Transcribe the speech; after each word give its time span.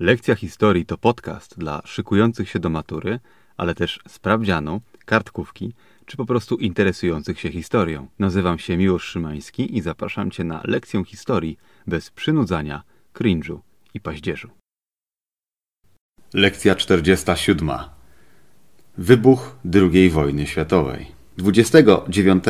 Lekcja 0.00 0.34
historii 0.34 0.86
to 0.86 0.98
podcast 0.98 1.58
dla 1.58 1.82
szykujących 1.84 2.48
się 2.48 2.58
do 2.58 2.70
matury, 2.70 3.20
ale 3.56 3.74
też 3.74 4.00
sprawdzianu, 4.08 4.80
kartkówki 5.04 5.74
czy 6.06 6.16
po 6.16 6.26
prostu 6.26 6.56
interesujących 6.56 7.40
się 7.40 7.50
historią. 7.50 8.08
Nazywam 8.18 8.58
się 8.58 8.76
Miłosz 8.76 9.04
Szymański 9.04 9.76
i 9.76 9.80
zapraszam 9.80 10.30
Cię 10.30 10.44
na 10.44 10.60
lekcję 10.64 11.04
historii 11.04 11.58
bez 11.86 12.10
przynudzania, 12.10 12.82
cringe'u 13.14 13.58
i 13.94 14.00
paździerzu. 14.00 14.50
Lekcja 16.34 16.74
47. 16.74 17.70
Wybuch 18.98 19.56
II 19.74 20.10
wojny 20.10 20.46
światowej. 20.46 21.06
29 21.38 22.44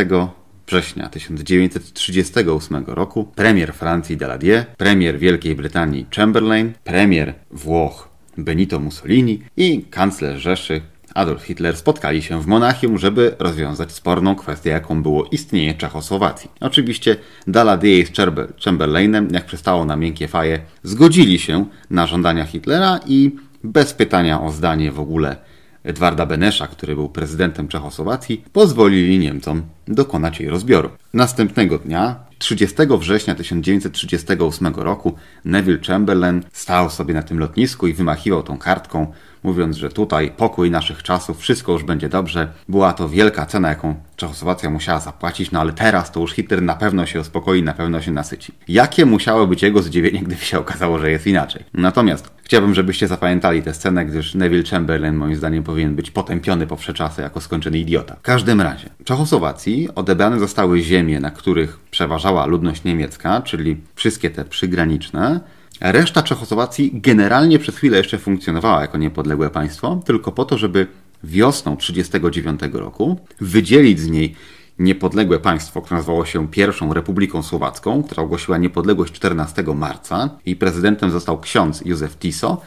września 0.69 1.09
1938 1.09 2.85
roku 2.87 3.25
premier 3.25 3.75
Francji 3.75 4.17
Daladier, 4.17 4.67
premier 4.77 5.18
Wielkiej 5.18 5.55
Brytanii 5.55 6.07
Chamberlain, 6.17 6.73
premier 6.85 7.35
Włoch 7.50 8.09
Benito 8.39 8.81
Mussolini 8.81 9.43
i 9.57 9.85
kanclerz 9.90 10.43
Rzeszy 10.43 10.81
Adolf 11.14 11.43
Hitler 11.43 11.76
spotkali 11.76 12.23
się 12.23 12.43
w 12.43 12.46
Monachium, 12.46 12.99
żeby 12.99 13.35
rozwiązać 13.39 13.93
sporną 13.93 14.35
kwestię, 14.35 14.71
jaką 14.71 15.03
było 15.03 15.25
istnienie 15.32 15.75
Czechosłowacji. 15.75 16.50
Oczywiście 16.61 17.17
Daladier 17.46 18.07
z 18.07 18.64
Chamberlainem, 18.64 19.29
jak 19.32 19.46
przystało 19.46 19.85
na 19.85 19.96
miękkie 19.96 20.29
faje, 20.29 20.61
zgodzili 20.82 21.39
się 21.39 21.67
na 21.90 22.07
żądania 22.07 22.45
Hitlera 22.45 23.00
i 23.07 23.37
bez 23.64 23.95
pytania 23.95 24.43
o 24.43 24.53
zdanie 24.53 24.93
w 24.93 25.00
ogóle 25.00 25.37
Edwarda 25.85 26.27
Benesza, 26.27 26.67
który 26.67 26.95
był 26.95 27.09
prezydentem 27.09 27.68
Czechosłowacji, 27.68 28.45
pozwolili 28.53 29.18
Niemcom 29.18 29.63
dokonać 29.89 30.41
jej 30.41 30.49
rozbioru. 30.49 30.91
Następnego 31.14 31.79
dnia, 31.79 32.17
30 32.39 32.77
września 32.98 33.34
1938 33.34 34.75
roku, 34.75 35.14
Neville 35.45 35.78
Chamberlain 35.87 36.42
stał 36.53 36.91
sobie 36.91 37.14
na 37.14 37.23
tym 37.23 37.39
lotnisku 37.39 37.87
i 37.87 37.95
wymachiwał 37.95 38.42
tą 38.42 38.59
kartką, 38.59 39.12
mówiąc, 39.42 39.77
że 39.77 39.88
tutaj 39.88 40.30
pokój 40.36 40.70
naszych 40.70 41.02
czasów, 41.02 41.39
wszystko 41.39 41.72
już 41.72 41.84
będzie 41.84 42.08
dobrze. 42.08 42.48
Była 42.69 42.92
to 42.92 43.08
wielka 43.08 43.47
cena, 43.47 43.69
jaką 43.69 43.95
Czechosłowacja 44.17 44.70
musiała 44.70 45.00
zapłacić, 45.00 45.50
no 45.50 45.61
ale 45.61 45.72
teraz 45.72 46.12
to 46.12 46.20
już 46.20 46.33
Hitler 46.33 46.62
na 46.62 46.75
pewno 46.75 47.06
się 47.06 47.20
uspokoi, 47.20 47.62
na 47.62 47.75
pewno 47.75 48.00
się 48.00 48.11
nasyci. 48.11 48.53
Jakie 48.69 49.06
musiało 49.06 49.47
być 49.47 49.62
jego 49.62 49.83
zdziwienie, 49.83 50.20
gdyby 50.27 50.45
się 50.45 50.58
okazało, 50.58 50.98
że 50.98 51.11
jest 51.11 51.27
inaczej. 51.27 51.64
Natomiast 51.75 52.30
chciałbym, 52.42 52.75
żebyście 52.75 53.08
zapamiętali 53.08 53.62
tę 53.62 53.75
scenę, 53.75 54.06
gdyż 54.06 54.34
Neville 54.34 54.64
Chamberlain 54.64 55.14
moim 55.14 55.36
zdaniem 55.36 55.62
powinien 55.64 55.95
być 55.95 56.11
potępiony 56.11 56.67
po 56.67 56.77
czasy 56.77 57.23
jako 57.23 57.41
skończony 57.41 57.78
idiota. 57.78 58.17
W 58.17 58.23
każdym 58.23 58.61
razie, 58.61 58.89
Czechosłowacji 59.05 59.89
odebrane 59.95 60.39
zostały 60.39 60.80
ziemie, 60.80 61.20
na 61.20 61.30
których 61.30 61.80
przeważała 61.91 62.47
ludność 62.47 62.84
niemiecka, 62.84 63.42
czyli 63.42 63.77
wszystkie 63.95 64.30
te 64.30 64.45
przygraniczne, 64.45 65.41
Reszta 65.81 66.23
Czechosłowacji 66.23 66.91
generalnie 66.95 67.59
przez 67.59 67.77
chwilę 67.77 67.98
jeszcze 67.98 68.19
funkcjonowała 68.19 68.81
jako 68.81 68.98
niepodległe 68.98 69.51
państwo, 69.51 70.03
tylko 70.05 70.33
po 70.33 70.45
to, 70.45 70.59
żeby 70.59 70.87
wiosną 71.25 71.77
1939 71.77 72.75
roku 72.75 73.20
wydzielić 73.41 74.01
z 74.01 74.11
niej 74.11 74.35
niepodległe 74.79 75.39
państwo, 75.39 75.83
które 75.83 75.97
nazywało 75.97 76.25
się 76.25 76.48
Pierwszą 76.48 76.95
Republiką 76.95 77.43
Słowacką, 77.43 78.03
która 78.03 78.23
ogłosiła 78.23 78.59
niepodległość 78.59 79.12
14 79.12 79.65
marca 79.75 80.31
i 80.47 80.57
prezydentem 80.57 81.11
został 81.11 81.41
ksiądz 81.41 81.83
Józef 81.85 82.19
Tiso, 82.19 82.61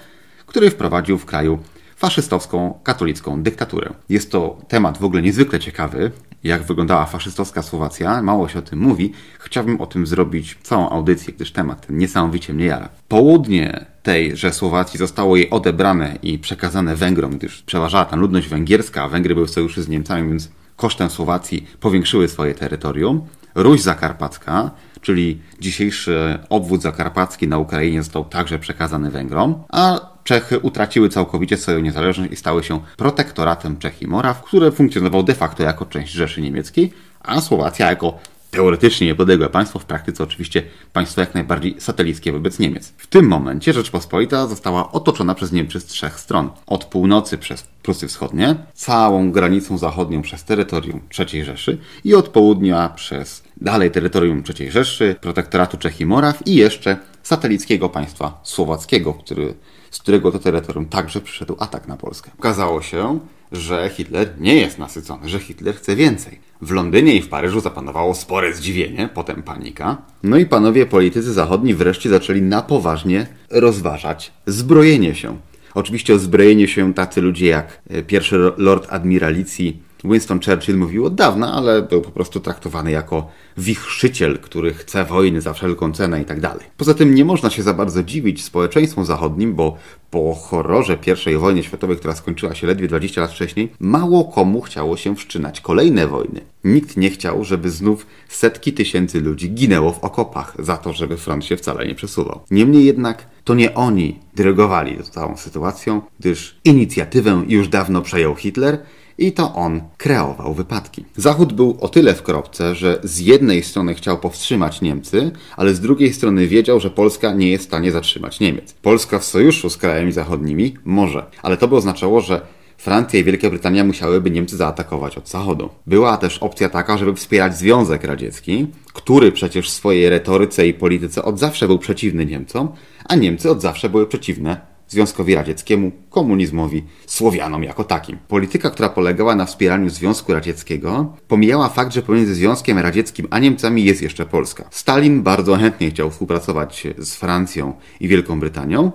który 0.46 0.70
wprowadził 0.70 1.18
w 1.18 1.26
kraju 1.26 1.60
faszystowską 2.02 2.80
katolicką 2.84 3.44
dyktaturę. 3.44 3.94
Jest 4.10 4.32
to 4.32 4.58
temat 4.68 4.98
w 4.98 5.04
ogóle 5.04 5.22
niezwykle 5.22 5.60
ciekawy, 5.60 6.12
jak 6.44 6.64
wyglądała 6.64 7.06
faszystowska 7.06 7.62
Słowacja. 7.62 8.22
Mało 8.22 8.48
się 8.48 8.60
o 8.60 8.62
tym 8.62 8.80
mówi. 8.80 9.14
Chciałbym 9.40 9.82
o 9.82 9.86
tym 9.86 10.08
zrobić 10.08 10.58
całą 10.64 10.90
audycję, 10.90 11.34
gdyż 11.34 11.52
temat 11.52 11.88
ten 11.88 11.98
niesamowicie 11.98 12.54
mnie 12.54 12.66
jara. 12.66 12.90
Południe 13.08 13.86
tej, 14.04 14.38
że 14.38 14.54
Słowacji 14.54 14.98
zostało 14.98 15.38
jej 15.38 15.50
odebrane 15.50 16.18
i 16.24 16.40
przekazane 16.40 16.96
Węgrom, 16.96 17.38
gdyż 17.38 17.62
przeważała 17.62 18.06
tam 18.06 18.20
ludność 18.20 18.48
węgierska, 18.48 19.04
a 19.04 19.10
Węgry 19.10 19.36
były 19.36 19.48
w 19.48 19.52
sojuszu 19.52 19.82
z 19.82 19.88
Niemcami, 19.88 20.30
więc 20.30 20.50
kosztem 20.76 21.10
Słowacji 21.10 21.68
powiększyły 21.80 22.28
swoje 22.28 22.54
terytorium. 22.54 23.22
Ruś 23.56 23.82
Zakarpacka, 23.82 24.72
czyli 25.02 25.42
dzisiejszy 25.60 26.40
obwód 26.50 26.82
zakarpacki 26.82 27.48
na 27.48 27.58
Ukrainie 27.58 28.04
został 28.04 28.26
także 28.26 28.60
przekazany 28.60 29.12
Węgrom, 29.12 29.64
a 29.70 30.11
Czechy 30.24 30.60
utraciły 30.60 31.10
całkowicie 31.10 31.58
swoją 31.58 31.80
niezależność 31.80 32.32
i 32.32 32.36
stały 32.36 32.64
się 32.64 32.80
protektoratem 32.98 33.78
Czech 33.78 34.02
i 34.02 34.08
Moraw, 34.08 34.44
które 34.44 34.72
funkcjonował 34.72 35.24
de 35.24 35.36
facto 35.36 35.64
jako 35.64 35.86
część 35.86 36.14
Rzeszy 36.14 36.42
Niemieckiej, 36.42 36.94
a 37.22 37.42
Słowacja 37.42 37.90
jako 37.90 38.20
teoretycznie 38.52 39.08
niepodległe 39.08 39.50
państwo, 39.50 39.80
w 39.80 39.86
praktyce 39.86 40.24
oczywiście 40.24 40.64
państwo 40.94 41.22
jak 41.22 41.34
najbardziej 41.34 41.76
satelickie 41.80 42.32
wobec 42.32 42.60
Niemiec. 42.60 42.94
W 42.98 43.08
tym 43.08 43.28
momencie 43.28 43.74
Rzeczpospolita 43.74 44.48
została 44.48 44.92
otoczona 44.92 45.36
przez 45.36 45.52
Niemcy 45.52 45.80
z 45.80 45.86
trzech 45.86 46.20
stron. 46.20 46.50
Od 46.68 46.86
północy 46.86 47.38
przez 47.38 47.64
Prusy 47.84 48.08
Wschodnie, 48.08 48.56
całą 48.74 49.32
granicą 49.32 49.78
zachodnią 49.78 50.22
przez 50.22 50.44
terytorium 50.44 51.02
III 51.20 51.44
Rzeszy 51.44 51.78
i 52.04 52.16
od 52.16 52.30
południa 52.30 52.90
przez 52.90 53.44
dalej 53.58 53.92
terytorium 53.92 54.44
III 54.60 54.72
Rzeszy, 54.72 55.16
protektoratu 55.22 55.78
Czech 55.78 56.02
i 56.02 56.06
Moraw 56.06 56.48
i 56.48 56.56
jeszcze 56.56 56.98
satelickiego 57.24 57.90
państwa 57.90 58.40
słowackiego, 58.44 59.14
który, 59.14 59.54
z 59.92 60.00
którego 60.00 60.32
to 60.32 60.40
terytorium 60.40 60.86
także 60.86 61.22
przyszedł 61.22 61.56
atak 61.60 61.88
na 61.88 61.98
Polskę. 61.98 62.32
Okazało 62.40 62.82
się, 62.82 63.20
że 63.52 63.90
Hitler 63.90 64.34
nie 64.40 64.56
jest 64.56 64.78
nasycony, 64.78 65.30
że 65.30 65.40
Hitler 65.40 65.76
chce 65.76 65.96
więcej. 65.96 66.40
W 66.62 66.72
Londynie 66.72 67.16
i 67.16 67.22
w 67.22 67.30
Paryżu 67.30 67.60
zapanowało 67.60 68.16
spore 68.16 68.54
zdziwienie, 68.54 69.10
potem 69.14 69.44
panika. 69.44 69.98
No 70.24 70.38
i 70.38 70.46
panowie 70.46 70.86
politycy 70.86 71.34
zachodni 71.34 71.74
wreszcie 71.74 72.10
zaczęli 72.10 72.42
na 72.42 72.62
poważnie 72.62 73.28
rozważać 73.50 74.32
zbrojenie 74.46 75.16
się. 75.16 75.38
Oczywiście 75.74 76.14
o 76.14 76.20
zbrojenie 76.20 76.68
się 76.68 76.94
tacy 76.94 77.22
ludzie 77.22 77.46
jak 77.46 77.82
e, 77.90 78.04
pierwszy 78.04 78.52
lord 78.58 78.88
admiralicji 78.94 79.84
Winston 80.04 80.40
Churchill 80.40 80.78
mówił 80.78 81.06
od 81.06 81.16
dawna, 81.16 81.54
ale 81.54 81.82
był 81.82 82.02
po 82.02 82.12
prostu 82.12 82.40
traktowany 82.40 82.92
jako 82.92 83.28
wichrzyciel, 83.58 84.40
który 84.40 84.74
chce 84.74 85.06
wojny 85.06 85.42
za 85.42 85.54
wszelką 85.54 85.92
cenę 85.92 86.22
i 86.22 86.26
tak. 86.26 86.42
Poza 86.78 86.94
tym 86.94 87.16
nie 87.16 87.26
można 87.26 87.50
się 87.50 87.64
za 87.64 87.74
bardzo 87.74 88.04
dziwić 88.04 88.44
społeczeństwu 88.44 89.06
zachodnim, 89.06 89.56
bo 89.56 89.78
po 90.12 90.36
horrorze 90.36 90.98
I 91.32 91.38
wojny 91.38 91.64
światowej, 91.64 91.98
która 91.98 92.16
skończyła 92.16 92.56
się 92.56 92.68
ledwie 92.68 92.88
20 92.88 93.22
lat 93.22 93.32
wcześniej, 93.32 93.72
mało 93.80 94.26
komu 94.26 94.62
chciało 94.62 94.98
się 94.98 95.16
wszczynać 95.16 95.62
kolejne 95.62 96.08
wojny. 96.08 96.42
Nikt 96.64 96.98
nie 96.98 97.10
chciał, 97.10 97.44
żeby 97.44 97.70
znów 97.70 98.06
setki 98.30 98.74
tysięcy 98.74 99.22
ludzi 99.22 99.52
ginęło 99.52 99.92
w 99.92 100.04
okopach 100.04 100.56
za 100.60 100.78
to, 100.78 100.94
żeby 100.94 101.18
front 101.18 101.46
się 101.46 101.58
wcale 101.58 101.88
nie 101.88 101.96
przesuwał. 101.96 102.40
Niemniej 102.52 102.86
jednak 102.86 103.28
to 103.44 103.54
nie 103.54 103.74
oni 103.74 104.20
dyrygowali 104.36 104.98
całą 105.04 105.38
sytuacją, 105.38 106.02
gdyż 106.20 106.56
inicjatywę 106.64 107.44
już 107.48 107.68
dawno 107.68 108.02
przejął 108.02 108.36
Hitler 108.36 108.80
i 109.22 109.32
to 109.32 109.54
on 109.54 109.82
kreował 109.98 110.54
wypadki. 110.54 111.06
Zachód 111.16 111.54
był 111.54 111.78
o 111.82 111.88
tyle 111.88 112.14
w 112.14 112.24
kropce, 112.24 112.76
że 112.76 113.00
z 113.04 113.20
jednej 113.20 113.64
strony 113.64 113.94
chciał 113.94 114.18
powstrzymać 114.18 114.82
Niemcy, 114.82 115.32
ale 115.58 115.74
z 115.74 115.80
drugiej 115.80 116.14
strony 116.14 116.48
wiedział, 116.48 116.80
że 116.80 116.90
Polska 116.90 117.34
nie 117.34 117.50
jest 117.50 117.64
w 117.64 117.68
stanie 117.68 117.92
zatrzymać 117.92 118.40
Niemiec. 118.40 118.74
Polska 118.74 119.20
w 119.20 119.26
sojuszu 119.26 119.70
z 119.70 119.78
krajami 119.78 120.12
zachodnimi 120.12 120.74
może, 120.86 121.26
ale 121.42 121.58
to 121.58 121.68
by 121.68 121.76
oznaczało, 121.76 122.22
że 122.22 122.42
Francja 122.78 123.20
i 123.20 123.24
Wielka 123.24 123.50
Brytania 123.50 123.84
musiałyby 123.84 124.32
Niemcy 124.32 124.58
zaatakować 124.58 125.18
od 125.18 125.30
zachodu. 125.30 125.70
Była 125.88 126.18
też 126.18 126.38
opcja 126.38 126.70
taka, 126.70 126.98
żeby 126.98 127.14
wspierać 127.14 127.58
Związek 127.58 128.04
Radziecki, 128.04 128.68
który 128.94 129.32
przecież 129.32 129.70
w 129.70 129.74
swojej 129.74 130.10
retoryce 130.10 130.68
i 130.68 130.74
polityce 130.74 131.24
od 131.24 131.40
zawsze 131.40 131.68
był 131.68 131.80
przeciwny 131.80 132.26
Niemcom, 132.26 132.72
a 133.06 133.16
Niemcy 133.16 133.52
od 133.52 133.62
zawsze 133.62 133.90
były 133.90 134.08
przeciwne 134.08 134.71
Związkowi 134.92 135.36
Radzieckiemu, 135.36 135.92
komunizmowi, 136.10 136.84
Słowianom 137.06 137.64
jako 137.64 137.84
takim. 137.84 138.18
Polityka, 138.28 138.70
która 138.70 138.90
polegała 138.90 139.36
na 139.36 139.46
wspieraniu 139.46 139.90
Związku 139.90 140.34
Radzieckiego, 140.34 141.14
pomijała 141.28 141.70
fakt, 141.70 141.94
że 141.94 142.02
pomiędzy 142.02 142.36
Związkiem 142.36 142.80
Radzieckim 142.80 143.28
a 143.30 143.40
Niemcami 143.40 143.84
jest 143.84 144.02
jeszcze 144.02 144.26
Polska. 144.26 144.66
Stalin 144.72 145.24
bardzo 145.24 145.56
chętnie 145.56 145.90
chciał 145.90 146.12
współpracować 146.12 146.88
z 146.98 147.16
Francją 147.16 147.74
i 148.00 148.08
Wielką 148.08 148.40
Brytanią. 148.40 148.92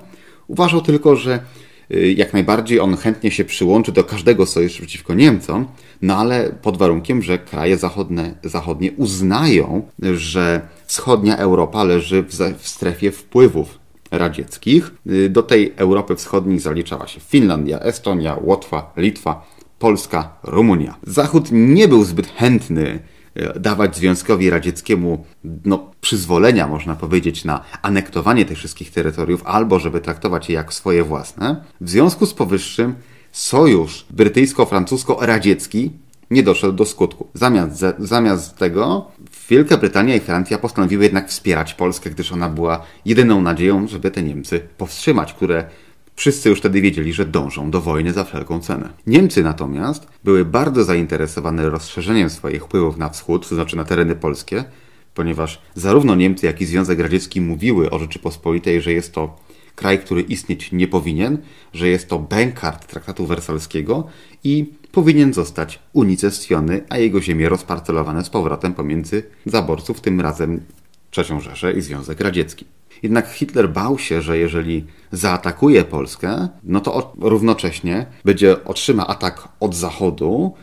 Uważał 0.46 0.80
tylko, 0.80 1.16
że 1.16 1.40
y, 1.90 2.12
jak 2.12 2.32
najbardziej 2.32 2.80
on 2.80 2.96
chętnie 2.96 3.30
się 3.30 3.44
przyłączy 3.44 3.92
do 3.92 4.04
każdego 4.04 4.46
sojuszu 4.46 4.78
przeciwko 4.78 5.14
Niemcom, 5.14 5.66
no 6.02 6.16
ale 6.16 6.52
pod 6.62 6.76
warunkiem, 6.76 7.22
że 7.22 7.38
kraje 7.38 7.76
zachodnie, 7.76 8.34
zachodnie 8.44 8.92
uznają, 8.92 9.82
że 10.14 10.60
wschodnia 10.86 11.36
Europa 11.36 11.84
leży 11.84 12.22
w, 12.22 12.32
w 12.58 12.68
strefie 12.68 13.10
wpływów 13.10 13.85
radzieckich. 14.10 14.90
Y, 15.06 15.28
do 15.28 15.42
tej 15.42 15.72
Europy 15.76 16.16
Wschodniej 16.16 16.58
zaliczała 16.58 17.06
się 17.06 17.20
Finlandia, 17.20 17.80
Estonia, 17.80 18.36
Łotwa, 18.42 18.92
Litwa, 18.96 19.46
Polska, 19.78 20.38
Rumunia. 20.42 20.94
Zachód 21.02 21.48
nie 21.52 21.88
był 21.88 22.04
zbyt 22.04 22.26
chętny 22.26 22.98
y, 23.36 23.60
dawać 23.60 23.96
Związkowi 23.96 24.50
Radzieckiemu 24.50 25.24
no, 25.64 25.90
przyzwolenia, 26.00 26.66
można 26.66 26.96
powiedzieć, 26.96 27.44
na 27.44 27.64
anektowanie 27.82 28.44
tych 28.44 28.58
wszystkich 28.58 28.90
terytoriów, 28.90 29.42
albo 29.44 29.78
żeby 29.78 30.00
traktować 30.00 30.48
je 30.48 30.54
jak 30.54 30.74
swoje 30.74 31.04
własne. 31.04 31.64
W 31.80 31.90
związku 31.90 32.26
z 32.26 32.34
powyższym 32.34 32.94
sojusz 33.32 34.06
brytyjsko-francusko-radziecki 34.10 35.90
nie 36.30 36.42
doszedł 36.42 36.72
do 36.72 36.84
skutku. 36.84 37.26
Zamiast, 37.34 37.84
zamiast 37.98 38.56
tego 38.56 39.10
Wielka 39.48 39.76
Brytania 39.76 40.14
i 40.14 40.20
Francja 40.20 40.58
postanowiły 40.58 41.04
jednak 41.04 41.28
wspierać 41.28 41.74
Polskę, 41.74 42.10
gdyż 42.10 42.32
ona 42.32 42.48
była 42.48 42.82
jedyną 43.04 43.42
nadzieją, 43.42 43.88
żeby 43.88 44.10
te 44.10 44.22
Niemcy 44.22 44.60
powstrzymać, 44.78 45.32
które 45.32 45.64
Wszyscy 46.16 46.48
już 46.48 46.58
wtedy 46.58 46.80
wiedzieli, 46.80 47.12
że 47.12 47.26
dążą 47.26 47.70
do 47.70 47.80
wojny 47.80 48.12
za 48.12 48.24
wszelką 48.24 48.60
cenę. 48.60 48.88
Niemcy 49.06 49.42
natomiast 49.42 50.06
były 50.24 50.44
bardzo 50.44 50.84
zainteresowane 50.84 51.70
rozszerzeniem 51.70 52.30
swoich 52.30 52.64
wpływów 52.64 52.96
na 52.96 53.08
wschód, 53.08 53.48
to 53.48 53.54
znaczy 53.54 53.76
na 53.76 53.84
tereny 53.84 54.16
polskie, 54.16 54.64
ponieważ 55.14 55.62
zarówno 55.74 56.14
Niemcy, 56.14 56.46
jak 56.46 56.60
i 56.60 56.66
Związek 56.66 57.00
Radziecki 57.00 57.40
mówiły 57.40 57.90
o 57.90 57.98
Rzeczypospolitej, 57.98 58.82
że 58.82 58.92
jest 58.92 59.12
to 59.12 59.36
kraj, 59.74 59.98
który 59.98 60.20
istnieć 60.20 60.72
nie 60.72 60.88
powinien, 60.88 61.38
że 61.72 61.88
jest 61.88 62.08
to 62.08 62.18
bękart 62.18 62.86
traktatu 62.86 63.26
wersalskiego 63.26 64.06
i 64.44 64.72
powinien 64.96 65.34
zostać 65.34 65.78
unicestwiony, 65.92 66.84
a 66.88 66.98
jego 66.98 67.20
ziemie 67.20 67.48
rozparcelowane 67.48 68.24
z 68.24 68.30
powrotem 68.30 68.74
pomiędzy 68.74 69.22
zaborców, 69.46 70.00
tym 70.00 70.20
razem 70.20 70.60
III 71.16 71.40
Rzeszę 71.40 71.72
i 71.72 71.80
Związek 71.82 72.20
Radziecki. 72.20 72.64
Jednak 73.02 73.28
Hitler 73.28 73.68
bał 73.70 73.98
się, 73.98 74.22
że 74.22 74.38
jeżeli 74.38 74.84
zaatakuje 75.12 75.84
Polskę, 75.84 76.48
no 76.64 76.80
to 76.80 77.14
równocześnie 77.20 78.06
będzie 78.24 78.64
otrzyma 78.64 79.06
atak 79.06 79.48
od 79.60 79.74
zachodu, 79.74 80.54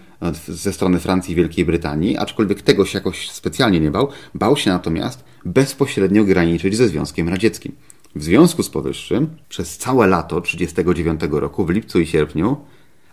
ze 0.48 0.74
strony 0.74 1.00
Francji 1.00 1.32
i 1.32 1.36
Wielkiej 1.36 1.66
Brytanii, 1.66 2.18
aczkolwiek 2.18 2.62
tego 2.62 2.86
się 2.86 2.98
jakoś 2.98 3.30
specjalnie 3.30 3.80
nie 3.80 3.92
bał. 3.92 4.08
Bał 4.36 4.58
się 4.58 4.72
natomiast 4.72 5.24
bezpośrednio 5.46 6.24
graniczyć 6.24 6.76
ze 6.76 6.88
Związkiem 6.88 7.30
Radzieckim. 7.30 7.76
W 8.16 8.24
związku 8.24 8.64
z 8.64 8.70
powyższym, 8.70 9.30
przez 9.50 9.78
całe 9.78 10.08
lato 10.08 10.42
1939 10.42 11.42
roku, 11.42 11.66
w 11.66 11.70
lipcu 11.70 12.00
i 12.00 12.06
sierpniu, 12.06 12.58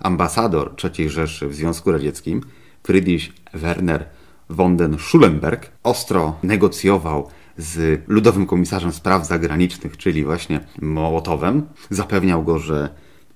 ambasador 0.01 0.75
III 0.85 1.09
Rzeszy 1.11 1.49
w 1.49 1.55
Związku 1.55 1.93
Radzieckim, 1.93 2.41
Friedrich 2.83 3.33
Werner 3.55 4.05
von 4.49 4.77
den 4.77 4.99
Schulenberg, 4.99 5.71
ostro 5.83 6.37
negocjował 6.43 7.29
z 7.57 8.03
ludowym 8.09 8.47
komisarzem 8.47 8.93
spraw 8.93 9.27
zagranicznych, 9.27 9.97
czyli 9.97 10.25
właśnie 10.25 10.61
Mołotowem. 10.83 11.67
Zapewniał 11.91 12.43
go, 12.43 12.59
że 12.59 12.89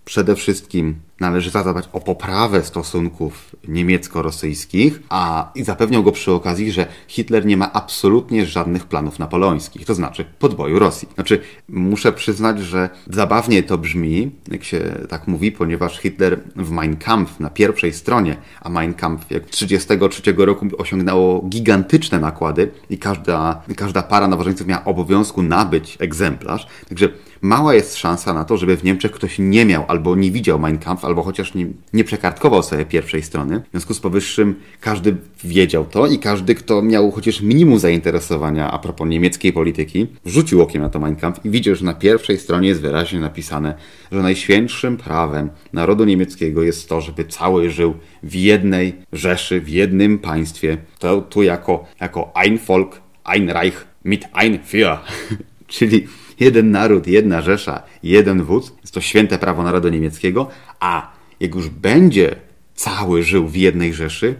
przede 0.04 0.36
wszystkim 0.36 0.94
należy 1.20 1.50
zadbać 1.50 1.88
o 1.92 2.00
poprawę 2.00 2.62
stosunków 2.62 3.56
niemiecko-rosyjskich, 3.68 5.02
a 5.08 5.50
i 5.54 5.64
zapewniał 5.64 6.02
go 6.02 6.12
przy 6.12 6.32
okazji, 6.32 6.72
że 6.72 6.86
Hitler 7.08 7.46
nie 7.46 7.56
ma 7.56 7.72
absolutnie 7.72 8.46
żadnych 8.46 8.86
planów 8.86 9.18
napoleońskich, 9.18 9.86
to 9.86 9.94
znaczy 9.94 10.24
podboju 10.38 10.78
Rosji. 10.78 11.08
Znaczy, 11.14 11.40
muszę 11.68 12.12
przyznać, 12.12 12.60
że 12.60 12.90
zabawnie 13.06 13.62
to 13.62 13.78
brzmi, 13.78 14.30
jak 14.50 14.64
się 14.64 14.80
tak 15.08 15.28
mówi, 15.28 15.52
ponieważ 15.52 15.98
Hitler 15.98 16.40
w 16.56 16.70
Mein 16.70 16.96
Kampf 16.96 17.40
na 17.40 17.50
pierwszej 17.50 17.92
stronie, 17.92 18.36
a 18.60 18.68
Mein 18.68 18.94
Kampf 18.94 19.30
jak 19.30 19.44
1933 19.44 20.46
roku 20.46 20.66
osiągnęło 20.78 21.42
gigantyczne 21.42 22.20
nakłady 22.20 22.70
i 22.90 22.98
każda, 22.98 23.62
każda 23.76 24.02
para 24.02 24.28
nowożeńców 24.28 24.66
miała 24.66 24.84
obowiązku 24.84 25.42
nabyć 25.42 25.96
egzemplarz, 26.00 26.66
także 26.88 27.08
mała 27.44 27.74
jest 27.74 27.96
szansa 27.96 28.34
na 28.34 28.44
to, 28.44 28.56
żeby 28.56 28.76
w 28.76 28.84
Niemczech 28.84 29.12
ktoś 29.12 29.38
nie 29.38 29.64
miał 29.64 29.84
albo 29.88 30.16
nie 30.16 30.30
widział 30.30 30.58
Mein 30.58 30.78
Kampf, 30.78 31.04
albo 31.04 31.22
chociaż 31.22 31.54
nie, 31.54 31.66
nie 31.92 32.04
przekartkował 32.04 32.62
sobie 32.62 32.84
pierwszej 32.84 33.22
strony. 33.22 33.60
W 33.60 33.70
związku 33.70 33.94
z 33.94 34.00
powyższym 34.00 34.54
każdy 34.80 35.16
wiedział 35.44 35.84
to 35.84 36.06
i 36.06 36.18
każdy, 36.18 36.54
kto 36.54 36.82
miał 36.82 37.10
chociaż 37.10 37.40
minimum 37.40 37.78
zainteresowania 37.78 38.70
a 38.70 38.78
propos 38.78 39.08
niemieckiej 39.08 39.52
polityki, 39.52 40.06
rzucił 40.26 40.62
okiem 40.62 40.82
na 40.82 40.88
to 40.88 40.98
Mein 40.98 41.16
Kampf 41.16 41.44
i 41.44 41.50
widział, 41.50 41.74
że 41.74 41.84
na 41.84 41.94
pierwszej 41.94 42.38
stronie 42.38 42.68
jest 42.68 42.80
wyraźnie 42.80 43.20
napisane, 43.20 43.74
że 44.12 44.22
najświętszym 44.22 44.96
prawem 44.96 45.50
narodu 45.72 46.04
niemieckiego 46.04 46.62
jest 46.62 46.88
to, 46.88 47.00
żeby 47.00 47.24
cały 47.24 47.70
żył 47.70 47.94
w 48.22 48.34
jednej 48.34 48.94
Rzeszy, 49.12 49.60
w 49.60 49.68
jednym 49.68 50.18
państwie. 50.18 50.76
To 50.98 51.20
tu 51.20 51.42
jako, 51.42 51.84
jako 52.00 52.32
ein 52.34 52.58
Volk, 52.66 53.00
ein 53.24 53.50
Reich 53.50 53.86
mit 54.04 54.24
ein 54.32 54.58
Führer. 54.58 54.98
Czyli 55.66 56.06
jeden 56.44 56.70
naród, 56.70 57.06
jedna 57.06 57.42
Rzesza, 57.42 57.82
jeden 58.02 58.42
wódz. 58.42 58.72
Jest 58.80 58.94
to 58.94 59.00
święte 59.00 59.38
prawo 59.38 59.62
narodu 59.62 59.88
niemieckiego, 59.88 60.48
a 60.80 61.12
jak 61.40 61.54
już 61.54 61.68
będzie 61.68 62.36
cały 62.74 63.22
żył 63.22 63.48
w 63.48 63.56
jednej 63.56 63.94
Rzeszy, 63.94 64.34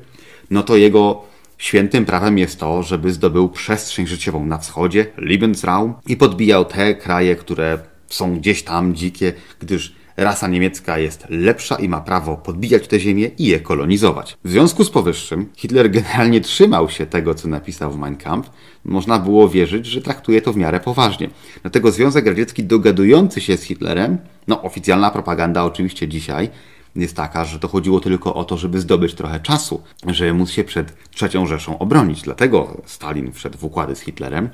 no 0.51 0.63
to 0.63 0.77
jego 0.77 1.23
świętym 1.59 2.05
prawem 2.05 2.39
jest 2.39 2.61
to, 2.61 2.83
żeby 2.83 3.13
zdobył 3.13 3.49
przestrzeń 3.49 4.07
życiową 4.07 4.47
na 4.47 4.59
wschodzie, 4.59 5.07
Lebensraum, 5.17 5.95
i 6.07 6.17
podbijał 6.17 6.65
te 6.65 6.95
kraje, 6.95 7.37
które 7.37 7.79
są 8.07 8.39
gdzieś 8.39 8.63
tam 8.63 8.95
dzikie, 8.95 9.33
gdyż 9.61 9.95
rasa 10.17 10.49
niemiecka 10.49 10.99
jest 10.99 11.27
lepsza 11.31 11.77
i 11.77 11.89
ma 11.89 12.01
prawo 12.01 12.37
podbijać 12.37 12.89
te 12.89 13.01
ziemię 13.01 13.31
i 13.39 13.47
je 13.47 13.61
kolonizować. 13.61 14.37
W 14.45 14.51
związku 14.51 14.85
z 14.85 14.91
powyższym 14.91 15.51
Hitler 15.57 15.91
generalnie 15.91 16.41
trzymał 16.41 16.91
się 16.91 17.07
tego, 17.07 17.35
co 17.35 17.49
napisał 17.49 17.91
w 17.93 17.99
Mein 17.99 18.17
Kampf. 18.17 18.51
Można 18.85 19.19
było 19.19 19.49
wierzyć, 19.49 19.87
że 19.87 20.03
traktuje 20.03 20.43
to 20.43 20.53
w 20.53 20.57
miarę 20.57 20.81
poważnie. 20.81 21.31
Dlatego 21.63 21.91
Związek 21.91 22.27
Radziecki 22.27 22.65
dogadujący 22.65 23.41
się 23.41 23.57
z 23.57 23.63
Hitlerem, 23.63 24.19
no 24.49 24.63
oficjalna 24.63 25.11
propaganda 25.11 25.65
oczywiście 25.65 26.09
dzisiaj, 26.09 26.51
jest 26.97 27.17
taka, 27.17 27.45
że 27.45 27.59
to 27.59 27.69
chodziło 27.69 28.01
tylko 28.01 28.35
o 28.35 28.45
to, 28.45 28.57
żeby 28.57 28.81
zdobyć 28.81 29.15
trochę 29.15 29.41
czasu, 29.41 29.83
żeby 30.07 30.35
móc 30.35 30.51
się 30.51 30.65
przed 30.65 31.11
trzecią 31.11 31.47
Rzeszą 31.47 31.79
obronić. 31.79 32.23
Dlatego 32.23 32.83
Stalin 32.87 33.33
wszedł 33.33 33.59
w 33.59 33.65
układy 33.65 33.97
z 33.97 34.01
Hitlerem. 34.01 34.49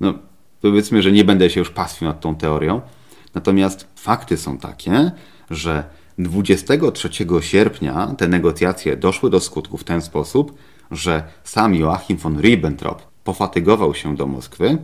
No, 0.00 0.14
powiedzmy, 0.60 1.02
że 1.02 1.12
nie 1.12 1.24
będę 1.24 1.50
się 1.50 1.60
już 1.60 1.70
pastwił 1.70 2.08
nad 2.08 2.20
tą 2.20 2.34
teorią, 2.34 2.80
Natomiast 3.36 3.86
fakty 3.96 4.36
są 4.36 4.58
takie, 4.58 5.10
że 5.50 5.84
23 6.18 7.08
sierpnia 7.40 8.14
te 8.18 8.28
negocjacje 8.28 8.96
doszły 8.96 9.30
do 9.30 9.40
skutku 9.40 9.76
w 9.78 9.84
ten 9.84 10.02
sposób, 10.02 10.58
że 10.90 11.22
sam 11.44 11.74
Joachim 11.74 12.16
von 12.16 12.40
Ribbentrop 12.40 13.02
pofatygował 13.24 13.94
się 13.94 14.16
do 14.16 14.26
Moskwy 14.26 14.78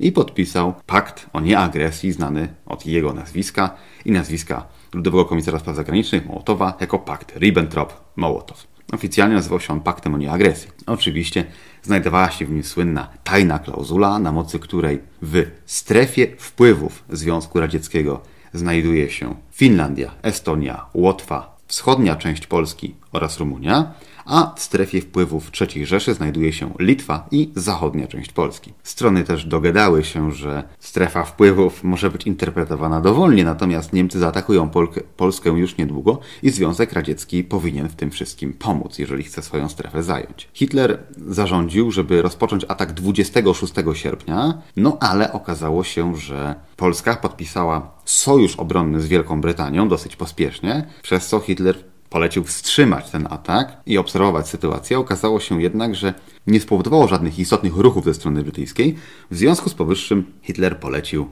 i 0.00 0.12
podpisał 0.12 0.74
pakt 0.86 1.26
o 1.32 1.40
nieagresji 1.40 2.12
znany 2.12 2.48
od 2.66 2.86
jego 2.86 3.12
nazwiska 3.12 3.76
i 4.04 4.12
nazwiska 4.12 4.66
Ludowego 4.94 5.24
Komisarza 5.24 5.58
Spraw 5.58 5.76
Zagranicznych 5.76 6.26
Mołotowa 6.26 6.76
jako 6.80 6.98
pakt 6.98 7.36
Ribbentrop-Mołotow. 7.36 8.71
Oficjalnie 8.92 9.34
nazywał 9.34 9.60
się 9.60 9.72
on 9.72 9.80
paktem 9.80 10.14
o 10.14 10.18
nieagresji. 10.18 10.70
Oczywiście 10.86 11.44
znajdowała 11.82 12.30
się 12.30 12.46
w 12.46 12.50
nim 12.50 12.62
słynna 12.64 13.08
tajna 13.24 13.58
klauzula, 13.58 14.18
na 14.18 14.32
mocy 14.32 14.58
której 14.58 15.00
w 15.22 15.46
strefie 15.66 16.26
wpływów 16.38 17.04
Związku 17.10 17.60
Radzieckiego 17.60 18.20
znajduje 18.52 19.10
się 19.10 19.34
Finlandia, 19.52 20.10
Estonia, 20.22 20.86
Łotwa, 20.94 21.56
wschodnia 21.66 22.16
część 22.16 22.46
Polski 22.46 22.94
oraz 23.12 23.38
Rumunia, 23.38 23.94
a 24.24 24.54
w 24.56 24.60
strefie 24.60 25.00
wpływów 25.00 25.50
III 25.60 25.86
Rzeszy 25.86 26.14
znajduje 26.14 26.52
się 26.52 26.74
Litwa 26.78 27.26
i 27.30 27.50
zachodnia 27.54 28.06
część 28.06 28.32
Polski. 28.32 28.72
Strony 28.82 29.24
też 29.24 29.44
dogadały 29.44 30.04
się, 30.04 30.32
że 30.32 30.64
strefa 30.78 31.24
wpływów 31.24 31.84
może 31.84 32.10
być 32.10 32.26
interpretowana 32.26 33.00
dowolnie, 33.00 33.44
natomiast 33.44 33.92
Niemcy 33.92 34.18
zaatakują 34.18 34.70
Polskę 35.16 35.50
już 35.50 35.76
niedługo 35.76 36.20
i 36.42 36.50
Związek 36.50 36.92
Radziecki 36.92 37.44
powinien 37.44 37.88
w 37.88 37.94
tym 37.94 38.10
wszystkim 38.10 38.52
pomóc, 38.52 38.98
jeżeli 38.98 39.22
chce 39.22 39.42
swoją 39.42 39.68
strefę 39.68 40.02
zająć. 40.02 40.48
Hitler 40.52 40.98
zarządził, 41.16 41.90
żeby 41.90 42.22
rozpocząć 42.22 42.64
atak 42.68 42.92
26 42.92 43.74
sierpnia, 43.92 44.62
no 44.76 44.96
ale 45.00 45.32
okazało 45.32 45.84
się, 45.84 46.16
że 46.16 46.54
Polska 46.76 47.16
podpisała 47.16 47.90
sojusz 48.04 48.56
obronny 48.56 49.00
z 49.00 49.06
Wielką 49.06 49.40
Brytanią 49.40 49.88
dosyć 49.88 50.16
pospiesznie, 50.16 50.86
przez 51.02 51.26
co 51.26 51.40
Hitler 51.40 51.91
polecił 52.12 52.44
wstrzymać 52.44 53.10
ten 53.10 53.28
atak 53.30 53.76
i 53.86 53.98
obserwować 53.98 54.48
sytuację. 54.48 54.98
Okazało 54.98 55.40
się 55.40 55.62
jednak, 55.62 55.94
że 55.94 56.14
nie 56.46 56.60
spowodowało 56.60 57.08
żadnych 57.08 57.38
istotnych 57.38 57.76
ruchów 57.76 58.04
ze 58.04 58.14
strony 58.14 58.42
brytyjskiej. 58.42 58.96
W 59.30 59.36
związku 59.36 59.68
z 59.68 59.74
powyższym 59.74 60.32
Hitler 60.42 60.80
polecił 60.80 61.28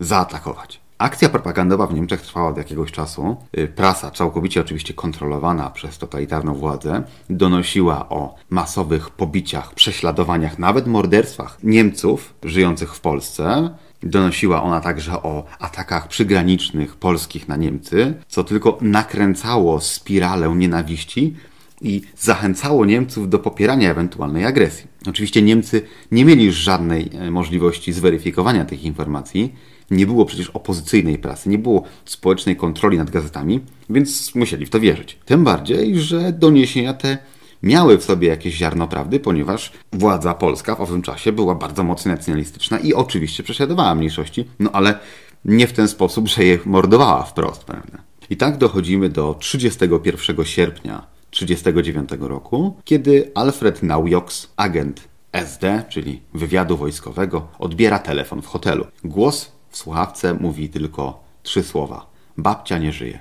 zaatakować. 0.00 0.80
Akcja 0.98 1.28
propagandowa 1.28 1.86
w 1.86 1.94
Niemczech 1.94 2.22
trwała 2.22 2.48
od 2.48 2.56
jakiegoś 2.56 2.92
czasu. 2.92 3.36
Y, 3.58 3.68
prasa, 3.68 4.10
całkowicie 4.10 4.60
oczywiście 4.60 4.94
kontrolowana 4.94 5.70
przez 5.70 5.98
totalitarną 5.98 6.54
władzę, 6.54 7.02
donosiła 7.30 8.08
o 8.08 8.34
masowych 8.50 9.10
pobiciach, 9.10 9.74
prześladowaniach, 9.74 10.58
nawet 10.58 10.86
morderstwach 10.86 11.58
Niemców 11.62 12.34
żyjących 12.44 12.94
w 12.94 13.00
Polsce. 13.00 13.70
Donosiła 14.02 14.62
ona 14.62 14.80
także 14.80 15.12
o 15.22 15.44
atakach 15.58 16.08
przygranicznych 16.08 16.96
polskich 16.96 17.48
na 17.48 17.56
Niemcy, 17.56 18.14
co 18.28 18.44
tylko 18.44 18.78
nakręcało 18.80 19.80
spiralę 19.80 20.54
nienawiści 20.56 21.34
i 21.82 22.02
zachęcało 22.18 22.84
Niemców 22.84 23.30
do 23.30 23.38
popierania 23.38 23.90
ewentualnej 23.90 24.44
agresji. 24.44 24.86
Oczywiście 25.06 25.42
Niemcy 25.42 25.82
nie 26.12 26.24
mieli 26.24 26.52
żadnej 26.52 27.10
e, 27.14 27.30
możliwości 27.30 27.92
zweryfikowania 27.92 28.64
tych 28.64 28.84
informacji. 28.84 29.54
Nie 29.90 30.06
było 30.06 30.24
przecież 30.24 30.50
opozycyjnej 30.50 31.18
prasy, 31.18 31.48
nie 31.48 31.58
było 31.58 31.84
społecznej 32.04 32.56
kontroli 32.56 32.98
nad 32.98 33.10
gazetami, 33.10 33.60
więc 33.90 34.34
musieli 34.34 34.66
w 34.66 34.70
to 34.70 34.80
wierzyć. 34.80 35.18
Tym 35.24 35.44
bardziej, 35.44 36.00
że 36.00 36.32
doniesienia 36.32 36.94
te 36.94 37.18
miały 37.62 37.98
w 37.98 38.04
sobie 38.04 38.28
jakieś 38.28 38.54
ziarno 38.54 38.88
prawdy, 38.88 39.20
ponieważ 39.20 39.72
władza 39.92 40.34
polska 40.34 40.74
w 40.74 40.80
owym 40.80 41.02
czasie 41.02 41.32
była 41.32 41.54
bardzo 41.54 41.84
mocno 41.84 42.12
nacjonalistyczna 42.12 42.78
i 42.78 42.94
oczywiście 42.94 43.42
prześladowała 43.42 43.94
mniejszości, 43.94 44.48
no 44.58 44.70
ale 44.72 44.98
nie 45.44 45.66
w 45.66 45.72
ten 45.72 45.88
sposób, 45.88 46.28
że 46.28 46.44
je 46.44 46.58
mordowała 46.64 47.22
wprost, 47.22 47.64
prawda? 47.64 47.98
I 48.30 48.36
tak 48.36 48.56
dochodzimy 48.56 49.08
do 49.08 49.34
31 49.34 50.44
sierpnia 50.44 51.06
1939 51.30 52.10
roku, 52.28 52.76
kiedy 52.84 53.30
Alfred 53.34 53.82
Naujoks, 53.82 54.48
agent 54.56 55.08
SD, 55.32 55.84
czyli 55.88 56.22
wywiadu 56.34 56.76
wojskowego, 56.76 57.48
odbiera 57.58 57.98
telefon 57.98 58.42
w 58.42 58.46
hotelu. 58.46 58.86
Głos 59.04 59.52
w 59.70 59.76
słuchawce 59.76 60.34
mówi 60.34 60.68
tylko 60.68 61.24
trzy 61.42 61.62
słowa: 61.62 62.06
Babcia 62.38 62.78
nie 62.78 62.92
żyje. 62.92 63.20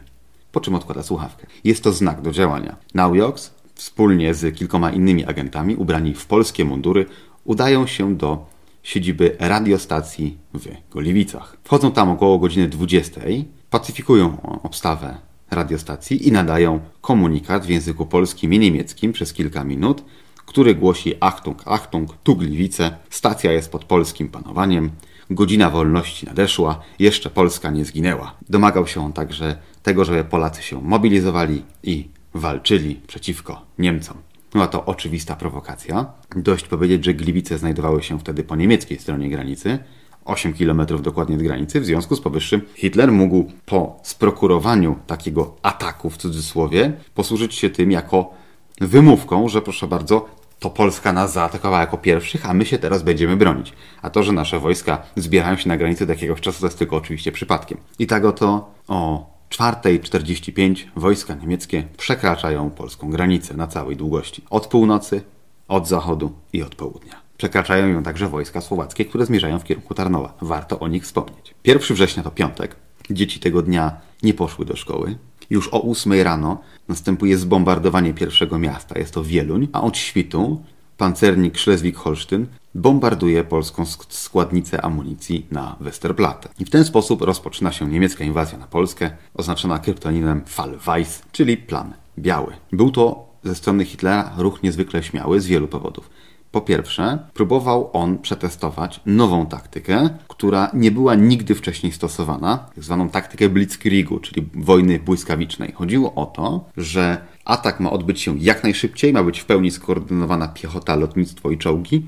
Po 0.52 0.60
czym 0.60 0.76
odkłada 0.76 1.04
słuchawkę. 1.04 1.48
Jest 1.64 1.84
to 1.84 1.92
znak 1.92 2.22
do 2.22 2.32
działania. 2.32 2.76
Naujoks 2.94 3.54
wspólnie 3.82 4.34
z 4.34 4.56
kilkoma 4.56 4.92
innymi 4.92 5.26
agentami 5.26 5.76
ubrani 5.76 6.14
w 6.14 6.26
polskie 6.26 6.66
mundury 6.66 7.06
udają 7.44 7.88
się 7.88 8.16
do 8.16 8.46
siedziby 8.84 9.36
radiostacji 9.40 10.38
w 10.54 10.68
Goliwicach. 10.92 11.58
Wchodzą 11.64 11.92
tam 11.92 12.10
około 12.10 12.40
godziny 12.40 12.70
20, 12.70 13.22
pacyfikują 13.70 14.42
obstawę 14.64 15.18
radiostacji 15.52 16.28
i 16.28 16.32
nadają 16.32 16.80
komunikat 17.02 17.66
w 17.66 17.70
języku 17.70 18.06
polskim 18.06 18.54
i 18.54 18.60
niemieckim 18.60 19.14
przez 19.14 19.34
kilka 19.34 19.64
minut, 19.64 20.04
który 20.46 20.76
głosi 20.76 21.14
Achtung, 21.20 21.64
Achtung, 21.66 22.18
tu 22.24 22.36
Gliwice, 22.36 22.98
stacja 23.10 23.52
jest 23.52 23.72
pod 23.72 23.86
polskim 23.86 24.28
panowaniem, 24.30 24.92
godzina 25.30 25.70
wolności 25.70 26.26
nadeszła, 26.26 26.82
jeszcze 27.00 27.30
Polska 27.30 27.70
nie 27.70 27.86
zginęła. 27.86 28.36
Domagał 28.50 28.88
się 28.88 29.06
on 29.06 29.14
także 29.14 29.56
tego, 29.84 30.06
żeby 30.06 30.24
Polacy 30.24 30.64
się 30.64 30.82
mobilizowali 30.82 31.64
i 31.84 32.21
walczyli 32.34 33.02
przeciwko 33.08 33.62
Niemcom. 33.78 34.18
Była 34.52 34.68
to 34.68 34.86
oczywista 34.86 35.36
prowokacja. 35.36 36.06
Dość 36.36 36.68
powiedzieć, 36.68 37.06
że 37.06 37.14
Gliwice 37.14 37.58
znajdowały 37.58 38.04
się 38.04 38.20
wtedy 38.20 38.44
po 38.44 38.56
niemieckiej 38.56 39.00
stronie 39.00 39.30
granicy, 39.30 39.80
8 40.26 40.54
km 40.54 40.86
dokładnie 41.02 41.36
od 41.36 41.42
granicy. 41.42 41.82
W 41.82 41.86
związku 41.86 42.16
z 42.16 42.22
powyższym 42.22 42.62
Hitler 42.76 43.12
mógł 43.12 43.52
po 43.66 44.00
sprokurowaniu 44.04 44.96
takiego 45.08 45.56
ataku 45.62 46.10
w 46.10 46.18
cudzysłowie 46.18 46.94
posłużyć 47.16 47.56
się 47.56 47.70
tym 47.70 47.92
jako 47.92 48.34
wymówką, 48.82 49.50
że 49.50 49.62
proszę 49.62 49.88
bardzo, 49.88 50.30
to 50.60 50.70
Polska 50.70 51.14
nas 51.14 51.34
zaatakowała 51.34 51.82
jako 51.82 51.98
pierwszych, 51.98 52.50
a 52.50 52.54
my 52.54 52.66
się 52.66 52.78
teraz 52.78 53.04
będziemy 53.04 53.38
bronić. 53.38 53.74
A 54.02 54.10
to, 54.10 54.24
że 54.24 54.32
nasze 54.32 54.60
wojska 54.60 55.04
zbierają 55.16 55.58
się 55.58 55.70
na 55.70 55.78
granicy 55.78 56.06
do 56.06 56.14
jakiegoś 56.14 56.42
czasu, 56.42 56.62
to 56.62 56.68
jest 56.68 56.80
tylko 56.80 56.96
oczywiście 56.96 57.32
przypadkiem. 57.32 57.78
I 58.00 58.08
tak 58.08 58.26
oto 58.26 58.72
o 58.88 59.32
4.45 59.52 60.76
wojska 60.96 61.36
niemieckie 61.36 61.84
przekraczają 61.98 62.70
polską 62.70 63.10
granicę 63.10 63.54
na 63.54 63.68
całej 63.68 63.96
długości. 63.96 64.44
Od 64.50 64.68
północy, 64.68 65.22
od 65.68 65.88
zachodu 65.88 66.32
i 66.54 66.64
od 66.64 66.76
południa. 66.76 67.22
Przekraczają 67.38 67.88
ją 67.88 68.04
także 68.04 68.28
wojska 68.28 68.62
słowackie, 68.62 69.06
które 69.06 69.26
zmierzają 69.26 69.60
w 69.60 69.64
kierunku 69.64 69.94
Tarnowa. 69.94 70.34
Warto 70.42 70.80
o 70.80 70.88
nich 70.88 71.04
wspomnieć. 71.04 71.54
1 71.64 71.96
września 71.96 72.24
to 72.24 72.32
piątek. 72.32 72.76
Dzieci 73.10 73.40
tego 73.40 73.62
dnia 73.62 73.98
nie 74.24 74.34
poszły 74.34 74.66
do 74.66 74.76
szkoły. 74.76 75.18
Już 75.50 75.70
o 75.72 75.84
8 75.92 76.14
rano 76.22 76.62
następuje 76.88 77.38
zbombardowanie 77.38 78.14
pierwszego 78.14 78.60
miasta. 78.60 79.00
Jest 79.00 79.14
to 79.14 79.24
Wieluń, 79.24 79.68
a 79.74 79.82
od 79.82 79.98
świtu 79.98 80.64
pancernik 81.02 81.58
Schleswig-Holsztyn 81.58 82.46
bombarduje 82.76 83.44
polską 83.44 83.86
składnicę 84.10 84.82
amunicji 84.82 85.48
na 85.52 85.76
Westerplatte. 85.80 86.50
I 86.60 86.66
w 86.66 86.70
ten 86.70 86.86
sposób 86.86 87.22
rozpoczyna 87.22 87.72
się 87.72 87.88
niemiecka 87.88 88.24
inwazja 88.24 88.58
na 88.58 88.68
Polskę, 88.68 89.12
oznaczona 89.34 89.80
kryptonimem 89.80 90.42
Fall 90.46 90.78
Weiss, 90.86 91.22
czyli 91.32 91.58
plan 91.58 91.94
biały. 92.20 92.54
Był 92.72 92.92
to 92.92 93.30
ze 93.44 93.56
strony 93.56 93.86
Hitlera 93.86 94.34
ruch 94.38 94.64
niezwykle 94.64 95.04
śmiały 95.04 95.42
z 95.42 95.46
wielu 95.46 95.68
powodów. 95.68 96.10
Po 96.52 96.62
pierwsze, 96.62 97.20
próbował 97.34 97.90
on 97.94 98.18
przetestować 98.18 99.02
nową 99.06 99.46
taktykę, 99.46 100.10
która 100.28 100.72
nie 100.74 100.92
była 100.92 101.16
nigdy 101.16 101.56
wcześniej 101.56 101.92
stosowana, 101.92 102.58
tak 102.58 102.84
zwaną 102.84 103.10
taktykę 103.10 103.50
Blitzkriegu, 103.50 104.20
czyli 104.20 104.48
wojny 104.54 105.00
błyskawicznej. 105.00 105.72
Chodziło 105.72 106.16
o 106.16 106.26
to, 106.26 106.70
że 106.78 107.18
atak 107.46 107.80
ma 107.80 107.92
odbyć 107.92 108.22
się 108.22 108.38
jak 108.40 108.64
najszybciej, 108.64 109.14
ma 109.14 109.24
być 109.24 109.40
w 109.40 109.46
pełni 109.46 109.72
skoordynowana 109.72 110.48
piechota, 110.48 110.96
lotnictwo 110.96 111.52
i 111.52 111.58
czołgi 111.58 112.06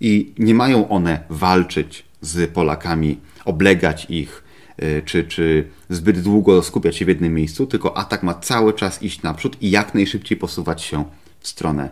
i 0.00 0.32
nie 0.38 0.54
mają 0.54 0.88
one 0.88 1.24
walczyć 1.30 2.04
z 2.20 2.50
Polakami, 2.50 3.20
oblegać 3.44 4.06
ich, 4.10 4.44
y, 4.82 5.02
czy, 5.04 5.24
czy 5.24 5.68
zbyt 5.88 6.20
długo 6.20 6.62
skupiać 6.62 6.96
się 6.96 7.04
w 7.04 7.08
jednym 7.08 7.34
miejscu, 7.34 7.66
tylko 7.66 7.96
atak 7.96 8.22
ma 8.22 8.34
cały 8.34 8.72
czas 8.72 9.02
iść 9.02 9.22
naprzód 9.22 9.56
i 9.62 9.70
jak 9.70 9.94
najszybciej 9.94 10.38
posuwać 10.38 10.82
się 10.82 11.04
w 11.40 11.48
stronę 11.48 11.90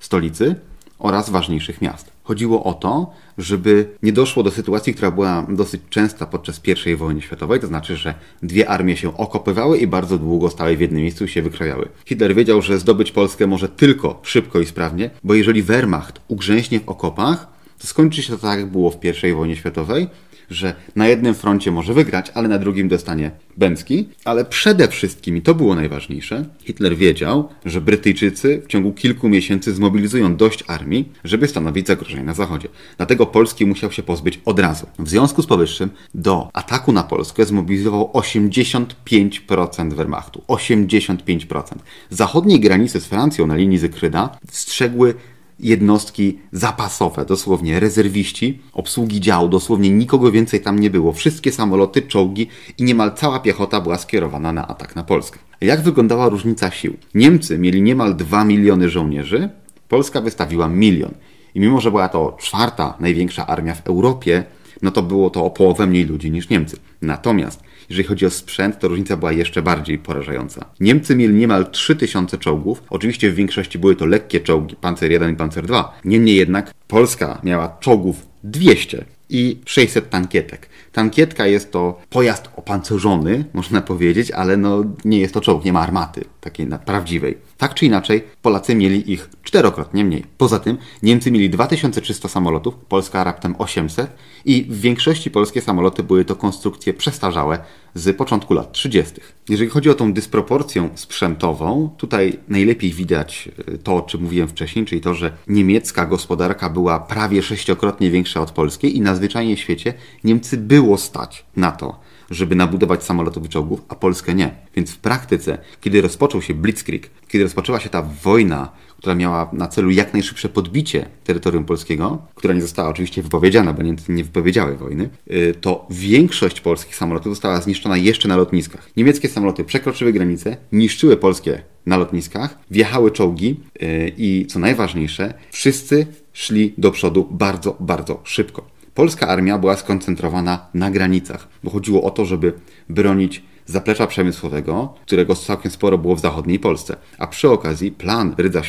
stolicy 0.00 0.56
oraz 0.98 1.30
ważniejszych 1.30 1.82
miast. 1.82 2.12
Chodziło 2.22 2.64
o 2.64 2.74
to, 2.74 3.12
żeby 3.38 3.88
nie 4.02 4.12
doszło 4.12 4.42
do 4.42 4.50
sytuacji, 4.50 4.94
która 4.94 5.10
była 5.10 5.46
dosyć 5.48 5.82
częsta 5.90 6.26
podczas 6.26 6.60
I 6.86 6.96
wojny 6.96 7.22
światowej, 7.22 7.60
to 7.60 7.66
znaczy, 7.66 7.96
że 7.96 8.14
dwie 8.42 8.68
armie 8.68 8.96
się 8.96 9.16
okopywały 9.16 9.78
i 9.78 9.86
bardzo 9.86 10.18
długo 10.18 10.50
stały 10.50 10.76
w 10.76 10.80
jednym 10.80 11.02
miejscu 11.02 11.24
i 11.24 11.28
się 11.28 11.42
wykrojały. 11.42 11.88
Hitler 12.06 12.34
wiedział, 12.34 12.62
że 12.62 12.78
zdobyć 12.78 13.12
Polskę 13.12 13.46
może 13.46 13.68
tylko 13.68 14.20
szybko 14.22 14.60
i 14.60 14.66
sprawnie, 14.66 15.10
bo 15.24 15.34
jeżeli 15.34 15.62
Wehrmacht 15.62 16.20
ugrzęśnie 16.28 16.80
w 16.80 16.88
okopach, 16.88 17.46
to 17.78 17.86
skończy 17.86 18.22
się 18.22 18.32
to 18.32 18.38
tak, 18.38 18.58
jak 18.58 18.70
było 18.70 18.90
w 18.90 19.04
I 19.04 19.32
wojnie 19.32 19.56
światowej, 19.56 20.08
że 20.50 20.74
na 20.96 21.08
jednym 21.08 21.34
froncie 21.34 21.70
może 21.70 21.94
wygrać, 21.94 22.30
ale 22.34 22.48
na 22.48 22.58
drugim 22.58 22.88
dostanie 22.88 23.30
Bęcki. 23.56 24.08
Ale 24.24 24.44
przede 24.44 24.88
wszystkim, 24.88 25.36
i 25.36 25.42
to 25.42 25.54
było 25.54 25.74
najważniejsze, 25.74 26.44
Hitler 26.64 26.96
wiedział, 26.96 27.48
że 27.64 27.80
Brytyjczycy 27.80 28.62
w 28.64 28.66
ciągu 28.66 28.92
kilku 28.92 29.28
miesięcy 29.28 29.74
zmobilizują 29.74 30.36
dość 30.36 30.64
armii, 30.66 31.12
żeby 31.24 31.48
stanowić 31.48 31.86
zagrożenie 31.86 32.24
na 32.24 32.34
zachodzie. 32.34 32.68
Dlatego 32.96 33.26
Polski 33.26 33.66
musiał 33.66 33.92
się 33.92 34.02
pozbyć 34.02 34.40
od 34.44 34.58
razu. 34.58 34.86
W 34.98 35.08
związku 35.08 35.42
z 35.42 35.46
powyższym 35.46 35.90
do 36.14 36.50
ataku 36.52 36.92
na 36.92 37.02
Polskę 37.02 37.44
zmobilizował 37.44 38.10
85% 38.14 39.94
Wehrmachtu. 39.94 40.42
85%. 40.48 41.62
Zachodniej 42.10 42.60
granicy 42.60 43.00
z 43.00 43.06
Francją 43.06 43.46
na 43.46 43.56
linii 43.56 43.78
Zykryda 43.78 44.38
strzegły 44.50 45.14
jednostki 45.60 46.38
zapasowe, 46.52 47.24
dosłownie 47.24 47.80
rezerwiści, 47.80 48.58
obsługi 48.72 49.20
działu, 49.20 49.48
dosłownie 49.48 49.90
nikogo 49.90 50.32
więcej 50.32 50.60
tam 50.60 50.78
nie 50.78 50.90
było. 50.90 51.12
Wszystkie 51.12 51.52
samoloty, 51.52 52.02
czołgi 52.02 52.48
i 52.78 52.84
niemal 52.84 53.14
cała 53.14 53.40
piechota 53.40 53.80
była 53.80 53.98
skierowana 53.98 54.52
na 54.52 54.68
atak 54.68 54.96
na 54.96 55.04
Polskę. 55.04 55.38
Jak 55.60 55.82
wyglądała 55.82 56.28
różnica 56.28 56.70
sił? 56.70 56.96
Niemcy 57.14 57.58
mieli 57.58 57.82
niemal 57.82 58.16
2 58.16 58.44
miliony 58.44 58.88
żołnierzy, 58.88 59.48
Polska 59.88 60.20
wystawiła 60.20 60.68
milion. 60.68 61.14
I 61.54 61.60
mimo, 61.60 61.80
że 61.80 61.90
była 61.90 62.08
to 62.08 62.36
czwarta 62.40 62.94
największa 63.00 63.46
armia 63.46 63.74
w 63.74 63.86
Europie, 63.86 64.44
no 64.82 64.90
to 64.90 65.02
było 65.02 65.30
to 65.30 65.44
o 65.44 65.50
połowę 65.50 65.86
mniej 65.86 66.04
ludzi 66.04 66.30
niż 66.30 66.48
Niemcy. 66.48 66.76
Natomiast 67.02 67.62
jeżeli 67.88 68.08
chodzi 68.08 68.26
o 68.26 68.30
sprzęt, 68.30 68.78
to 68.78 68.88
różnica 68.88 69.16
była 69.16 69.32
jeszcze 69.32 69.62
bardziej 69.62 69.98
porażająca. 69.98 70.64
Niemcy 70.80 71.16
mieli 71.16 71.34
niemal 71.34 71.70
3000 71.70 72.38
czołgów. 72.38 72.82
Oczywiście 72.90 73.30
w 73.30 73.34
większości 73.34 73.78
były 73.78 73.96
to 73.96 74.06
lekkie 74.06 74.40
czołgi, 74.40 74.76
Panzer 74.76 75.10
1 75.10 75.32
i 75.32 75.36
Panzer 75.36 75.66
2. 75.66 75.98
Niemniej 76.04 76.36
jednak 76.36 76.74
Polska 76.88 77.40
miała 77.42 77.76
czołgów 77.80 78.26
200 78.44 79.04
i 79.28 79.58
600 79.64 80.10
tankietek. 80.10 80.68
Tankietka 80.94 81.46
jest 81.46 81.72
to 81.72 82.00
pojazd 82.10 82.48
opancerzony, 82.56 83.44
można 83.52 83.80
powiedzieć, 83.80 84.30
ale 84.30 84.56
no 84.56 84.84
nie 85.04 85.18
jest 85.18 85.34
to 85.34 85.40
czołg, 85.40 85.64
nie 85.64 85.72
ma 85.72 85.80
armaty 85.80 86.24
takiej 86.40 86.66
prawdziwej. 86.86 87.38
Tak 87.58 87.74
czy 87.74 87.86
inaczej, 87.86 88.24
Polacy 88.42 88.74
mieli 88.74 89.12
ich 89.12 89.30
czterokrotnie 89.42 90.04
mniej. 90.04 90.24
Poza 90.38 90.58
tym 90.58 90.78
Niemcy 91.02 91.30
mieli 91.30 91.50
2300 91.50 92.28
samolotów, 92.28 92.74
Polska 92.88 93.24
raptem 93.24 93.54
800 93.58 94.10
i 94.44 94.62
w 94.62 94.80
większości 94.80 95.30
polskie 95.30 95.60
samoloty 95.60 96.02
były 96.02 96.24
to 96.24 96.36
konstrukcje 96.36 96.94
przestarzałe 96.94 97.58
z 97.94 98.16
początku 98.16 98.54
lat 98.54 98.72
30. 98.72 99.14
Jeżeli 99.48 99.70
chodzi 99.70 99.90
o 99.90 99.94
tą 99.94 100.12
dysproporcję 100.12 100.88
sprzętową, 100.94 101.90
tutaj 101.96 102.38
najlepiej 102.48 102.92
widać 102.92 103.48
e, 103.68 103.78
to, 103.78 103.96
o 103.96 104.02
czym 104.02 104.22
mówiłem 104.22 104.48
wcześniej, 104.48 104.84
czyli 104.84 105.00
to, 105.00 105.14
że 105.14 105.32
niemiecka 105.48 106.06
gospodarka 106.06 106.70
była 106.70 107.00
prawie 107.00 107.42
sześciokrotnie 107.42 108.10
większa 108.10 108.40
od 108.40 108.50
polskiej 108.50 108.96
i 108.96 109.00
na 109.00 109.14
zwyczajnie 109.14 109.56
świecie 109.56 109.94
Niemcy 110.24 110.56
było 110.84 110.98
stać 110.98 111.44
na 111.56 111.70
to, 111.72 112.00
żeby 112.30 112.54
nabudować 112.54 113.04
samolotów 113.04 113.46
i 113.46 113.48
czołgów, 113.48 113.82
a 113.88 113.94
Polskę 113.94 114.34
nie. 114.34 114.54
Więc 114.76 114.90
w 114.90 114.98
praktyce, 114.98 115.58
kiedy 115.80 116.00
rozpoczął 116.00 116.42
się 116.42 116.54
Blitzkrieg, 116.54 117.10
kiedy 117.28 117.44
rozpoczęła 117.44 117.80
się 117.80 117.88
ta 117.88 118.02
wojna, 118.02 118.72
która 118.98 119.14
miała 119.14 119.50
na 119.52 119.68
celu 119.68 119.90
jak 119.90 120.12
najszybsze 120.12 120.48
podbicie 120.48 121.06
terytorium 121.24 121.64
polskiego, 121.64 122.18
która 122.34 122.54
nie 122.54 122.62
została 122.62 122.88
oczywiście 122.88 123.22
wypowiedziana, 123.22 123.72
bo 123.72 123.82
Niemcy 123.82 124.12
nie 124.12 124.24
wypowiedziały 124.24 124.76
wojny, 124.76 125.10
y, 125.30 125.54
to 125.60 125.86
większość 125.90 126.60
polskich 126.60 126.96
samolotów 126.96 127.32
została 127.32 127.60
zniszczona 127.60 127.96
jeszcze 127.96 128.28
na 128.28 128.36
lotniskach. 128.36 128.90
Niemieckie 128.96 129.28
samoloty 129.28 129.64
przekroczyły 129.64 130.12
granicę, 130.12 130.56
niszczyły 130.72 131.16
polskie 131.16 131.62
na 131.86 131.96
lotniskach, 131.96 132.58
wjechały 132.70 133.10
czołgi 133.10 133.60
y, 133.82 134.12
i 134.16 134.46
co 134.46 134.58
najważniejsze, 134.58 135.34
wszyscy 135.50 136.06
szli 136.32 136.74
do 136.78 136.90
przodu 136.90 137.28
bardzo, 137.30 137.76
bardzo 137.80 138.20
szybko 138.24 138.73
polska 138.94 139.28
armia 139.28 139.58
była 139.58 139.76
skoncentrowana 139.76 140.66
na 140.74 140.90
granicach, 140.90 141.48
bo 141.64 141.70
chodziło 141.70 142.02
o 142.02 142.10
to, 142.10 142.24
żeby 142.24 142.52
bronić 142.88 143.42
zaplecza 143.66 144.06
przemysłowego, 144.06 144.94
którego 145.06 145.34
całkiem 145.34 145.70
sporo 145.70 145.98
było 145.98 146.16
w 146.16 146.20
zachodniej 146.20 146.58
Polsce. 146.58 146.96
A 147.18 147.26
przy 147.26 147.50
okazji 147.50 147.92
plan 147.92 148.34
Rydza 148.38 148.62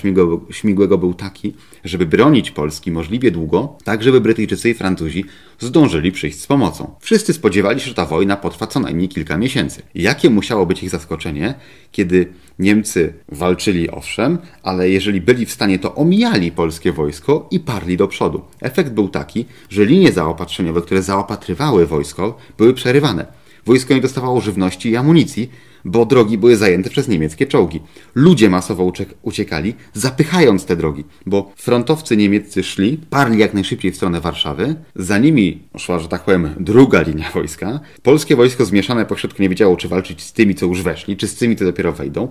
Śmigłego 0.51 0.97
był 0.97 1.13
taki, 1.13 1.53
żeby 1.83 2.05
bronić 2.05 2.51
Polski 2.51 2.91
możliwie 2.91 3.31
długo, 3.31 3.77
tak 3.83 4.03
żeby 4.03 4.21
Brytyjczycy 4.21 4.69
i 4.69 4.73
Francuzi 4.73 5.25
zdążyli 5.59 6.11
przyjść 6.11 6.39
z 6.39 6.47
pomocą. 6.47 6.95
Wszyscy 6.99 7.33
spodziewali 7.33 7.79
się, 7.79 7.87
że 7.87 7.93
ta 7.93 8.05
wojna 8.05 8.37
potrwa 8.37 8.67
co 8.67 8.79
najmniej 8.79 9.09
kilka 9.09 9.37
miesięcy. 9.37 9.81
Jakie 9.95 10.29
musiało 10.29 10.65
być 10.65 10.83
ich 10.83 10.89
zaskoczenie, 10.89 11.53
kiedy 11.91 12.27
Niemcy 12.59 13.13
walczyli 13.29 13.89
owszem, 13.89 14.37
ale 14.63 14.89
jeżeli 14.89 15.21
byli 15.21 15.45
w 15.45 15.51
stanie, 15.51 15.79
to 15.79 15.95
omijali 15.95 16.51
polskie 16.51 16.91
wojsko 16.91 17.47
i 17.51 17.59
parli 17.59 17.97
do 17.97 18.07
przodu. 18.07 18.41
Efekt 18.61 18.91
był 18.91 19.09
taki, 19.09 19.45
że 19.69 19.85
linie 19.85 20.11
zaopatrzeniowe, 20.11 20.81
które 20.81 21.01
zaopatrywały 21.01 21.85
wojsko, 21.85 22.37
były 22.57 22.73
przerywane. 22.73 23.44
Wojsko 23.65 23.93
nie 23.93 24.01
dostawało 24.01 24.41
żywności 24.41 24.89
i 24.89 24.95
amunicji, 24.95 25.49
bo 25.85 26.05
drogi 26.05 26.37
były 26.37 26.55
zajęte 26.55 26.89
przez 26.89 27.07
niemieckie 27.07 27.47
czołgi. 27.47 27.81
Ludzie 28.15 28.49
masowo 28.49 28.91
uciekali, 29.21 29.75
zapychając 29.93 30.65
te 30.65 30.75
drogi, 30.75 31.03
bo 31.25 31.51
frontowcy 31.55 32.17
niemieccy 32.17 32.63
szli, 32.63 32.99
parli 33.09 33.37
jak 33.39 33.53
najszybciej 33.53 33.91
w 33.91 33.95
stronę 33.95 34.21
Warszawy, 34.21 34.75
za 34.95 35.17
nimi 35.17 35.63
szła, 35.77 35.99
że 35.99 36.07
tak 36.07 36.23
powiem, 36.23 36.49
druga 36.59 37.01
linia 37.01 37.31
wojska. 37.33 37.79
Polskie 38.03 38.35
wojsko 38.35 38.65
zmieszane 38.65 39.05
pośrodku 39.05 39.41
nie 39.41 39.49
wiedziało, 39.49 39.77
czy 39.77 39.87
walczyć 39.87 40.23
z 40.23 40.33
tymi, 40.33 40.55
co 40.55 40.65
już 40.65 40.81
weszli, 40.81 41.17
czy 41.17 41.27
z 41.27 41.35
tymi, 41.35 41.55
co 41.55 41.65
dopiero 41.65 41.91
wejdą. 41.91 42.27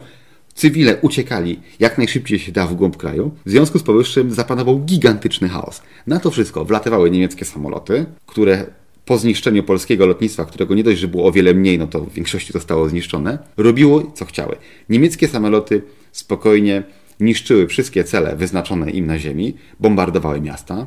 Cywile 0.55 0.97
uciekali 1.01 1.61
jak 1.81 1.99
najszybciej 1.99 2.39
się 2.39 2.53
da 2.53 2.67
w 2.67 2.75
głąb 2.75 2.97
kraju. 2.97 3.31
W 3.47 3.51
związku 3.51 3.79
z 3.79 3.83
powyższym 3.83 4.31
zapanował 4.31 4.81
gigantyczny 4.81 5.49
chaos. 5.49 5.83
Na 6.07 6.21
to 6.21 6.31
wszystko 6.31 6.65
wlatywały 6.65 7.11
niemieckie 7.11 7.45
samoloty, 7.45 8.07
które 8.27 8.67
po 9.05 9.19
zniszczeniu 9.19 9.63
polskiego 9.63 10.07
lotnictwa, 10.07 10.45
którego 10.45 10.75
nie 10.75 10.85
dość, 10.85 11.01
że 11.01 11.09
było 11.09 11.27
o 11.27 11.33
wiele 11.33 11.55
mniej, 11.55 11.79
no 11.79 11.87
to 11.87 12.01
w 12.01 12.13
większości 12.13 12.53
zostało 12.53 12.89
zniszczone, 12.89 13.39
robiło 13.57 14.13
co 14.15 14.25
chciały. 14.25 14.57
Niemieckie 14.89 15.29
samoloty 15.29 15.83
spokojnie 16.13 16.83
niszczyły 17.21 17.67
wszystkie 17.67 18.05
cele 18.05 18.37
wyznaczone 18.37 18.91
im 18.91 19.07
na 19.07 19.19
ziemi, 19.19 19.55
bombardowały 19.81 20.41
miasta. 20.41 20.87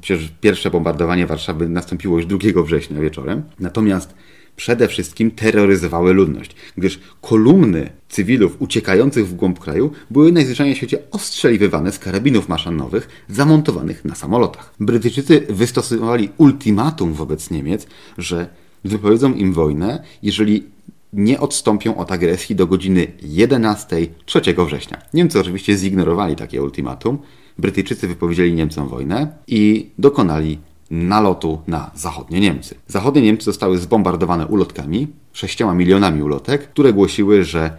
Przecież 0.00 0.32
pierwsze 0.40 0.70
bombardowanie 0.70 1.26
Warszawy 1.26 1.68
nastąpiło 1.68 2.16
już 2.16 2.26
2 2.26 2.62
września 2.62 3.00
wieczorem. 3.00 3.42
Natomiast 3.60 4.14
przede 4.56 4.88
wszystkim 4.88 5.30
terroryzowały 5.30 6.12
ludność, 6.12 6.56
gdyż 6.76 7.00
kolumny 7.20 7.90
cywilów 8.08 8.56
uciekających 8.58 9.28
w 9.28 9.34
głąb 9.34 9.58
kraju 9.58 9.90
były 10.10 10.32
najzwyczajniej 10.32 10.74
w 10.74 10.78
świecie 10.78 10.98
ostrzeliwywane 11.10 11.92
z 11.92 11.98
karabinów 11.98 12.48
maszanowych 12.48 13.08
zamontowanych 13.28 14.04
na 14.04 14.14
samolotach. 14.14 14.74
Brytyjczycy 14.80 15.46
wystosowali 15.48 16.28
ultimatum 16.36 17.12
wobec 17.12 17.50
Niemiec, 17.50 17.86
że 18.18 18.48
wypowiedzą 18.84 19.34
im 19.34 19.52
wojnę, 19.52 20.02
jeżeli 20.22 20.64
nie 21.12 21.40
odstąpią 21.40 21.96
od 21.96 22.12
agresji 22.12 22.56
do 22.56 22.66
godziny 22.66 23.06
11 23.22 23.96
3 24.24 24.40
września. 24.66 25.02
Niemcy 25.14 25.40
oczywiście 25.40 25.76
zignorowali 25.76 26.36
takie 26.36 26.62
ultimatum. 26.62 27.18
Brytyjczycy 27.58 28.08
wypowiedzieli 28.08 28.52
Niemcom 28.52 28.88
wojnę 28.88 29.32
i 29.46 29.90
dokonali 29.98 30.58
nalotu 30.90 31.62
na 31.66 31.90
zachodnie 31.94 32.40
Niemcy. 32.40 32.74
Zachodnie 32.86 33.22
Niemcy 33.22 33.44
zostały 33.44 33.78
zbombardowane 33.78 34.46
ulotkami, 34.46 35.08
sześcioma 35.32 35.74
milionami 35.74 36.22
ulotek, 36.22 36.68
które 36.68 36.92
głosiły, 36.92 37.44
że 37.44 37.76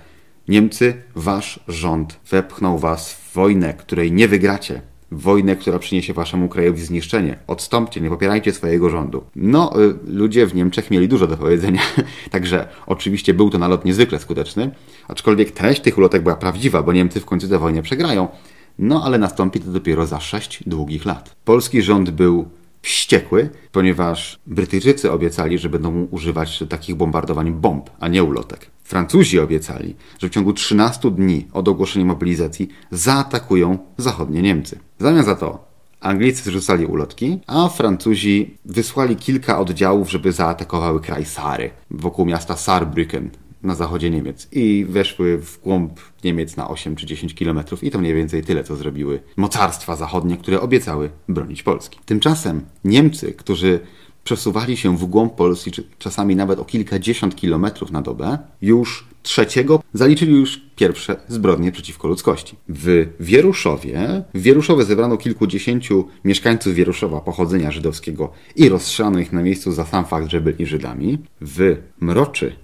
Niemcy, 0.47 0.93
wasz 1.15 1.59
rząd 1.67 2.19
wepchnął 2.29 2.77
was 2.77 3.13
w 3.13 3.33
wojnę, 3.33 3.73
której 3.73 4.11
nie 4.11 4.27
wygracie. 4.27 4.81
Wojnę, 5.11 5.55
która 5.55 5.79
przyniesie 5.79 6.13
waszemu 6.13 6.49
krajowi 6.49 6.81
zniszczenie. 6.81 7.37
Odstąpcie, 7.47 8.01
nie 8.01 8.09
popierajcie 8.09 8.53
swojego 8.53 8.89
rządu. 8.89 9.23
No, 9.35 9.81
y, 9.81 9.93
ludzie 10.07 10.45
w 10.45 10.55
Niemczech 10.55 10.91
mieli 10.91 11.07
dużo 11.07 11.27
do 11.27 11.37
powiedzenia, 11.37 11.81
także 12.31 12.67
oczywiście 12.87 13.33
był 13.33 13.49
to 13.49 13.57
nalot 13.57 13.85
niezwykle 13.85 14.19
skuteczny, 14.19 14.71
aczkolwiek 15.07 15.51
treść 15.51 15.81
tych 15.81 15.97
ulotek 15.97 16.23
była 16.23 16.35
prawdziwa, 16.35 16.83
bo 16.83 16.93
Niemcy 16.93 17.19
w 17.19 17.25
końcu 17.25 17.47
tę 17.47 17.59
wojnę 17.59 17.81
przegrają. 17.81 18.27
No, 18.79 19.03
ale 19.03 19.17
nastąpi 19.17 19.59
to 19.59 19.71
dopiero 19.71 20.05
za 20.05 20.19
sześć 20.19 20.63
długich 20.67 21.05
lat. 21.05 21.35
Polski 21.45 21.81
rząd 21.81 22.09
był 22.09 22.45
wściekły, 22.81 23.49
ponieważ 23.71 24.39
Brytyjczycy 24.47 25.11
obiecali, 25.11 25.57
że 25.57 25.69
będą 25.69 26.07
używać 26.11 26.63
takich 26.69 26.95
bombardowań 26.95 27.51
bomb, 27.51 27.89
a 27.99 28.07
nie 28.07 28.23
ulotek. 28.23 28.71
Francuzi 28.83 29.39
obiecali, 29.39 29.95
że 30.19 30.29
w 30.29 30.31
ciągu 30.31 30.53
13 30.53 31.11
dni 31.11 31.47
od 31.53 31.67
ogłoszenia 31.67 32.05
mobilizacji 32.05 32.69
zaatakują 32.91 33.77
zachodnie 33.97 34.41
Niemcy. 34.41 34.79
Zamiast 34.99 35.25
za 35.25 35.35
to 35.35 35.71
Anglicy 36.01 36.43
zrzucali 36.43 36.85
ulotki, 36.85 37.39
a 37.47 37.69
Francuzi 37.69 38.57
wysłali 38.65 39.15
kilka 39.15 39.59
oddziałów, 39.59 40.11
żeby 40.11 40.31
zaatakowały 40.31 41.01
kraj 41.01 41.25
Sary, 41.25 41.71
wokół 41.91 42.25
miasta 42.25 42.53
Saarbrücken, 42.53 43.29
na 43.63 43.75
zachodzie 43.75 44.09
Niemiec 44.09 44.47
i 44.51 44.85
weszły 44.89 45.37
w 45.37 45.61
głąb 45.61 45.99
Niemiec 46.23 46.57
na 46.57 46.69
8 46.69 46.95
czy 46.95 47.05
10 47.05 47.35
kilometrów 47.35 47.83
i 47.83 47.91
to 47.91 47.99
mniej 47.99 48.13
więcej 48.13 48.43
tyle, 48.43 48.63
co 48.63 48.75
zrobiły 48.75 49.19
mocarstwa 49.37 49.95
zachodnie, 49.95 50.37
które 50.37 50.61
obiecały 50.61 51.09
bronić 51.29 51.63
Polski. 51.63 51.99
Tymczasem 52.05 52.61
Niemcy, 52.83 53.33
którzy 53.33 53.79
przesuwali 54.23 54.77
się 54.77 54.97
w 54.97 55.05
głąb 55.05 55.35
Polski, 55.35 55.71
czasami 55.99 56.35
nawet 56.35 56.59
o 56.59 56.65
kilkadziesiąt 56.65 57.35
kilometrów 57.35 57.91
na 57.91 58.01
dobę, 58.01 58.37
już 58.61 59.11
trzeciego 59.23 59.83
zaliczyli 59.93 60.33
już 60.33 60.61
pierwsze 60.75 61.15
zbrodnie 61.27 61.71
przeciwko 61.71 62.07
ludzkości. 62.07 62.55
W 62.69 63.07
Wieruszowie, 63.19 64.23
w 64.33 64.41
Wieruszowie 64.41 64.83
zebrano 64.83 65.17
kilkudziesięciu 65.17 66.07
mieszkańców 66.25 66.73
Wieruszowa 66.73 67.21
pochodzenia 67.21 67.71
żydowskiego 67.71 68.31
i 68.55 68.69
rozstrzelano 68.69 69.19
ich 69.19 69.33
na 69.33 69.41
miejscu 69.41 69.71
za 69.71 69.85
sam 69.85 70.05
fakt, 70.05 70.29
że 70.29 70.41
byli 70.41 70.65
Żydami. 70.65 71.17
W 71.41 71.77
Mroczy 72.01 72.55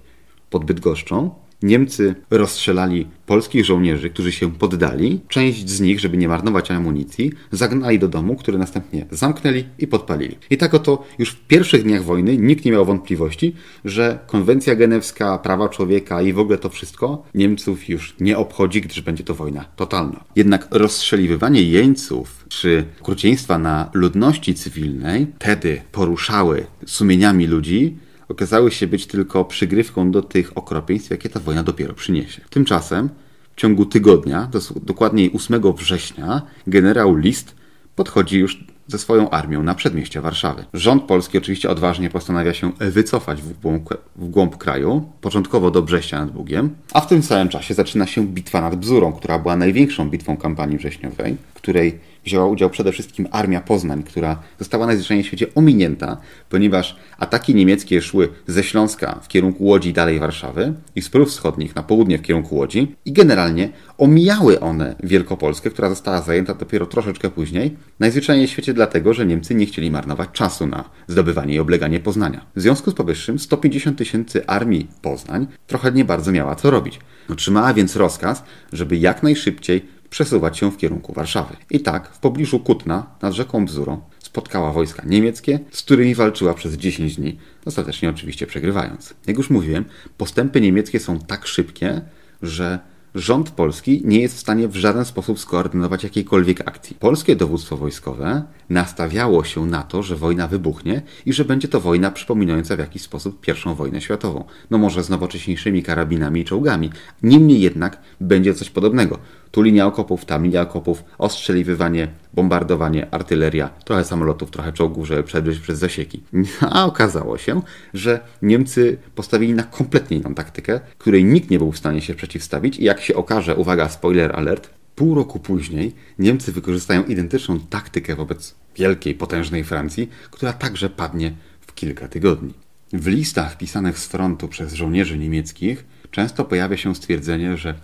pod 0.50 0.64
Bydgoszczą 0.64 1.30
Niemcy 1.62 2.14
rozstrzelali 2.30 3.06
polskich 3.26 3.64
żołnierzy, 3.64 4.10
którzy 4.10 4.32
się 4.32 4.52
poddali. 4.52 5.20
Część 5.28 5.68
z 5.68 5.80
nich, 5.80 6.00
żeby 6.00 6.16
nie 6.16 6.28
marnować 6.28 6.70
amunicji, 6.70 7.32
zagnali 7.52 7.98
do 7.98 8.08
domu, 8.08 8.36
który 8.36 8.58
następnie 8.58 9.06
zamknęli 9.10 9.64
i 9.78 9.86
podpalili. 9.86 10.36
I 10.50 10.56
tak 10.56 10.74
oto 10.74 11.04
już 11.18 11.30
w 11.30 11.46
pierwszych 11.46 11.82
dniach 11.82 12.04
wojny 12.04 12.36
nikt 12.36 12.64
nie 12.64 12.72
miał 12.72 12.84
wątpliwości, 12.84 13.54
że 13.84 14.18
konwencja 14.26 14.74
genewska, 14.74 15.38
prawa 15.38 15.68
człowieka 15.68 16.22
i 16.22 16.32
w 16.32 16.38
ogóle 16.38 16.58
to 16.58 16.68
wszystko 16.68 17.22
Niemców 17.34 17.88
już 17.88 18.14
nie 18.20 18.38
obchodzi, 18.38 18.80
gdyż 18.80 19.00
będzie 19.00 19.24
to 19.24 19.34
wojna 19.34 19.64
totalna. 19.76 20.24
Jednak 20.36 20.68
rozstrzeliwywanie 20.70 21.62
jeńców 21.62 22.44
czy 22.48 22.84
okrucieństwa 23.00 23.58
na 23.58 23.90
ludności 23.94 24.54
cywilnej 24.54 25.26
wtedy 25.38 25.80
poruszały 25.92 26.66
sumieniami 26.86 27.46
ludzi, 27.46 27.96
okazały 28.28 28.70
się 28.70 28.86
być 28.86 29.06
tylko 29.06 29.44
przygrywką 29.44 30.10
do 30.10 30.22
tych 30.22 30.58
okropieństw, 30.58 31.10
jakie 31.10 31.28
ta 31.28 31.40
wojna 31.40 31.62
dopiero 31.62 31.94
przyniesie. 31.94 32.42
Tymczasem 32.50 33.08
w 33.56 33.60
ciągu 33.60 33.86
tygodnia, 33.86 34.50
dokładniej 34.82 35.32
8 35.32 35.72
września, 35.72 36.42
generał 36.66 37.16
List 37.16 37.54
podchodzi 37.96 38.38
już 38.38 38.64
ze 38.86 38.98
swoją 38.98 39.30
armią 39.30 39.62
na 39.62 39.74
przedmieście 39.74 40.20
Warszawy. 40.20 40.64
Rząd 40.74 41.02
polski 41.02 41.38
oczywiście 41.38 41.70
odważnie 41.70 42.10
postanawia 42.10 42.54
się 42.54 42.72
wycofać 42.78 43.42
w 43.42 43.60
głąb, 43.60 43.88
w 44.16 44.28
głąb 44.28 44.56
kraju, 44.56 45.12
początkowo 45.20 45.70
do 45.70 45.82
Brześcia 45.82 46.20
nad 46.20 46.30
Bugiem, 46.30 46.70
a 46.92 47.00
w 47.00 47.06
tym 47.06 47.22
samym 47.22 47.48
czasie 47.48 47.74
zaczyna 47.74 48.06
się 48.06 48.26
bitwa 48.26 48.60
nad 48.60 48.76
Bzurą, 48.76 49.12
która 49.12 49.38
była 49.38 49.56
największą 49.56 50.10
bitwą 50.10 50.36
kampanii 50.36 50.78
wrześniowej, 50.78 51.36
której 51.54 51.98
wzięła 52.28 52.46
udział 52.46 52.70
przede 52.70 52.92
wszystkim 52.92 53.28
Armia 53.30 53.60
Poznań, 53.60 54.02
która 54.02 54.38
została 54.58 54.86
najzwyczajniej 54.86 55.24
w 55.24 55.26
świecie 55.26 55.46
ominięta, 55.54 56.16
ponieważ 56.48 56.96
ataki 57.18 57.54
niemieckie 57.54 58.02
szły 58.02 58.28
ze 58.46 58.62
Śląska 58.62 59.20
w 59.22 59.28
kierunku 59.28 59.64
Łodzi 59.64 59.92
dalej 59.92 60.18
Warszawy 60.18 60.72
i 60.96 61.02
z 61.02 61.08
Prów 61.08 61.28
Wschodnich 61.28 61.76
na 61.76 61.82
południe 61.82 62.18
w 62.18 62.22
kierunku 62.22 62.56
Łodzi 62.56 62.96
i 63.04 63.12
generalnie 63.12 63.68
omijały 63.98 64.60
one 64.60 64.96
Wielkopolskę, 65.02 65.70
która 65.70 65.88
została 65.88 66.22
zajęta 66.22 66.54
dopiero 66.54 66.86
troszeczkę 66.86 67.30
później, 67.30 67.76
najzwyczajniej 68.00 68.46
w 68.46 68.50
świecie 68.50 68.74
dlatego, 68.74 69.14
że 69.14 69.26
Niemcy 69.26 69.54
nie 69.54 69.66
chcieli 69.66 69.90
marnować 69.90 70.28
czasu 70.32 70.66
na 70.66 70.84
zdobywanie 71.06 71.54
i 71.54 71.58
obleganie 71.58 72.00
Poznania. 72.00 72.46
W 72.56 72.60
związku 72.60 72.90
z 72.90 72.94
powyższym 72.94 73.38
150 73.38 73.98
tysięcy 73.98 74.46
armii 74.46 74.86
Poznań 75.02 75.46
trochę 75.66 75.92
nie 75.92 76.04
bardzo 76.04 76.32
miała 76.32 76.54
co 76.54 76.70
robić. 76.70 77.00
Otrzymała 77.28 77.74
więc 77.74 77.96
rozkaz, 77.96 78.44
żeby 78.72 78.96
jak 78.96 79.22
najszybciej 79.22 79.97
przesuwać 80.10 80.58
się 80.58 80.70
w 80.70 80.76
kierunku 80.76 81.12
Warszawy. 81.12 81.56
I 81.70 81.80
tak 81.80 82.08
w 82.08 82.18
pobliżu 82.18 82.60
Kutna, 82.60 83.06
nad 83.22 83.34
rzeką 83.34 83.64
Bzurą, 83.64 84.00
spotkała 84.18 84.72
wojska 84.72 85.02
niemieckie, 85.06 85.60
z 85.70 85.82
którymi 85.82 86.14
walczyła 86.14 86.54
przez 86.54 86.74
10 86.74 87.16
dni, 87.16 87.38
ostatecznie 87.64 88.10
oczywiście 88.10 88.46
przegrywając. 88.46 89.14
Jak 89.26 89.36
już 89.36 89.50
mówiłem, 89.50 89.84
postępy 90.16 90.60
niemieckie 90.60 91.00
są 91.00 91.18
tak 91.18 91.46
szybkie, 91.46 92.00
że 92.42 92.78
rząd 93.14 93.50
polski 93.50 94.02
nie 94.04 94.20
jest 94.20 94.36
w 94.36 94.40
stanie 94.40 94.68
w 94.68 94.76
żaden 94.76 95.04
sposób 95.04 95.40
skoordynować 95.40 96.04
jakiejkolwiek 96.04 96.68
akcji. 96.68 96.96
Polskie 97.00 97.36
dowództwo 97.36 97.76
wojskowe 97.76 98.42
nastawiało 98.70 99.44
się 99.44 99.66
na 99.66 99.82
to, 99.82 100.02
że 100.02 100.16
wojna 100.16 100.48
wybuchnie 100.48 101.02
i 101.26 101.32
że 101.32 101.44
będzie 101.44 101.68
to 101.68 101.80
wojna 101.80 102.10
przypominająca 102.10 102.76
w 102.76 102.78
jakiś 102.78 103.02
sposób 103.02 103.40
pierwszą 103.40 103.74
wojnę 103.74 104.00
światową. 104.00 104.44
No 104.70 104.78
może 104.78 105.02
z 105.02 105.10
nowocześniejszymi 105.10 105.82
karabinami 105.82 106.40
i 106.40 106.44
czołgami. 106.44 106.90
Niemniej 107.22 107.60
jednak 107.60 108.00
będzie 108.20 108.54
coś 108.54 108.70
podobnego. 108.70 109.18
Tu 109.50 109.62
linia 109.62 109.86
okopów, 109.86 110.24
tam 110.24 110.44
linia 110.44 110.62
okopów, 110.62 111.04
ostrzeliwywanie, 111.18 112.08
bombardowanie, 112.34 113.14
artyleria, 113.14 113.68
trochę 113.84 114.04
samolotów, 114.04 114.50
trochę 114.50 114.72
czołgów, 114.72 115.06
żeby 115.06 115.22
przedrzeć 115.22 115.58
przez 115.58 115.78
zasieki. 115.78 116.22
A 116.70 116.86
okazało 116.86 117.38
się, 117.38 117.62
że 117.94 118.20
Niemcy 118.42 118.98
postawili 119.14 119.54
na 119.54 119.62
kompletnie 119.62 120.16
inną 120.16 120.34
taktykę, 120.34 120.80
której 120.98 121.24
nikt 121.24 121.50
nie 121.50 121.58
był 121.58 121.72
w 121.72 121.78
stanie 121.78 122.00
się 122.00 122.14
przeciwstawić 122.14 122.78
i 122.78 122.84
jak 122.84 123.00
się 123.00 123.14
okaże, 123.14 123.56
uwaga, 123.56 123.88
spoiler 123.88 124.36
alert, 124.36 124.70
pół 124.94 125.14
roku 125.14 125.38
później 125.38 125.94
Niemcy 126.18 126.52
wykorzystają 126.52 127.04
identyczną 127.04 127.60
taktykę 127.60 128.16
wobec 128.16 128.54
wielkiej, 128.76 129.14
potężnej 129.14 129.64
Francji, 129.64 130.10
która 130.30 130.52
także 130.52 130.90
padnie 130.90 131.32
w 131.60 131.74
kilka 131.74 132.08
tygodni. 132.08 132.54
W 132.92 133.06
listach 133.06 133.58
pisanych 133.58 133.98
z 133.98 134.06
frontu 134.06 134.48
przez 134.48 134.72
żołnierzy 134.72 135.18
niemieckich 135.18 135.84
często 136.10 136.44
pojawia 136.44 136.76
się 136.76 136.94
stwierdzenie, 136.94 137.56
że 137.56 137.74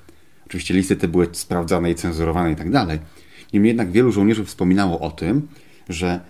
oczywiście 0.47 0.75
listy 0.75 0.97
te 0.97 1.09
były 1.09 1.29
sprawdzane 1.33 1.91
i 1.91 1.95
cenzurowane 1.95 2.53
i 2.53 2.57
tak 2.57 2.71
dalej. 2.71 2.99
Niemniej 3.53 3.71
jednak 3.71 3.93
wielu 3.93 4.13
żołnierzy 4.13 4.45
wspominało 4.45 5.01
o 5.01 5.11
tym, 5.11 5.49
że 5.89 6.21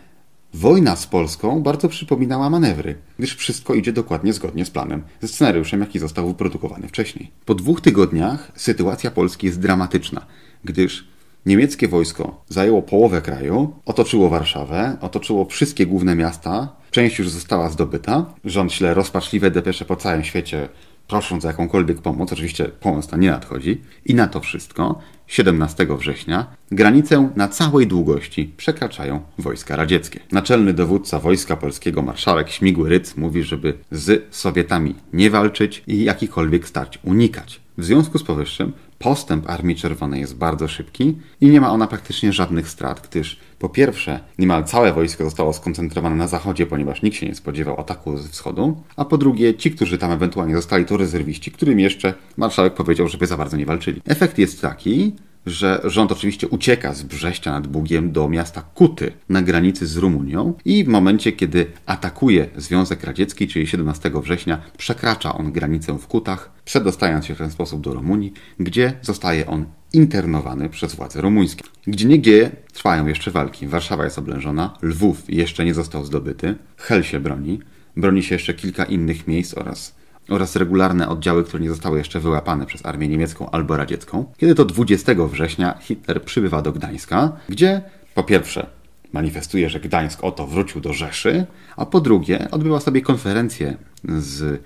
wojna 0.54 0.96
z 0.96 1.06
Polską 1.06 1.62
bardzo 1.62 1.88
przypominała 1.88 2.50
manewry, 2.50 2.94
gdyż 3.18 3.36
wszystko 3.36 3.74
idzie 3.74 3.92
dokładnie 3.92 4.32
zgodnie 4.32 4.64
z 4.64 4.70
planem, 4.70 5.02
ze 5.20 5.28
scenariuszem, 5.28 5.80
jaki 5.80 5.98
został 5.98 6.28
wyprodukowany 6.28 6.88
wcześniej. 6.88 7.30
Po 7.44 7.54
dwóch 7.54 7.80
tygodniach 7.80 8.52
sytuacja 8.56 9.10
Polski 9.10 9.46
jest 9.46 9.60
dramatyczna, 9.60 10.26
gdyż 10.64 11.08
niemieckie 11.46 11.88
wojsko 11.88 12.44
zajęło 12.48 12.82
połowę 12.82 13.22
kraju, 13.22 13.72
otoczyło 13.84 14.28
Warszawę, 14.28 14.96
otoczyło 15.00 15.44
wszystkie 15.44 15.86
główne 15.86 16.16
miasta, 16.16 16.76
część 16.90 17.18
już 17.18 17.30
została 17.30 17.68
zdobyta. 17.68 18.34
Rząd 18.44 18.72
śle 18.72 18.94
rozpaczliwe 18.94 19.50
depesze 19.50 19.84
po 19.84 19.96
całym 19.96 20.24
świecie 20.24 20.68
prosząc 21.08 21.44
o 21.44 21.48
jakąkolwiek 21.48 22.02
pomoc, 22.02 22.32
oczywiście 22.32 22.64
pomoc 22.64 23.06
ta 23.06 23.16
nie 23.16 23.30
nadchodzi, 23.30 23.80
i 24.04 24.14
na 24.14 24.26
to 24.26 24.40
wszystko 24.40 25.00
17 25.26 25.86
września 25.98 26.46
granicę 26.72 27.30
na 27.36 27.48
całej 27.48 27.86
długości 27.86 28.52
przekraczają 28.56 29.20
wojska 29.38 29.76
radzieckie. 29.76 30.20
Naczelny 30.32 30.72
dowódca 30.72 31.20
Wojska 31.20 31.56
Polskiego, 31.56 32.02
marszałek 32.02 32.50
Śmigły 32.50 32.88
Ryc, 32.88 33.16
mówi, 33.16 33.42
żeby 33.42 33.74
z 33.90 34.34
Sowietami 34.34 34.94
nie 35.12 35.30
walczyć 35.30 35.82
i 35.86 36.04
jakikolwiek 36.04 36.68
starć 36.68 36.98
unikać. 37.02 37.60
W 37.78 37.84
związku 37.84 38.18
z 38.18 38.22
powyższym 38.22 38.72
postęp 38.98 39.50
Armii 39.50 39.76
Czerwonej 39.76 40.20
jest 40.20 40.36
bardzo 40.36 40.68
szybki 40.68 41.18
i 41.40 41.46
nie 41.46 41.60
ma 41.60 41.72
ona 41.72 41.86
praktycznie 41.86 42.32
żadnych 42.32 42.68
strat, 42.68 43.08
gdyż 43.10 43.36
po 43.58 43.68
pierwsze 43.68 44.20
niemal 44.38 44.64
całe 44.64 44.92
wojsko 44.92 45.24
zostało 45.24 45.52
skoncentrowane 45.52 46.16
na 46.16 46.28
zachodzie, 46.28 46.66
ponieważ 46.66 47.02
nikt 47.02 47.16
się 47.16 47.26
nie 47.26 47.34
spodziewał 47.34 47.80
ataku 47.80 48.16
ze 48.16 48.28
wschodu, 48.28 48.82
a 48.96 49.04
po 49.04 49.18
drugie 49.18 49.54
ci, 49.54 49.70
którzy 49.70 49.98
tam 49.98 50.10
ewentualnie 50.10 50.56
zostali, 50.56 50.84
to 50.84 50.96
rezerwiści, 50.96 51.50
którym 51.50 51.80
jeszcze 51.80 52.14
marszałek 52.36 52.74
powiedział, 52.74 53.08
żeby 53.08 53.26
za 53.26 53.36
bardzo 53.36 53.56
nie 53.56 53.66
walczyli. 53.66 54.00
Efekt 54.06 54.38
jest 54.38 54.60
taki, 54.62 55.12
że 55.46 55.80
rząd 55.84 56.12
oczywiście 56.12 56.48
ucieka 56.48 56.94
z 56.94 57.02
Brześcia 57.02 57.52
nad 57.52 57.66
Bugiem 57.66 58.12
do 58.12 58.28
miasta 58.28 58.62
Kuty 58.62 59.12
na 59.28 59.42
granicy 59.42 59.86
z 59.86 59.96
Rumunią 59.96 60.54
i 60.64 60.84
w 60.84 60.88
momencie, 60.88 61.32
kiedy 61.32 61.66
atakuje 61.86 62.46
Związek 62.56 63.04
Radziecki, 63.04 63.48
czyli 63.48 63.66
17 63.66 64.10
września, 64.14 64.62
przekracza 64.78 65.34
on 65.34 65.52
granicę 65.52 65.98
w 65.98 66.06
Kutach, 66.06 66.50
przedostając 66.64 67.26
się 67.26 67.34
w 67.34 67.38
ten 67.38 67.50
sposób 67.50 67.80
do 67.80 67.94
Rumunii, 67.94 68.32
gdzie 68.60 68.92
zostaje 69.02 69.46
on 69.46 69.66
internowany 69.92 70.68
przez 70.68 70.94
władze 70.94 71.20
rumuńskie. 71.20 71.64
Gdzie 71.86 72.08
niegdzie 72.08 72.50
trwają 72.72 73.06
jeszcze 73.06 73.30
walki. 73.30 73.66
Warszawa 73.66 74.04
jest 74.04 74.18
oblężona, 74.18 74.78
Lwów 74.82 75.22
jeszcze 75.28 75.64
nie 75.64 75.74
został 75.74 76.04
zdobyty, 76.04 76.54
Hel 76.76 77.02
się 77.02 77.20
broni, 77.20 77.60
broni 77.96 78.22
się 78.22 78.34
jeszcze 78.34 78.54
kilka 78.54 78.84
innych 78.84 79.26
miejsc 79.26 79.54
oraz 79.54 79.94
oraz 80.28 80.56
regularne 80.56 81.08
oddziały, 81.08 81.44
które 81.44 81.62
nie 81.62 81.68
zostały 81.68 81.98
jeszcze 81.98 82.20
wyłapane 82.20 82.66
przez 82.66 82.86
armię 82.86 83.08
niemiecką 83.08 83.50
albo 83.50 83.76
radziecką. 83.76 84.24
Kiedy 84.36 84.54
to 84.54 84.64
20 84.64 85.12
września 85.14 85.78
Hitler 85.80 86.22
przybywa 86.22 86.62
do 86.62 86.72
Gdańska, 86.72 87.32
gdzie 87.48 87.82
po 88.14 88.22
pierwsze 88.22 88.66
manifestuje, 89.12 89.70
że 89.70 89.80
Gdańsk 89.80 90.24
oto 90.24 90.46
wrócił 90.46 90.80
do 90.80 90.92
Rzeszy, 90.92 91.46
a 91.76 91.86
po 91.86 92.00
drugie 92.00 92.50
odbywa 92.50 92.80
sobie 92.80 93.02
konferencję 93.02 93.76
z 94.18 94.62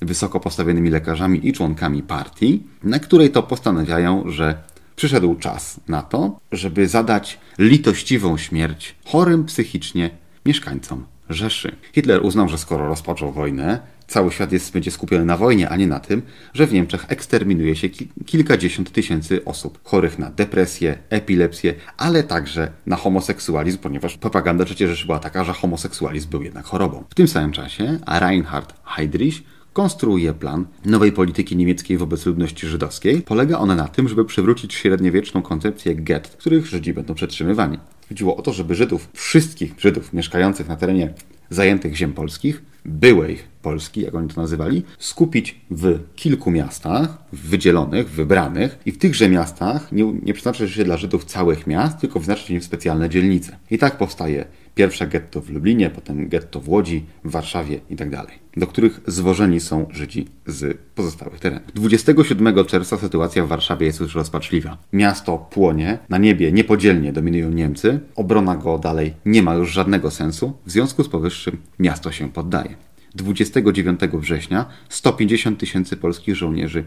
wysoko 0.00 0.40
postawionymi 0.40 0.90
lekarzami 0.90 1.48
i 1.48 1.52
członkami 1.52 2.02
partii, 2.02 2.62
na 2.82 2.98
której 2.98 3.30
to 3.30 3.42
postanawiają, 3.42 4.30
że 4.30 4.54
przyszedł 4.96 5.34
czas 5.34 5.80
na 5.88 6.02
to, 6.02 6.40
żeby 6.52 6.88
zadać 6.88 7.38
litościwą 7.58 8.36
śmierć 8.36 8.94
chorym 9.04 9.44
psychicznie 9.44 10.10
mieszkańcom 10.46 11.04
Rzeszy. 11.30 11.76
Hitler 11.92 12.24
uznał, 12.24 12.48
że 12.48 12.58
skoro 12.58 12.86
rozpoczął 12.86 13.32
wojnę, 13.32 13.80
cały 14.06 14.32
świat 14.32 14.52
jest, 14.52 14.72
będzie 14.72 14.90
skupiony 14.90 15.24
na 15.24 15.36
wojnie, 15.36 15.68
a 15.68 15.76
nie 15.76 15.86
na 15.86 16.00
tym, 16.00 16.22
że 16.54 16.66
w 16.66 16.72
Niemczech 16.72 17.04
eksterminuje 17.08 17.76
się 17.76 17.88
kilkadziesiąt 18.26 18.92
tysięcy 18.92 19.44
osób 19.44 19.78
chorych 19.84 20.18
na 20.18 20.30
depresję, 20.30 20.98
epilepsję, 21.10 21.74
ale 21.96 22.22
także 22.22 22.70
na 22.86 22.96
homoseksualizm, 22.96 23.78
ponieważ 23.78 24.16
propaganda 24.16 24.64
III 24.64 24.88
Rzeszy 24.88 25.06
była 25.06 25.18
taka, 25.18 25.44
że 25.44 25.52
homoseksualizm 25.52 26.30
był 26.30 26.42
jednak 26.42 26.64
chorobą. 26.64 27.04
W 27.10 27.14
tym 27.14 27.28
samym 27.28 27.52
czasie 27.52 27.98
Reinhard 28.20 28.74
Heydrich 28.84 29.42
konstruuje 29.72 30.34
plan 30.34 30.66
nowej 30.84 31.12
polityki 31.12 31.56
niemieckiej 31.56 31.98
wobec 31.98 32.26
ludności 32.26 32.66
żydowskiej. 32.66 33.22
Polega 33.22 33.58
ona 33.58 33.74
na 33.74 33.88
tym, 33.88 34.08
żeby 34.08 34.24
przywrócić 34.24 34.74
średniowieczną 34.74 35.42
koncepcję 35.42 35.94
gett, 35.94 36.28
w 36.28 36.36
których 36.36 36.66
Żydzi 36.66 36.92
będą 36.92 37.14
przetrzymywani. 37.14 37.78
Chodziło 38.08 38.36
o 38.36 38.42
to, 38.42 38.52
żeby 38.52 38.74
Żydów, 38.74 39.08
wszystkich 39.12 39.74
Żydów 39.78 40.12
mieszkających 40.12 40.68
na 40.68 40.76
terenie 40.76 41.14
zajętych 41.50 41.96
ziem 41.96 42.12
polskich, 42.12 42.62
byłej 42.84 43.38
Polski, 43.62 44.00
jak 44.00 44.14
oni 44.14 44.28
to 44.28 44.40
nazywali, 44.40 44.82
skupić 44.98 45.60
w 45.70 45.98
kilku 46.16 46.50
miastach, 46.50 47.18
wydzielonych, 47.32 48.10
wybranych 48.10 48.78
i 48.86 48.92
w 48.92 48.98
tychże 48.98 49.28
miastach 49.28 49.92
nie, 49.92 50.12
nie 50.22 50.34
się 50.68 50.84
dla 50.84 50.96
Żydów 50.96 51.24
całych 51.24 51.66
miast, 51.66 51.98
tylko 51.98 52.18
wyznaczyć 52.18 52.50
im 52.50 52.62
specjalne 52.62 53.08
dzielnice. 53.08 53.56
I 53.70 53.78
tak 53.78 53.98
powstaje 53.98 54.44
Pierwsze 54.74 55.06
getto 55.06 55.40
w 55.40 55.50
Lublinie, 55.50 55.90
potem 55.90 56.28
getto 56.28 56.60
w 56.60 56.68
Łodzi, 56.68 57.04
w 57.24 57.30
Warszawie 57.30 57.80
itd., 57.90 58.16
tak 58.16 58.44
do 58.56 58.66
których 58.66 59.00
zwożeni 59.06 59.60
są 59.60 59.86
Żydzi 59.90 60.26
z 60.46 60.78
pozostałych 60.94 61.40
terenów. 61.40 61.72
27 61.74 62.64
czerwca 62.64 62.98
sytuacja 62.98 63.44
w 63.44 63.48
Warszawie 63.48 63.86
jest 63.86 64.00
już 64.00 64.14
rozpaczliwa. 64.14 64.78
Miasto 64.92 65.38
płonie, 65.38 65.98
na 66.08 66.18
niebie 66.18 66.52
niepodzielnie 66.52 67.12
dominują 67.12 67.50
Niemcy, 67.50 68.00
obrona 68.14 68.56
go 68.56 68.78
dalej 68.78 69.14
nie 69.26 69.42
ma 69.42 69.54
już 69.54 69.72
żadnego 69.72 70.10
sensu, 70.10 70.52
w 70.66 70.70
związku 70.70 71.04
z 71.04 71.08
powyższym 71.08 71.56
miasto 71.78 72.12
się 72.12 72.28
poddaje. 72.28 72.76
29 73.14 74.00
września 74.14 74.66
150 74.88 75.58
tysięcy 75.58 75.96
polskich 75.96 76.36
żołnierzy 76.36 76.84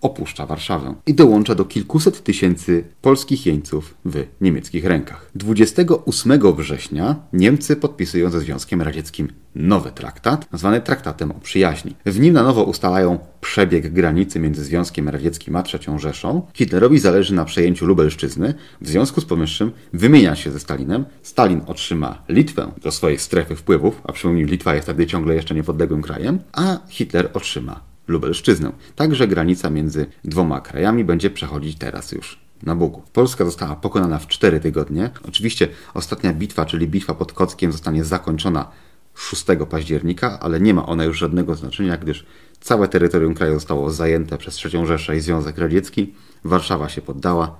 opuszcza 0.00 0.46
Warszawę 0.46 0.94
i 1.06 1.14
dołącza 1.14 1.54
do 1.54 1.64
kilkuset 1.64 2.24
tysięcy 2.24 2.84
polskich 3.02 3.46
jeńców 3.46 3.94
w 4.04 4.24
niemieckich 4.40 4.84
rękach. 4.84 5.30
28 5.34 6.56
września 6.56 7.16
Niemcy 7.32 7.76
podpisują 7.76 8.30
ze 8.30 8.40
Związkiem 8.40 8.82
Radzieckim 8.82 9.28
nowy 9.54 9.90
traktat, 9.90 10.52
nazwany 10.52 10.80
Traktatem 10.80 11.30
o 11.30 11.34
Przyjaźni. 11.34 11.94
W 12.06 12.20
nim 12.20 12.34
na 12.34 12.42
nowo 12.42 12.64
ustalają 12.64 13.18
przebieg 13.40 13.92
granicy 13.92 14.40
między 14.40 14.64
Związkiem 14.64 15.08
Radzieckim 15.08 15.56
a 15.56 15.62
III 15.72 15.98
Rzeszą. 15.98 16.42
Hitlerowi 16.54 16.98
zależy 16.98 17.34
na 17.34 17.44
przejęciu 17.44 17.86
Lubelszczyzny, 17.86 18.54
w 18.80 18.88
związku 18.88 19.20
z 19.20 19.24
powyższym 19.24 19.72
wymienia 19.92 20.36
się 20.36 20.50
ze 20.50 20.60
Stalinem. 20.60 21.04
Stalin 21.22 21.60
otrzyma 21.66 22.22
Litwę 22.28 22.72
do 22.82 22.90
swojej 22.90 23.18
strefy 23.18 23.56
wpływów, 23.56 24.00
a 24.04 24.12
przypomnijmy, 24.12 24.50
Litwa 24.50 24.74
jest 24.74 24.86
wtedy 24.86 25.06
ciągle 25.06 25.34
jeszcze 25.34 25.54
niepodległym 25.54 26.02
krajem, 26.02 26.38
a 26.52 26.78
Hitler 26.88 27.30
otrzyma 27.34 27.97
Lubelszczyznę. 28.08 28.72
Także 28.96 29.28
granica 29.28 29.70
między 29.70 30.06
dwoma 30.24 30.60
krajami 30.60 31.04
będzie 31.04 31.30
przechodzić 31.30 31.78
teraz 31.78 32.12
już 32.12 32.38
na 32.62 32.76
Bugu. 32.76 33.02
Polska 33.12 33.44
została 33.44 33.76
pokonana 33.76 34.18
w 34.18 34.26
4 34.26 34.60
tygodnie. 34.60 35.10
Oczywiście 35.28 35.68
ostatnia 35.94 36.32
bitwa, 36.32 36.66
czyli 36.66 36.88
bitwa 36.88 37.14
pod 37.14 37.32
Kockiem, 37.32 37.72
zostanie 37.72 38.04
zakończona 38.04 38.70
6 39.14 39.44
października, 39.70 40.40
ale 40.40 40.60
nie 40.60 40.74
ma 40.74 40.86
ona 40.86 41.04
już 41.04 41.18
żadnego 41.18 41.54
znaczenia, 41.54 41.96
gdyż 41.96 42.26
całe 42.60 42.88
terytorium 42.88 43.34
kraju 43.34 43.54
zostało 43.54 43.90
zajęte 43.90 44.38
przez 44.38 44.64
III 44.64 44.86
Rzeszę 44.86 45.16
i 45.16 45.20
Związek 45.20 45.58
Radziecki. 45.58 46.14
Warszawa 46.44 46.88
się 46.88 47.02
poddała. 47.02 47.56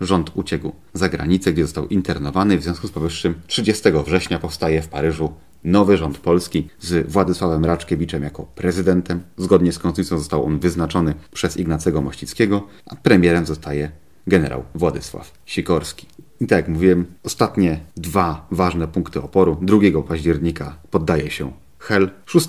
Rząd 0.00 0.30
uciekł 0.34 0.72
za 0.94 1.08
granicę, 1.08 1.52
gdzie 1.52 1.62
został 1.62 1.86
internowany. 1.86 2.58
W 2.58 2.62
związku 2.62 2.88
z 2.88 2.90
powyższym 2.90 3.34
30 3.46 3.82
września 4.06 4.38
powstaje 4.38 4.82
w 4.82 4.88
Paryżu 4.88 5.32
nowy 5.66 5.96
rząd 5.96 6.18
polski 6.18 6.68
z 6.80 7.12
Władysławem 7.12 7.64
Raczkiewiczem 7.64 8.22
jako 8.22 8.42
prezydentem. 8.42 9.22
Zgodnie 9.36 9.72
z 9.72 9.78
konstytucją 9.78 10.18
został 10.18 10.44
on 10.44 10.58
wyznaczony 10.58 11.14
przez 11.32 11.56
Ignacego 11.56 12.00
Mościckiego, 12.00 12.66
a 12.86 12.96
premierem 12.96 13.46
zostaje 13.46 13.90
generał 14.26 14.64
Władysław 14.74 15.32
Sikorski. 15.46 16.06
I 16.40 16.46
tak 16.46 16.56
jak 16.56 16.68
mówiłem, 16.68 17.06
ostatnie 17.22 17.80
dwa 17.96 18.46
ważne 18.50 18.88
punkty 18.88 19.22
oporu. 19.22 19.56
2 19.62 19.78
października 20.08 20.76
poddaje 20.90 21.30
się 21.30 21.52
Hel, 21.78 22.10
6 22.26 22.48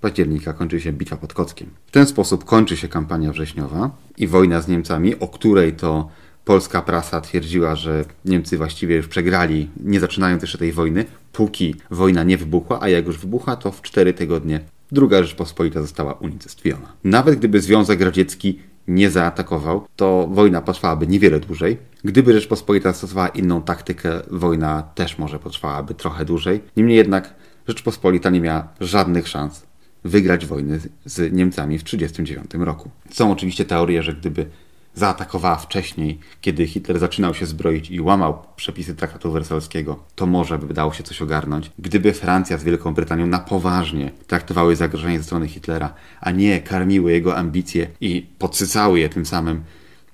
października 0.00 0.52
kończy 0.52 0.80
się 0.80 0.92
bitwa 0.92 1.16
pod 1.16 1.34
Kockiem. 1.34 1.70
W 1.86 1.90
ten 1.90 2.06
sposób 2.06 2.44
kończy 2.44 2.76
się 2.76 2.88
kampania 2.88 3.32
wrześniowa 3.32 3.90
i 4.18 4.26
wojna 4.26 4.60
z 4.60 4.68
Niemcami, 4.68 5.18
o 5.18 5.28
której 5.28 5.72
to 5.72 6.08
polska 6.44 6.82
prasa 6.82 7.20
twierdziła, 7.20 7.76
że 7.76 8.04
Niemcy 8.24 8.58
właściwie 8.58 8.96
już 8.96 9.08
przegrali, 9.08 9.68
nie 9.84 10.00
zaczynając 10.00 10.42
jeszcze 10.42 10.58
tej 10.58 10.72
wojny, 10.72 11.04
póki 11.32 11.74
wojna 11.90 12.22
nie 12.22 12.38
wybuchła, 12.38 12.78
a 12.80 12.88
jak 12.88 13.06
już 13.06 13.18
wybuchła, 13.18 13.56
to 13.56 13.72
w 13.72 13.82
cztery 13.82 14.14
tygodnie 14.14 14.60
druga 14.92 15.22
Rzeczpospolita 15.22 15.82
została 15.82 16.12
unicestwiona. 16.12 16.92
Nawet 17.04 17.38
gdyby 17.38 17.60
Związek 17.60 18.00
Radziecki 18.00 18.58
nie 18.88 19.10
zaatakował, 19.10 19.86
to 19.96 20.28
wojna 20.32 20.62
potrwałaby 20.62 21.06
niewiele 21.06 21.40
dłużej. 21.40 21.78
Gdyby 22.04 22.32
Rzeczpospolita 22.32 22.92
stosowała 22.92 23.28
inną 23.28 23.62
taktykę, 23.62 24.20
wojna 24.30 24.82
też 24.82 25.18
może 25.18 25.38
potrwałaby 25.38 25.94
trochę 25.94 26.24
dłużej. 26.24 26.60
Niemniej 26.76 26.96
jednak 26.96 27.34
Rzeczpospolita 27.68 28.30
nie 28.30 28.40
miała 28.40 28.68
żadnych 28.80 29.28
szans 29.28 29.66
wygrać 30.04 30.46
wojny 30.46 30.80
z 31.04 31.32
Niemcami 31.32 31.78
w 31.78 31.84
1939 31.84 32.66
roku. 32.66 32.90
Są 33.10 33.32
oczywiście 33.32 33.64
teorie, 33.64 34.02
że 34.02 34.14
gdyby 34.14 34.46
zaatakowała 34.94 35.56
wcześniej, 35.56 36.18
kiedy 36.40 36.66
Hitler 36.66 36.98
zaczynał 36.98 37.34
się 37.34 37.46
zbroić 37.46 37.90
i 37.90 38.00
łamał 38.00 38.38
przepisy 38.56 38.94
traktatu 38.94 39.32
wersalskiego, 39.32 39.98
to 40.14 40.26
może 40.26 40.58
by 40.58 40.74
dało 40.74 40.92
się 40.92 41.02
coś 41.02 41.22
ogarnąć. 41.22 41.70
Gdyby 41.78 42.12
Francja 42.12 42.58
z 42.58 42.64
Wielką 42.64 42.94
Brytanią 42.94 43.26
na 43.26 43.38
poważnie 43.38 44.10
traktowały 44.26 44.76
zagrożenie 44.76 45.18
ze 45.18 45.24
strony 45.24 45.48
Hitlera, 45.48 45.94
a 46.20 46.30
nie 46.30 46.60
karmiły 46.60 47.12
jego 47.12 47.36
ambicje 47.36 47.86
i 48.00 48.26
podsycały 48.38 49.00
je 49.00 49.08
tym 49.08 49.26
samym, 49.26 49.62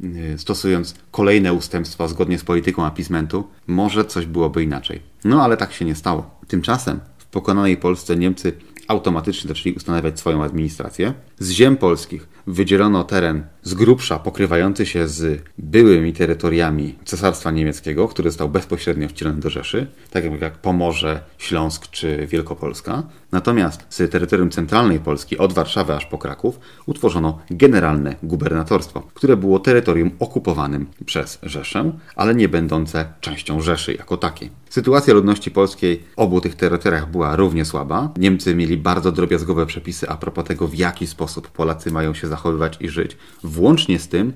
y, 0.04 0.34
stosując 0.38 0.94
kolejne 1.10 1.52
ustępstwa 1.52 2.08
zgodnie 2.08 2.38
z 2.38 2.44
polityką 2.44 2.84
appeasementu, 2.84 3.48
może 3.66 4.04
coś 4.04 4.26
byłoby 4.26 4.62
inaczej. 4.62 5.02
No 5.24 5.42
ale 5.42 5.56
tak 5.56 5.72
się 5.72 5.84
nie 5.84 5.94
stało. 5.94 6.30
Tymczasem 6.48 7.00
w 7.18 7.26
pokonanej 7.26 7.76
Polsce 7.76 8.16
Niemcy 8.16 8.52
automatycznie 8.88 9.48
zaczęli 9.48 9.72
ustanawiać 9.72 10.18
swoją 10.18 10.44
administrację. 10.44 11.14
Z 11.38 11.50
ziem 11.50 11.76
polskich 11.76 12.28
wydzielono 12.46 13.04
teren 13.04 13.46
z 13.62 13.74
grubsza 13.74 14.18
pokrywający 14.18 14.86
się 14.86 15.08
z 15.08 15.42
byłymi 15.58 16.12
terytoriami 16.12 16.94
Cesarstwa 17.04 17.50
Niemieckiego, 17.50 18.08
który 18.08 18.30
został 18.30 18.48
bezpośrednio 18.48 19.08
wcielony 19.08 19.40
do 19.40 19.50
Rzeszy, 19.50 19.86
tak 20.10 20.24
jak 20.40 20.58
Pomorze, 20.58 21.20
Śląsk 21.38 21.90
czy 21.90 22.26
Wielkopolska. 22.26 23.02
Natomiast 23.32 23.86
z 23.88 24.10
terytorium 24.10 24.50
centralnej 24.50 25.00
Polski, 25.00 25.38
od 25.38 25.52
Warszawy 25.52 25.94
aż 25.94 26.06
po 26.06 26.18
Kraków, 26.18 26.60
utworzono 26.86 27.38
generalne 27.50 28.14
gubernatorstwo, 28.22 29.02
które 29.14 29.36
było 29.36 29.58
terytorium 29.58 30.10
okupowanym 30.18 30.86
przez 31.06 31.38
Rzeszę, 31.42 31.92
ale 32.16 32.34
nie 32.34 32.48
będące 32.48 33.12
częścią 33.20 33.60
Rzeszy 33.60 33.94
jako 33.94 34.16
takiej. 34.16 34.50
Sytuacja 34.70 35.14
ludności 35.14 35.50
polskiej 35.50 36.02
w 36.16 36.18
obu 36.18 36.40
tych 36.40 36.54
terytoriach 36.54 37.10
była 37.10 37.36
równie 37.36 37.64
słaba. 37.64 38.10
Niemcy 38.16 38.54
mieli 38.54 38.76
bardzo 38.76 39.12
drobiazgowe 39.12 39.66
przepisy 39.66 40.08
a 40.08 40.16
propos 40.16 40.44
tego, 40.44 40.68
w 40.68 40.74
jaki 40.74 41.06
sposób 41.06 41.48
Polacy 41.48 41.90
mają 41.90 42.14
się 42.14 42.26
zachowywać 42.26 42.76
i 42.80 42.88
żyć, 42.88 43.16
włącznie 43.48 43.98
z 43.98 44.08
tym, 44.08 44.32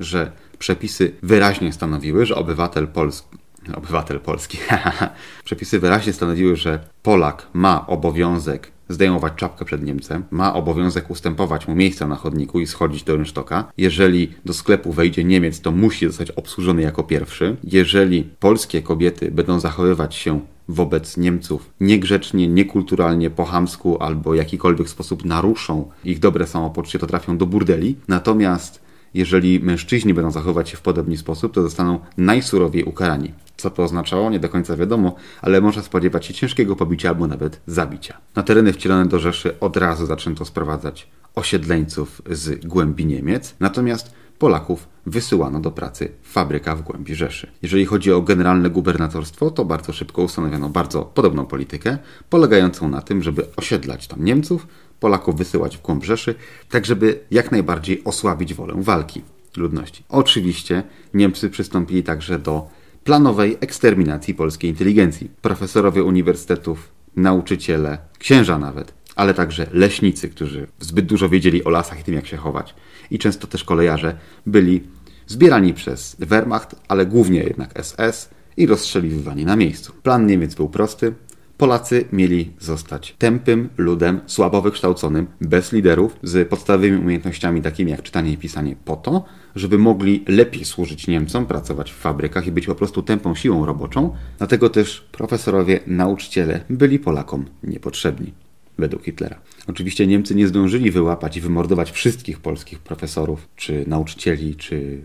że 0.00 0.32
przepisy 0.58 1.12
wyraźnie 1.22 1.72
stanowiły, 1.72 2.26
że 2.26 2.34
obywatel 2.34 2.88
polski, 2.88 3.36
obywatel 3.74 4.20
polski, 4.20 4.58
przepisy 5.44 5.80
wyraźnie 5.80 6.12
stanowiły, 6.12 6.56
że 6.56 6.78
Polak 7.02 7.46
ma 7.52 7.86
obowiązek 7.86 8.72
zdejmować 8.88 9.32
czapkę 9.36 9.64
przed 9.64 9.82
Niemcem, 9.82 10.24
ma 10.30 10.54
obowiązek 10.54 11.10
ustępować 11.10 11.68
mu 11.68 11.74
miejsca 11.74 12.06
na 12.06 12.16
chodniku 12.16 12.60
i 12.60 12.66
schodzić 12.66 13.02
do 13.02 13.16
rynsztoka. 13.16 13.72
Jeżeli 13.76 14.32
do 14.44 14.52
sklepu 14.52 14.92
wejdzie 14.92 15.24
Niemiec, 15.24 15.60
to 15.60 15.72
musi 15.72 16.06
zostać 16.06 16.30
obsłużony 16.30 16.82
jako 16.82 17.02
pierwszy. 17.02 17.56
Jeżeli 17.64 18.24
polskie 18.40 18.82
kobiety 18.82 19.30
będą 19.30 19.60
zachowywać 19.60 20.14
się 20.14 20.40
wobec 20.68 21.16
Niemców 21.16 21.70
niegrzecznie, 21.80 22.48
niekulturalnie, 22.48 23.30
po 23.30 23.44
chamsku 23.44 24.02
albo 24.02 24.34
jakikolwiek 24.34 24.88
sposób 24.88 25.24
naruszą 25.24 25.90
ich 26.04 26.18
dobre 26.18 26.46
samopoczucie, 26.46 26.98
to 26.98 27.06
trafią 27.06 27.38
do 27.38 27.46
burdeli. 27.46 27.96
Natomiast 28.08 28.82
jeżeli 29.14 29.60
mężczyźni 29.60 30.14
będą 30.14 30.30
zachowywać 30.30 30.68
się 30.68 30.76
w 30.76 30.80
podobny 30.80 31.16
sposób, 31.16 31.54
to 31.54 31.62
zostaną 31.62 32.00
najsurowiej 32.16 32.84
ukarani. 32.84 33.32
Co 33.56 33.70
to 33.70 33.82
oznaczało, 33.82 34.30
nie 34.30 34.40
do 34.40 34.48
końca 34.48 34.76
wiadomo, 34.76 35.14
ale 35.42 35.60
można 35.60 35.82
spodziewać 35.82 36.26
się 36.26 36.34
ciężkiego 36.34 36.76
pobicia 36.76 37.08
albo 37.08 37.26
nawet 37.26 37.60
zabicia. 37.66 38.18
Na 38.36 38.42
tereny 38.42 38.72
wcielone 38.72 39.06
do 39.06 39.18
Rzeszy 39.18 39.60
od 39.60 39.76
razu 39.76 40.06
zaczęto 40.06 40.44
sprowadzać 40.44 41.08
osiedleńców 41.34 42.22
z 42.30 42.66
głębi 42.66 43.06
Niemiec, 43.06 43.54
natomiast 43.60 44.14
Polaków 44.42 44.88
wysyłano 45.06 45.60
do 45.60 45.70
pracy 45.70 46.12
w 46.22 46.32
fabrykach 46.32 46.78
w 46.78 46.82
głębi 46.82 47.14
Rzeszy. 47.14 47.50
Jeżeli 47.62 47.86
chodzi 47.86 48.12
o 48.12 48.22
generalne 48.22 48.70
gubernatorstwo, 48.70 49.50
to 49.50 49.64
bardzo 49.64 49.92
szybko 49.92 50.22
ustanowiono 50.22 50.68
bardzo 50.68 51.02
podobną 51.02 51.46
politykę, 51.46 51.98
polegającą 52.30 52.88
na 52.88 53.02
tym, 53.02 53.22
żeby 53.22 53.46
osiedlać 53.56 54.06
tam 54.06 54.24
Niemców, 54.24 54.66
Polaków 55.00 55.36
wysyłać 55.36 55.76
w 55.76 55.82
głąb 55.82 56.04
Rzeszy, 56.04 56.34
tak 56.70 56.86
żeby 56.86 57.20
jak 57.30 57.52
najbardziej 57.52 58.04
osłabić 58.04 58.54
wolę 58.54 58.74
walki 58.76 59.22
ludności. 59.56 60.04
Oczywiście 60.08 60.82
Niemcy 61.14 61.50
przystąpili 61.50 62.02
także 62.02 62.38
do 62.38 62.68
planowej 63.04 63.56
eksterminacji 63.60 64.34
polskiej 64.34 64.70
inteligencji. 64.70 65.30
Profesorowie 65.42 66.02
uniwersytetów, 66.04 66.92
nauczyciele, 67.16 67.98
księża 68.18 68.58
nawet, 68.58 68.94
ale 69.16 69.34
także 69.34 69.66
leśnicy, 69.72 70.28
którzy 70.28 70.66
zbyt 70.80 71.06
dużo 71.06 71.28
wiedzieli 71.28 71.64
o 71.64 71.70
lasach 71.70 72.00
i 72.00 72.04
tym, 72.04 72.14
jak 72.14 72.26
się 72.26 72.36
chować, 72.36 72.74
i 73.14 73.18
często 73.18 73.46
też 73.46 73.64
kolejarze, 73.64 74.18
byli 74.46 74.82
zbierani 75.26 75.74
przez 75.74 76.16
Wehrmacht, 76.18 76.76
ale 76.88 77.06
głównie 77.06 77.40
jednak 77.40 77.84
SS 77.84 78.30
i 78.56 78.66
rozstrzeliwywani 78.66 79.44
na 79.44 79.56
miejscu. 79.56 79.92
Plan 80.02 80.26
Niemiec 80.26 80.54
był 80.54 80.68
prosty. 80.68 81.14
Polacy 81.56 82.04
mieli 82.12 82.52
zostać 82.60 83.14
tępym 83.18 83.68
ludem, 83.76 84.20
słabo 84.26 84.62
wykształconym, 84.62 85.26
bez 85.40 85.72
liderów, 85.72 86.16
z 86.22 86.48
podstawowymi 86.48 86.98
umiejętnościami 86.98 87.62
takimi 87.62 87.90
jak 87.90 88.02
czytanie 88.02 88.32
i 88.32 88.36
pisanie 88.36 88.76
po 88.84 88.96
to, 88.96 89.24
żeby 89.56 89.78
mogli 89.78 90.24
lepiej 90.28 90.64
służyć 90.64 91.06
Niemcom, 91.06 91.46
pracować 91.46 91.92
w 91.92 91.96
fabrykach 91.96 92.46
i 92.46 92.52
być 92.52 92.66
po 92.66 92.74
prostu 92.74 93.02
tępą 93.02 93.34
siłą 93.34 93.66
roboczą. 93.66 94.14
Dlatego 94.38 94.68
też 94.68 95.08
profesorowie, 95.12 95.80
nauczyciele 95.86 96.60
byli 96.70 96.98
Polakom 96.98 97.44
niepotrzebni 97.62 98.32
według 98.78 99.04
Hitlera. 99.04 99.38
Oczywiście 99.66 100.06
Niemcy 100.06 100.34
nie 100.34 100.48
zdążyli 100.48 100.90
wyłapać 100.90 101.36
i 101.36 101.40
wymordować 101.40 101.90
wszystkich 101.90 102.40
polskich 102.40 102.78
profesorów, 102.78 103.48
czy 103.56 103.84
nauczycieli, 103.86 104.56
czy 104.56 105.00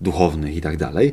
duchownych 0.00 0.54
itd. 0.54 0.90
Tak 0.92 1.04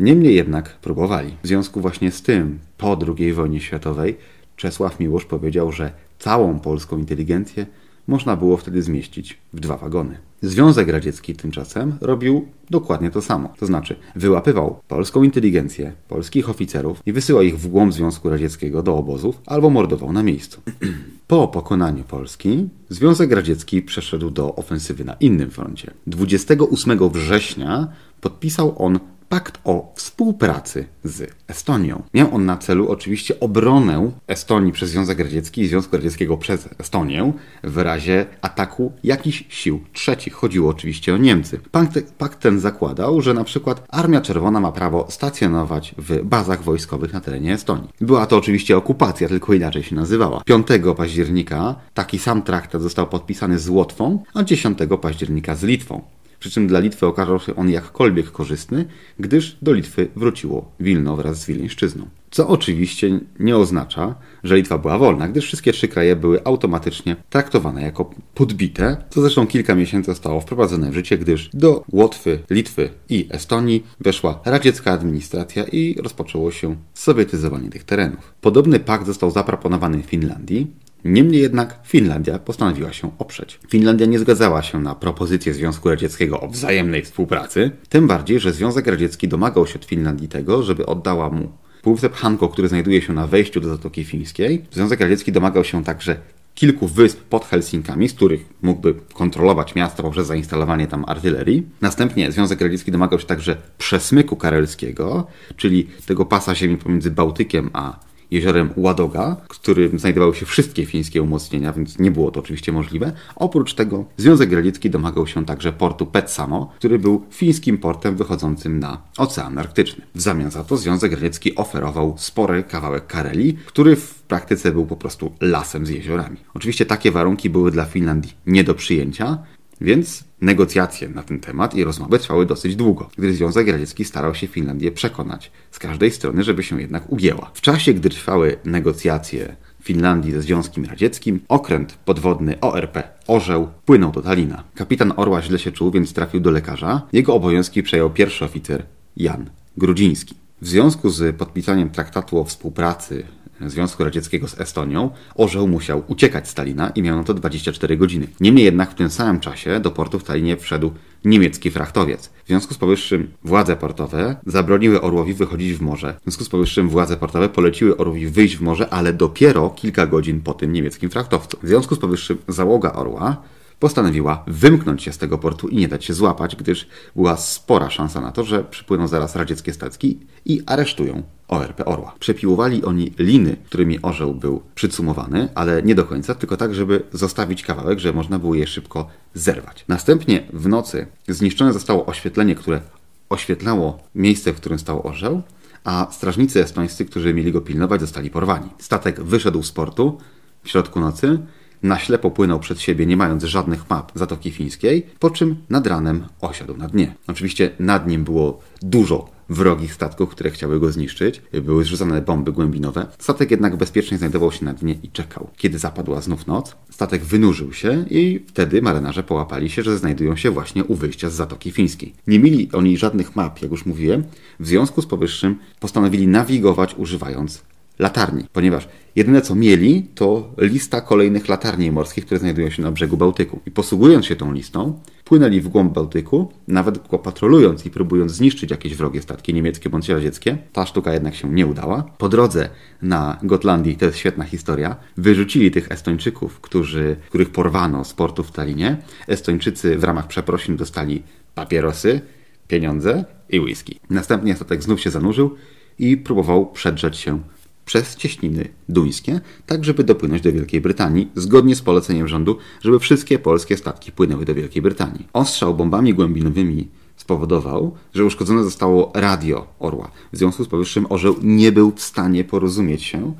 Niemniej 0.00 0.34
jednak 0.34 0.78
próbowali. 0.78 1.36
W 1.42 1.46
związku 1.46 1.80
właśnie 1.80 2.10
z 2.10 2.22
tym, 2.22 2.58
po 2.78 2.98
II 3.18 3.32
wojnie 3.32 3.60
światowej, 3.60 4.16
Czesław 4.56 5.00
Miłosz 5.00 5.24
powiedział, 5.24 5.72
że 5.72 5.92
całą 6.18 6.58
polską 6.58 6.98
inteligencję 6.98 7.66
można 8.06 8.36
było 8.36 8.56
wtedy 8.56 8.82
zmieścić 8.82 9.38
w 9.52 9.60
dwa 9.60 9.76
wagony. 9.76 10.18
Związek 10.42 10.88
Radziecki 10.88 11.34
tymczasem 11.34 11.96
robił 12.00 12.46
dokładnie 12.70 13.10
to 13.10 13.22
samo. 13.22 13.54
To 13.58 13.66
znaczy, 13.66 13.96
wyłapywał 14.16 14.80
polską 14.88 15.22
inteligencję, 15.22 15.92
polskich 16.08 16.50
oficerów 16.50 17.02
i 17.06 17.12
wysyłał 17.12 17.42
ich 17.42 17.58
w 17.58 17.68
głąb 17.68 17.92
Związku 17.92 18.30
Radzieckiego 18.30 18.82
do 18.82 18.96
obozów 18.96 19.40
albo 19.46 19.70
mordował 19.70 20.12
na 20.12 20.22
miejscu. 20.22 20.60
Po 21.26 21.48
pokonaniu 21.48 22.04
Polski 22.04 22.68
Związek 22.88 23.32
Radziecki 23.32 23.82
przeszedł 23.82 24.30
do 24.30 24.56
ofensywy 24.56 25.04
na 25.04 25.14
innym 25.14 25.50
froncie. 25.50 25.90
28 26.06 27.10
września 27.10 27.88
podpisał 28.20 28.74
on 28.78 28.98
pakt 29.30 29.58
o 29.64 29.92
współpracy 29.96 30.86
z 31.04 31.34
Estonią. 31.48 32.02
Miał 32.14 32.34
on 32.34 32.46
na 32.46 32.56
celu 32.56 32.88
oczywiście 32.88 33.40
obronę 33.40 34.10
Estonii 34.26 34.72
przez 34.72 34.90
Związek 34.90 35.18
Radziecki 35.18 35.60
i 35.60 35.68
Związku 35.68 35.96
Radzieckiego 35.96 36.36
przez 36.36 36.68
Estonię 36.78 37.32
w 37.64 37.78
razie 37.78 38.26
ataku 38.42 38.92
jakichś 39.04 39.44
sił 39.48 39.80
trzecich. 39.92 40.34
Chodziło 40.34 40.70
oczywiście 40.70 41.14
o 41.14 41.16
Niemcy. 41.16 41.60
Pakt, 41.70 42.12
pakt 42.18 42.40
ten 42.40 42.60
zakładał, 42.60 43.20
że 43.20 43.34
na 43.34 43.44
przykład 43.44 43.84
Armia 43.88 44.20
Czerwona 44.20 44.60
ma 44.60 44.72
prawo 44.72 45.06
stacjonować 45.10 45.94
w 45.98 46.22
bazach 46.22 46.62
wojskowych 46.62 47.12
na 47.12 47.20
terenie 47.20 47.54
Estonii. 47.54 47.88
Była 48.00 48.26
to 48.26 48.36
oczywiście 48.36 48.76
okupacja, 48.76 49.28
tylko 49.28 49.54
inaczej 49.54 49.82
się 49.82 49.96
nazywała. 49.96 50.42
5 50.44 50.66
października 50.96 51.74
taki 51.94 52.18
sam 52.18 52.42
traktat 52.42 52.82
został 52.82 53.06
podpisany 53.06 53.58
z 53.58 53.68
Łotwą, 53.68 54.22
a 54.34 54.42
10 54.44 54.78
października 55.00 55.54
z 55.54 55.62
Litwą 55.62 56.02
przy 56.40 56.50
czym 56.50 56.66
dla 56.66 56.80
Litwy 56.80 57.06
okazał 57.06 57.40
się 57.40 57.56
on 57.56 57.70
jakkolwiek 57.70 58.30
korzystny, 58.30 58.84
gdyż 59.18 59.58
do 59.62 59.72
Litwy 59.72 60.08
wróciło 60.16 60.72
Wilno 60.80 61.16
wraz 61.16 61.40
z 61.40 61.46
Wileńszczyzną. 61.46 62.08
Co 62.30 62.48
oczywiście 62.48 63.20
nie 63.40 63.56
oznacza, 63.56 64.14
że 64.44 64.56
Litwa 64.56 64.78
była 64.78 64.98
wolna, 64.98 65.28
gdyż 65.28 65.44
wszystkie 65.44 65.72
trzy 65.72 65.88
kraje 65.88 66.16
były 66.16 66.44
automatycznie 66.44 67.16
traktowane 67.30 67.82
jako 67.82 68.10
podbite, 68.34 68.96
co 69.10 69.20
zresztą 69.20 69.46
kilka 69.46 69.74
miesięcy 69.74 70.10
zostało 70.10 70.40
wprowadzone 70.40 70.90
w 70.90 70.94
życie, 70.94 71.18
gdyż 71.18 71.50
do 71.54 71.84
Łotwy, 71.92 72.38
Litwy 72.50 72.90
i 73.08 73.26
Estonii 73.30 73.86
weszła 74.00 74.40
radziecka 74.44 74.92
administracja 74.92 75.64
i 75.64 75.96
rozpoczęło 76.02 76.50
się 76.50 76.76
sowietyzowanie 76.94 77.70
tych 77.70 77.84
terenów. 77.84 78.34
Podobny 78.40 78.80
pakt 78.80 79.06
został 79.06 79.30
zaproponowany 79.30 80.02
Finlandii, 80.02 80.66
Niemniej 81.04 81.42
jednak 81.42 81.78
Finlandia 81.84 82.38
postanowiła 82.38 82.92
się 82.92 83.10
oprzeć. 83.18 83.60
Finlandia 83.68 84.06
nie 84.06 84.18
zgadzała 84.18 84.62
się 84.62 84.80
na 84.80 84.94
propozycję 84.94 85.54
Związku 85.54 85.88
Radzieckiego 85.88 86.40
o 86.40 86.48
wzajemnej 86.48 87.02
współpracy, 87.02 87.70
tym 87.88 88.06
bardziej, 88.06 88.40
że 88.40 88.52
Związek 88.52 88.86
Radziecki 88.86 89.28
domagał 89.28 89.66
się 89.66 89.74
od 89.74 89.84
Finlandii 89.84 90.28
tego, 90.28 90.62
żeby 90.62 90.86
oddała 90.86 91.30
mu 91.30 91.52
półwysep 91.82 92.14
Hanko, 92.14 92.48
który 92.48 92.68
znajduje 92.68 93.02
się 93.02 93.12
na 93.12 93.26
wejściu 93.26 93.60
do 93.60 93.68
Zatoki 93.68 94.04
Fińskiej. 94.04 94.64
Związek 94.70 95.00
Radziecki 95.00 95.32
domagał 95.32 95.64
się 95.64 95.84
także 95.84 96.16
kilku 96.54 96.86
wysp 96.88 97.20
pod 97.20 97.44
Helsinkami, 97.44 98.08
z 98.08 98.14
których 98.14 98.44
mógłby 98.62 98.94
kontrolować 99.14 99.74
miasto 99.74 100.02
poprzez 100.02 100.26
zainstalowanie 100.26 100.86
tam 100.86 101.04
artylerii. 101.08 101.66
Następnie 101.80 102.32
Związek 102.32 102.60
Radziecki 102.60 102.92
domagał 102.92 103.18
się 103.18 103.26
także 103.26 103.56
przesmyku 103.78 104.36
karelskiego, 104.36 105.26
czyli 105.56 105.86
tego 106.06 106.26
pasa 106.26 106.54
ziemi 106.54 106.76
pomiędzy 106.76 107.10
Bałtykiem 107.10 107.70
a 107.72 108.00
jeziorem 108.30 108.70
Ładoga, 108.76 109.36
w 109.44 109.48
którym 109.48 109.98
znajdowały 109.98 110.34
się 110.34 110.46
wszystkie 110.46 110.86
fińskie 110.86 111.22
umocnienia, 111.22 111.72
więc 111.72 111.98
nie 111.98 112.10
było 112.10 112.30
to 112.30 112.40
oczywiście 112.40 112.72
możliwe. 112.72 113.12
Oprócz 113.36 113.74
tego 113.74 114.04
Związek 114.16 114.52
Radziecki 114.52 114.90
domagał 114.90 115.26
się 115.26 115.46
także 115.46 115.72
portu 115.72 116.06
Petsamo, 116.06 116.72
który 116.78 116.98
był 116.98 117.24
fińskim 117.30 117.78
portem 117.78 118.16
wychodzącym 118.16 118.78
na 118.78 119.02
Ocean 119.18 119.58
Arktyczny. 119.58 120.04
W 120.14 120.20
zamian 120.20 120.50
za 120.50 120.64
to 120.64 120.76
Związek 120.76 121.12
Radziecki 121.12 121.54
oferował 121.54 122.14
spory 122.18 122.62
kawałek 122.62 123.06
Karelii, 123.06 123.58
który 123.66 123.96
w 123.96 124.22
praktyce 124.22 124.72
był 124.72 124.86
po 124.86 124.96
prostu 124.96 125.32
lasem 125.40 125.86
z 125.86 125.88
jeziorami. 125.90 126.36
Oczywiście 126.54 126.86
takie 126.86 127.10
warunki 127.10 127.50
były 127.50 127.70
dla 127.70 127.84
Finlandii 127.84 128.32
nie 128.46 128.64
do 128.64 128.74
przyjęcia, 128.74 129.38
więc 129.80 130.24
negocjacje 130.40 131.08
na 131.08 131.22
ten 131.22 131.40
temat 131.40 131.74
i 131.74 131.84
rozmowy 131.84 132.18
trwały 132.18 132.46
dosyć 132.46 132.76
długo, 132.76 133.10
gdy 133.18 133.34
Związek 133.34 133.68
Radziecki 133.68 134.04
starał 134.04 134.34
się 134.34 134.46
Finlandię 134.46 134.92
przekonać 134.92 135.50
z 135.70 135.78
każdej 135.78 136.10
strony, 136.10 136.44
żeby 136.44 136.62
się 136.62 136.80
jednak 136.80 137.12
ugięła. 137.12 137.50
W 137.54 137.60
czasie, 137.60 137.94
gdy 137.94 138.10
trwały 138.10 138.56
negocjacje 138.64 139.56
Finlandii 139.82 140.32
ze 140.32 140.42
Związkiem 140.42 140.84
Radzieckim, 140.84 141.40
okręt 141.48 141.92
podwodny 142.04 142.60
ORP 142.60 142.98
Orzeł 143.26 143.68
płynął 143.84 144.12
do 144.12 144.22
Talina. 144.22 144.64
Kapitan 144.74 145.12
Orła 145.16 145.42
źle 145.42 145.58
się 145.58 145.72
czuł, 145.72 145.90
więc 145.90 146.12
trafił 146.12 146.40
do 146.40 146.50
lekarza. 146.50 147.02
Jego 147.12 147.34
obowiązki 147.34 147.82
przejął 147.82 148.10
pierwszy 148.10 148.44
oficer 148.44 148.82
Jan 149.16 149.50
Grudziński. 149.76 150.34
W 150.62 150.68
związku 150.68 151.10
z 151.10 151.36
podpisaniem 151.36 151.90
traktatu 151.90 152.38
o 152.38 152.44
współpracy 152.44 153.24
Związku 153.66 154.04
Radzieckiego 154.04 154.48
z 154.48 154.60
Estonią, 154.60 155.10
orzeł 155.34 155.68
musiał 155.68 156.02
uciekać 156.06 156.48
z 156.48 156.50
Stalina 156.50 156.90
i 156.90 157.02
miał 157.02 157.16
na 157.16 157.24
to 157.24 157.34
24 157.34 157.96
godziny. 157.96 158.26
Niemniej 158.40 158.64
jednak 158.64 158.90
w 158.90 158.94
tym 158.94 159.10
samym 159.10 159.40
czasie 159.40 159.80
do 159.80 159.90
portu 159.90 160.18
w 160.18 160.22
Stalinie 160.22 160.56
wszedł 160.56 160.90
niemiecki 161.24 161.70
frachtowiec. 161.70 162.30
W 162.44 162.46
związku 162.46 162.74
z 162.74 162.78
powyższym 162.78 163.30
władze 163.44 163.76
portowe 163.76 164.36
zabroniły 164.46 165.00
Orłowi 165.00 165.34
wychodzić 165.34 165.72
w 165.72 165.80
morze. 165.80 166.14
W 166.20 166.22
związku 166.22 166.44
z 166.44 166.48
powyższym 166.48 166.88
władze 166.88 167.16
portowe 167.16 167.48
poleciły 167.48 167.96
Orłowi 167.96 168.26
wyjść 168.26 168.56
w 168.56 168.60
morze, 168.60 168.88
ale 168.90 169.12
dopiero 169.12 169.70
kilka 169.70 170.06
godzin 170.06 170.40
po 170.40 170.54
tym 170.54 170.72
niemieckim 170.72 171.10
frachtowcu. 171.10 171.58
W 171.62 171.68
związku 171.68 171.94
z 171.94 171.98
powyższym 171.98 172.38
załoga 172.48 172.92
Orła 172.92 173.42
postanowiła 173.80 174.44
wymknąć 174.46 175.02
się 175.02 175.12
z 175.12 175.18
tego 175.18 175.38
portu 175.38 175.68
i 175.68 175.76
nie 175.76 175.88
dać 175.88 176.04
się 176.04 176.14
złapać, 176.14 176.56
gdyż 176.56 176.86
była 177.16 177.36
spora 177.36 177.90
szansa 177.90 178.20
na 178.20 178.32
to, 178.32 178.44
że 178.44 178.64
przypłyną 178.64 179.08
zaraz 179.08 179.36
radzieckie 179.36 179.72
statki 179.72 180.18
i 180.44 180.62
aresztują 180.66 181.22
ORP 181.48 181.82
Orła. 181.86 182.14
Przepiłowali 182.20 182.84
oni 182.84 183.12
liny, 183.18 183.56
którymi 183.66 184.02
orzeł 184.02 184.34
był 184.34 184.62
przycumowany, 184.74 185.48
ale 185.54 185.82
nie 185.82 185.94
do 185.94 186.04
końca, 186.04 186.34
tylko 186.34 186.56
tak, 186.56 186.74
żeby 186.74 187.02
zostawić 187.12 187.62
kawałek, 187.62 187.98
że 187.98 188.12
można 188.12 188.38
było 188.38 188.54
je 188.54 188.66
szybko 188.66 189.08
zerwać. 189.34 189.84
Następnie 189.88 190.46
w 190.52 190.68
nocy 190.68 191.06
zniszczone 191.28 191.72
zostało 191.72 192.06
oświetlenie, 192.06 192.54
które 192.54 192.80
oświetlało 193.28 193.98
miejsce, 194.14 194.52
w 194.52 194.56
którym 194.56 194.78
stał 194.78 195.06
orzeł, 195.06 195.42
a 195.84 196.06
strażnicy 196.10 196.62
estońscy, 196.62 197.04
którzy 197.04 197.34
mieli 197.34 197.52
go 197.52 197.60
pilnować, 197.60 198.00
zostali 198.00 198.30
porwani. 198.30 198.68
Statek 198.78 199.22
wyszedł 199.22 199.62
z 199.62 199.72
portu 199.72 200.18
w 200.62 200.68
środku 200.68 201.00
nocy, 201.00 201.38
na 201.82 201.98
ślepo 201.98 202.30
płynął 202.30 202.60
przed 202.60 202.80
siebie, 202.80 203.06
nie 203.06 203.16
mając 203.16 203.44
żadnych 203.44 203.90
map 203.90 204.12
Zatoki 204.14 204.50
Fińskiej, 204.50 205.06
po 205.18 205.30
czym 205.30 205.56
nad 205.70 205.86
ranem 205.86 206.26
osiadł 206.40 206.76
na 206.76 206.88
dnie. 206.88 207.14
Oczywiście 207.26 207.70
nad 207.78 208.08
nim 208.08 208.24
było 208.24 208.60
dużo 208.82 209.40
wrogich 209.50 209.94
statków, 209.94 210.30
które 210.30 210.50
chciały 210.50 210.80
go 210.80 210.92
zniszczyć. 210.92 211.42
Były 211.62 211.84
zrzucane 211.84 212.22
bomby 212.22 212.52
głębinowe. 212.52 213.06
Statek 213.18 213.50
jednak 213.50 213.76
bezpiecznie 213.76 214.18
znajdował 214.18 214.52
się 214.52 214.64
na 214.64 214.72
dnie 214.72 214.94
i 215.02 215.08
czekał. 215.08 215.50
Kiedy 215.56 215.78
zapadła 215.78 216.20
znów 216.20 216.46
noc, 216.46 216.76
statek 216.90 217.24
wynurzył 217.24 217.72
się 217.72 218.04
i 218.10 218.44
wtedy 218.46 218.82
marynarze 218.82 219.22
połapali 219.22 219.70
się, 219.70 219.82
że 219.82 219.98
znajdują 219.98 220.36
się 220.36 220.50
właśnie 220.50 220.84
u 220.84 220.94
wyjścia 220.94 221.30
z 221.30 221.34
Zatoki 221.34 221.70
Fińskiej. 221.70 222.14
Nie 222.26 222.38
mieli 222.38 222.68
oni 222.72 222.98
żadnych 222.98 223.36
map, 223.36 223.62
jak 223.62 223.70
już 223.70 223.86
mówiłem. 223.86 224.24
W 224.60 224.66
związku 224.66 225.02
z 225.02 225.06
powyższym 225.06 225.58
postanowili 225.80 226.28
nawigować 226.28 226.94
używając 226.94 227.62
latarni, 228.00 228.44
ponieważ 228.52 228.88
jedyne 229.16 229.42
co 229.42 229.54
mieli 229.54 230.06
to 230.14 230.54
lista 230.58 231.00
kolejnych 231.00 231.48
latarni 231.48 231.92
morskich, 231.92 232.26
które 232.26 232.40
znajdują 232.40 232.70
się 232.70 232.82
na 232.82 232.92
brzegu 232.92 233.16
Bałtyku. 233.16 233.60
I 233.66 233.70
posługując 233.70 234.26
się 234.26 234.36
tą 234.36 234.52
listą, 234.52 235.00
płynęli 235.24 235.60
w 235.60 235.68
głąb 235.68 235.92
Bałtyku, 235.92 236.52
nawet 236.68 237.08
go 237.08 237.18
patrolując 237.18 237.86
i 237.86 237.90
próbując 237.90 238.32
zniszczyć 238.32 238.70
jakieś 238.70 238.94
wrogie 238.94 239.22
statki 239.22 239.54
niemieckie 239.54 239.90
bądź 239.90 240.08
radzieckie. 240.08 240.58
Ta 240.72 240.86
sztuka 240.86 241.12
jednak 241.12 241.34
się 241.34 241.50
nie 241.50 241.66
udała. 241.66 242.02
Po 242.18 242.28
drodze 242.28 242.68
na 243.02 243.38
Gotlandii, 243.42 243.96
to 243.96 244.04
jest 244.04 244.18
świetna 244.18 244.44
historia, 244.44 244.96
wyrzucili 245.16 245.70
tych 245.70 245.92
Estończyków, 245.92 246.60
którzy, 246.60 247.16
których 247.28 247.50
porwano 247.50 248.04
z 248.04 248.14
portu 248.14 248.42
w 248.42 248.52
Talinie. 248.52 248.96
Estończycy 249.28 249.98
w 249.98 250.04
ramach 250.04 250.26
przeprosin 250.26 250.76
dostali 250.76 251.22
papierosy, 251.54 252.20
pieniądze 252.68 253.24
i 253.48 253.60
whisky. 253.60 254.00
Następnie 254.10 254.56
statek 254.56 254.82
znów 254.82 255.00
się 255.00 255.10
zanurzył 255.10 255.56
i 255.98 256.16
próbował 256.16 256.66
przedrzeć 256.66 257.16
się 257.16 257.40
przez 257.90 258.16
cieśniny 258.16 258.68
duńskie, 258.88 259.40
tak 259.66 259.84
żeby 259.84 260.04
dopłynąć 260.04 260.42
do 260.42 260.52
Wielkiej 260.52 260.80
Brytanii, 260.80 261.28
zgodnie 261.34 261.76
z 261.76 261.82
poleceniem 261.82 262.28
rządu, 262.28 262.58
żeby 262.80 262.98
wszystkie 262.98 263.38
polskie 263.38 263.76
statki 263.76 264.12
płynęły 264.12 264.44
do 264.44 264.54
Wielkiej 264.54 264.82
Brytanii. 264.82 265.26
Ostrzał 265.32 265.74
bombami 265.74 266.14
głębinowymi 266.14 266.88
spowodował, 267.16 267.94
że 268.14 268.24
uszkodzone 268.24 268.64
zostało 268.64 269.12
radio 269.14 269.66
orła. 269.78 270.10
W 270.32 270.36
związku 270.36 270.64
z 270.64 270.68
powyższym 270.68 271.06
orzeł 271.08 271.36
nie 271.42 271.72
był 271.72 271.92
w 271.96 272.02
stanie 272.02 272.44
porozumieć 272.44 273.02
się 273.02 273.34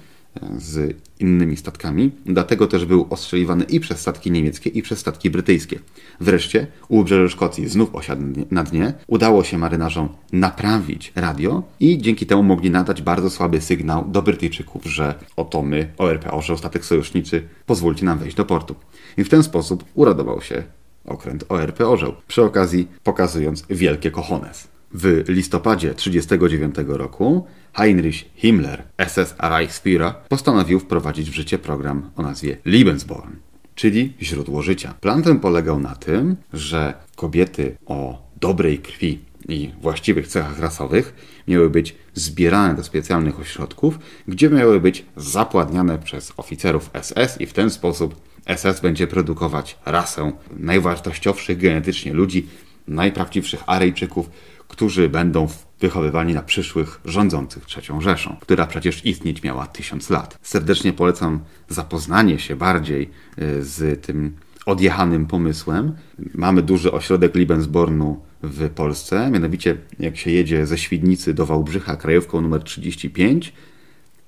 z 0.59 0.97
innymi 1.21 1.57
statkami, 1.57 2.11
dlatego 2.27 2.66
też 2.66 2.85
był 2.85 3.07
ostrzeliwany 3.11 3.64
i 3.64 3.81
przez 3.81 4.01
statki 4.01 4.31
niemieckie, 4.31 4.71
i 4.71 4.83
przez 4.83 4.99
statki 4.99 5.31
brytyjskie. 5.31 5.79
Wreszcie 6.21 6.66
u 6.88 6.99
wybrzeży 6.99 7.29
Szkocji 7.29 7.69
znów 7.69 7.95
osiadł 7.95 8.23
na 8.51 8.64
dnie, 8.64 8.93
udało 9.07 9.45
się 9.45 9.59
marynarzom 9.59 10.09
naprawić 10.33 11.12
radio 11.16 11.62
i 11.81 11.99
dzięki 11.99 12.27
temu 12.27 12.43
mogli 12.43 12.71
nadać 12.71 13.03
bardzo 13.03 13.31
słaby 13.31 13.61
sygnał 13.61 14.05
do 14.09 14.23
Brytyjczyków, 14.23 14.85
że 14.85 15.14
oto 15.37 15.62
my, 15.62 15.93
ORP 15.99 16.33
Orzeł, 16.33 16.57
statek 16.57 16.85
sojuszniczy, 16.85 17.49
pozwólcie 17.66 18.05
nam 18.05 18.19
wejść 18.19 18.37
do 18.37 18.45
portu. 18.45 18.75
I 19.16 19.25
w 19.25 19.29
ten 19.29 19.43
sposób 19.43 19.85
uradował 19.95 20.40
się 20.40 20.62
okręt 21.05 21.45
ORP 21.49 21.81
Orzeł, 21.81 22.12
przy 22.29 22.43
okazji 22.43 22.88
pokazując 23.05 23.64
wielkie 23.71 24.11
kochones. 24.11 24.69
W 24.94 25.24
listopadzie 25.29 25.94
1939 25.94 26.98
roku 26.98 27.46
Heinrich 27.72 28.24
Himmler, 28.35 28.83
SS 29.09 29.35
Reichsführer, 29.38 30.14
postanowił 30.29 30.81
wprowadzić 30.81 31.31
w 31.31 31.35
życie 31.35 31.59
program 31.59 32.11
o 32.16 32.22
nazwie 32.22 32.57
Lebensborn, 32.64 33.31
czyli 33.74 34.12
źródło 34.22 34.62
życia. 34.62 34.94
Plan 35.00 35.22
ten 35.22 35.40
polegał 35.40 35.81
na 35.81 35.94
tym, 35.94 36.37
że 36.53 36.94
kobiety 37.16 37.76
o 37.87 38.29
dobrej 38.40 38.79
krwi 38.79 39.18
i 39.48 39.70
właściwych 39.81 40.29
cechach 40.29 40.59
rasowych 40.59 41.14
miały 41.48 41.70
być 41.70 41.96
zbierane 42.14 42.74
do 42.74 42.85
specjalnych 42.85 43.40
ośrodków, 43.40 43.98
gdzie 44.29 44.50
miały 44.50 44.81
być 44.81 45.05
zapładniane 45.16 45.98
przez 45.98 46.33
oficerów 46.37 46.90
SS 47.03 47.40
i 47.40 47.46
w 47.46 47.53
ten 47.53 47.70
sposób 47.70 48.20
SS 48.57 48.81
będzie 48.81 49.07
produkować 49.07 49.79
rasę 49.87 50.33
najwartościowszych 50.57 51.59
genetycznie 51.59 52.12
ludzi, 52.12 52.46
najprawdziwszych 52.88 53.62
Aryjczyków, 53.66 54.31
którzy 54.70 55.09
będą 55.09 55.48
wychowywani 55.80 56.35
na 56.35 56.42
przyszłych 56.42 57.00
rządzących 57.04 57.64
trzecią 57.64 58.00
Rzeszą, 58.00 58.37
która 58.40 58.66
przecież 58.66 59.06
istnieć 59.06 59.42
miała 59.42 59.66
tysiąc 59.66 60.11
lat. 60.11 60.38
Serdecznie 60.42 60.92
polecam 60.92 61.40
zapoznanie 61.68 62.38
się 62.38 62.56
bardziej 62.56 63.11
y, 63.38 63.64
z 63.64 64.06
tym 64.06 64.37
odjechanym 64.66 65.26
pomysłem. 65.26 65.92
Mamy 66.35 66.62
duży 66.62 66.92
ośrodek 66.92 67.35
Libensbornu 67.35 68.20
w 68.42 68.70
Polsce, 68.70 69.30
mianowicie 69.30 69.76
jak 69.98 70.16
się 70.16 70.30
jedzie 70.30 70.66
ze 70.66 70.78
Świdnicy 70.78 71.35
do 71.35 71.46
Wałbrzycha 71.46 71.96
krajówką 71.96 72.40
numer 72.40 72.62
35, 72.62 73.52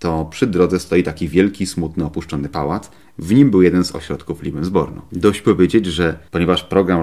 to 0.03 0.25
przy 0.25 0.47
drodze 0.47 0.81
stoi 0.81 1.03
taki 1.03 1.29
wielki, 1.29 1.67
smutny, 1.67 2.05
opuszczony 2.05 2.49
pałac. 2.49 2.91
W 3.19 3.35
nim 3.35 3.51
był 3.51 3.63
jeden 3.63 3.85
z 3.85 3.95
ośrodków 3.95 4.43
Lebensbornu. 4.43 5.03
Dość 5.13 5.41
powiedzieć, 5.41 5.87
że 5.87 6.19
ponieważ 6.31 6.65
program 6.65 7.03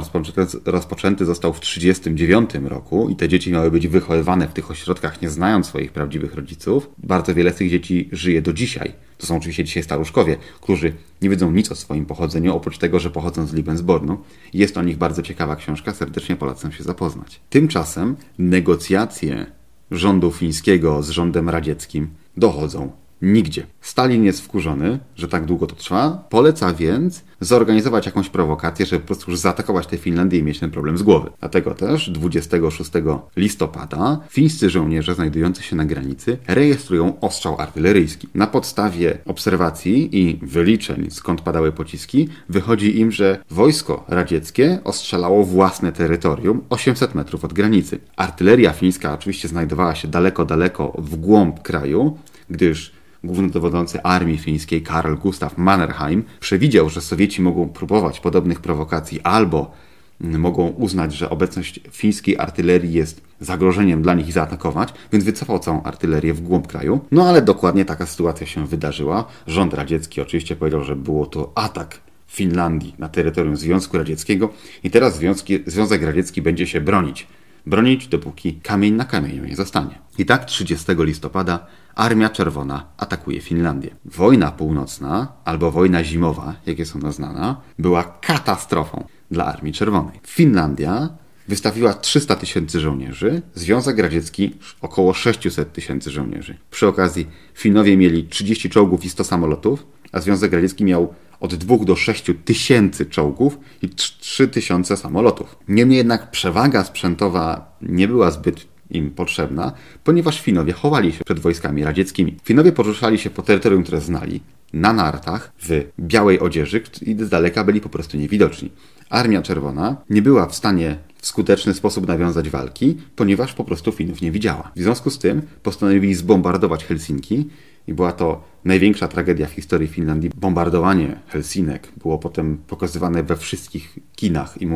rozpoczęty, 0.65 1.25
został 1.25 1.53
w 1.53 1.59
1939 1.59 2.69
roku 2.69 3.09
i 3.09 3.15
te 3.15 3.29
dzieci 3.29 3.51
miały 3.51 3.71
być 3.71 3.87
wychowywane 3.87 4.47
w 4.47 4.53
tych 4.53 4.71
ośrodkach, 4.71 5.21
nie 5.21 5.29
znając 5.29 5.67
swoich 5.67 5.91
prawdziwych 5.91 6.35
rodziców, 6.35 6.89
bardzo 6.97 7.35
wiele 7.35 7.51
z 7.51 7.55
tych 7.55 7.69
dzieci 7.69 8.09
żyje 8.11 8.41
do 8.41 8.53
dzisiaj. 8.53 8.93
To 9.17 9.27
są 9.27 9.37
oczywiście 9.37 9.63
dzisiaj 9.63 9.83
staruszkowie, 9.83 10.37
którzy 10.61 10.93
nie 11.21 11.29
wiedzą 11.29 11.51
nic 11.51 11.71
o 11.71 11.75
swoim 11.75 12.05
pochodzeniu, 12.05 12.55
oprócz 12.55 12.77
tego, 12.77 12.99
że 12.99 13.09
pochodzą 13.09 13.47
z 13.47 13.53
Lebensbornu. 13.53 14.17
Jest 14.53 14.77
o 14.77 14.83
nich 14.83 14.97
bardzo 14.97 15.21
ciekawa 15.21 15.55
książka, 15.55 15.93
serdecznie 15.93 16.35
polecam 16.35 16.71
się 16.71 16.83
zapoznać. 16.83 17.41
Tymczasem 17.49 18.15
negocjacje 18.39 19.45
rządu 19.91 20.31
fińskiego 20.31 21.03
z 21.03 21.09
rządem 21.09 21.49
radzieckim 21.49 22.07
dochodzą 22.39 22.91
nigdzie. 23.21 23.65
Stalin 23.81 24.23
jest 24.23 24.41
wkurzony, 24.41 24.99
że 25.15 25.27
tak 25.27 25.45
długo 25.45 25.67
to 25.67 25.75
trwa, 25.75 26.23
poleca 26.29 26.73
więc 26.73 27.23
zorganizować 27.41 28.05
jakąś 28.05 28.29
prowokację, 28.29 28.85
żeby 28.85 29.01
po 29.01 29.07
prostu 29.07 29.31
już 29.31 29.39
zaatakować 29.39 29.87
tę 29.87 29.97
Finlandię 29.97 30.39
i 30.39 30.43
mieć 30.43 30.59
ten 30.59 30.71
problem 30.71 30.97
z 30.97 31.03
głowy. 31.03 31.29
Dlatego 31.39 31.73
też 31.73 32.09
26 32.09 32.91
listopada 33.35 34.19
fińscy 34.29 34.69
żołnierze 34.69 35.15
znajdujący 35.15 35.63
się 35.63 35.75
na 35.75 35.85
granicy 35.85 36.37
rejestrują 36.47 37.19
ostrzał 37.19 37.61
artyleryjski. 37.61 38.27
Na 38.35 38.47
podstawie 38.47 39.17
obserwacji 39.25 40.19
i 40.19 40.39
wyliczeń, 40.41 41.07
skąd 41.11 41.41
padały 41.41 41.71
pociski, 41.71 42.29
wychodzi 42.49 42.99
im, 42.99 43.11
że 43.11 43.43
wojsko 43.49 44.05
radzieckie 44.07 44.79
ostrzelało 44.83 45.43
własne 45.43 45.91
terytorium 45.91 46.61
800 46.69 47.15
metrów 47.15 47.45
od 47.45 47.53
granicy. 47.53 47.99
Artyleria 48.15 48.73
fińska 48.73 49.13
oczywiście 49.13 49.47
znajdowała 49.47 49.95
się 49.95 50.07
daleko, 50.07 50.45
daleko 50.45 50.93
w 50.97 51.15
głąb 51.15 51.61
kraju, 51.61 52.17
gdyż 52.49 52.98
głównodowodzący 53.23 54.03
armii 54.03 54.37
fińskiej 54.37 54.81
Karl 54.81 55.15
Gustav 55.15 55.51
Mannerheim 55.57 56.23
przewidział, 56.39 56.89
że 56.89 57.01
Sowieci 57.01 57.41
mogą 57.41 57.69
próbować 57.69 58.19
podobnych 58.19 58.59
prowokacji 58.59 59.21
albo 59.21 59.71
mogą 60.19 60.67
uznać, 60.67 61.13
że 61.13 61.29
obecność 61.29 61.79
fińskiej 61.91 62.37
artylerii 62.37 62.93
jest 62.93 63.21
zagrożeniem 63.39 64.01
dla 64.01 64.13
nich 64.13 64.27
i 64.27 64.31
zaatakować, 64.31 64.93
więc 65.11 65.25
wycofał 65.25 65.59
całą 65.59 65.83
artylerię 65.83 66.33
w 66.33 66.41
głąb 66.41 66.67
kraju. 66.67 66.99
No 67.11 67.29
ale 67.29 67.41
dokładnie 67.41 67.85
taka 67.85 68.05
sytuacja 68.05 68.47
się 68.47 68.67
wydarzyła. 68.67 69.25
Rząd 69.47 69.73
radziecki 69.73 70.21
oczywiście 70.21 70.55
powiedział, 70.55 70.83
że 70.83 70.95
było 70.95 71.25
to 71.25 71.51
atak 71.55 71.99
Finlandii 72.27 72.95
na 72.99 73.09
terytorium 73.09 73.57
Związku 73.57 73.97
Radzieckiego 73.97 74.49
i 74.83 74.91
teraz 74.91 75.15
Związki, 75.15 75.59
Związek 75.65 76.03
Radziecki 76.03 76.41
będzie 76.41 76.67
się 76.67 76.81
bronić. 76.81 77.27
Bronić, 77.65 78.07
dopóki 78.07 78.53
kamień 78.53 78.93
na 78.93 79.05
kamieniu 79.05 79.45
nie 79.45 79.55
zostanie. 79.55 79.99
I 80.17 80.25
tak 80.25 80.45
30 80.45 80.85
listopada 80.97 81.67
Armia 81.99 82.29
Czerwona 82.29 82.85
atakuje 82.97 83.41
Finlandię. 83.41 83.95
Wojna 84.05 84.51
północna, 84.51 85.27
albo 85.45 85.71
wojna 85.71 86.03
zimowa, 86.03 86.55
jak 86.65 86.79
jest 86.79 86.95
ona 86.95 87.11
znana, 87.11 87.61
była 87.79 88.03
katastrofą 88.03 89.03
dla 89.31 89.45
Armii 89.45 89.73
Czerwonej. 89.73 90.19
Finlandia 90.27 91.09
wystawiła 91.47 91.93
300 91.93 92.35
tysięcy 92.35 92.79
żołnierzy, 92.79 93.41
Związek 93.55 93.99
Radziecki 93.99 94.55
około 94.81 95.13
600 95.13 95.73
tysięcy 95.73 96.11
żołnierzy. 96.11 96.57
Przy 96.71 96.87
okazji 96.87 97.27
Finowie 97.53 97.97
mieli 97.97 98.23
30 98.23 98.69
czołgów 98.69 99.05
i 99.05 99.09
100 99.09 99.23
samolotów, 99.23 99.85
a 100.11 100.19
Związek 100.19 100.53
Radziecki 100.53 100.83
miał 100.83 101.13
od 101.39 101.55
2 101.55 101.77
do 101.77 101.95
6 101.95 102.31
tysięcy 102.45 103.05
czołgów 103.05 103.59
i 103.81 103.89
3 103.89 104.47
tysiące 104.47 104.97
samolotów. 104.97 105.55
Niemniej 105.67 105.97
jednak 105.97 106.31
przewaga 106.31 106.83
sprzętowa 106.83 107.77
nie 107.81 108.07
była 108.07 108.31
zbyt 108.31 108.67
im 108.89 109.11
potrzebna, 109.11 109.71
ponieważ 110.03 110.41
Finowie 110.41 110.73
chowali 110.73 111.13
się 111.13 111.23
przed 111.25 111.39
wojskami 111.39 111.83
radzieckimi. 111.83 112.35
Finowie 112.43 112.71
poruszali 112.71 113.17
się 113.17 113.29
po 113.29 113.41
terytorium, 113.41 113.83
które 113.83 114.01
znali, 114.01 114.41
na 114.73 114.93
nartach, 114.93 115.51
w 115.61 115.85
białej 115.99 116.39
odzieży 116.39 116.81
i 117.01 117.15
z 117.19 117.29
daleka 117.29 117.63
byli 117.63 117.81
po 117.81 117.89
prostu 117.89 118.17
niewidoczni. 118.17 118.71
Armia 119.09 119.41
Czerwona 119.41 119.95
nie 120.09 120.21
była 120.21 120.45
w 120.45 120.55
stanie 120.55 120.97
w 121.21 121.27
skuteczny 121.27 121.73
sposób 121.73 122.07
nawiązać 122.07 122.49
walki, 122.49 122.97
ponieważ 123.15 123.53
po 123.53 123.63
prostu 123.63 123.91
Finów 123.91 124.21
nie 124.21 124.31
widziała. 124.31 124.71
W 124.75 124.81
związku 124.81 125.09
z 125.09 125.19
tym 125.19 125.41
postanowili 125.63 126.15
zbombardować 126.15 126.85
Helsinki 126.85 127.49
i 127.89 127.93
była 127.93 128.11
to 128.11 128.43
największa 128.65 129.07
tragedia 129.07 129.47
w 129.47 129.51
historii 129.51 129.87
Finlandii. 129.87 130.31
Bombardowanie 130.35 131.19
Helsinek 131.27 131.91
było 131.97 132.17
potem 132.17 132.57
pokazywane 132.67 133.23
we 133.23 133.35
wszystkich 133.35 133.99
kinach 134.15 134.61
i 134.61 134.67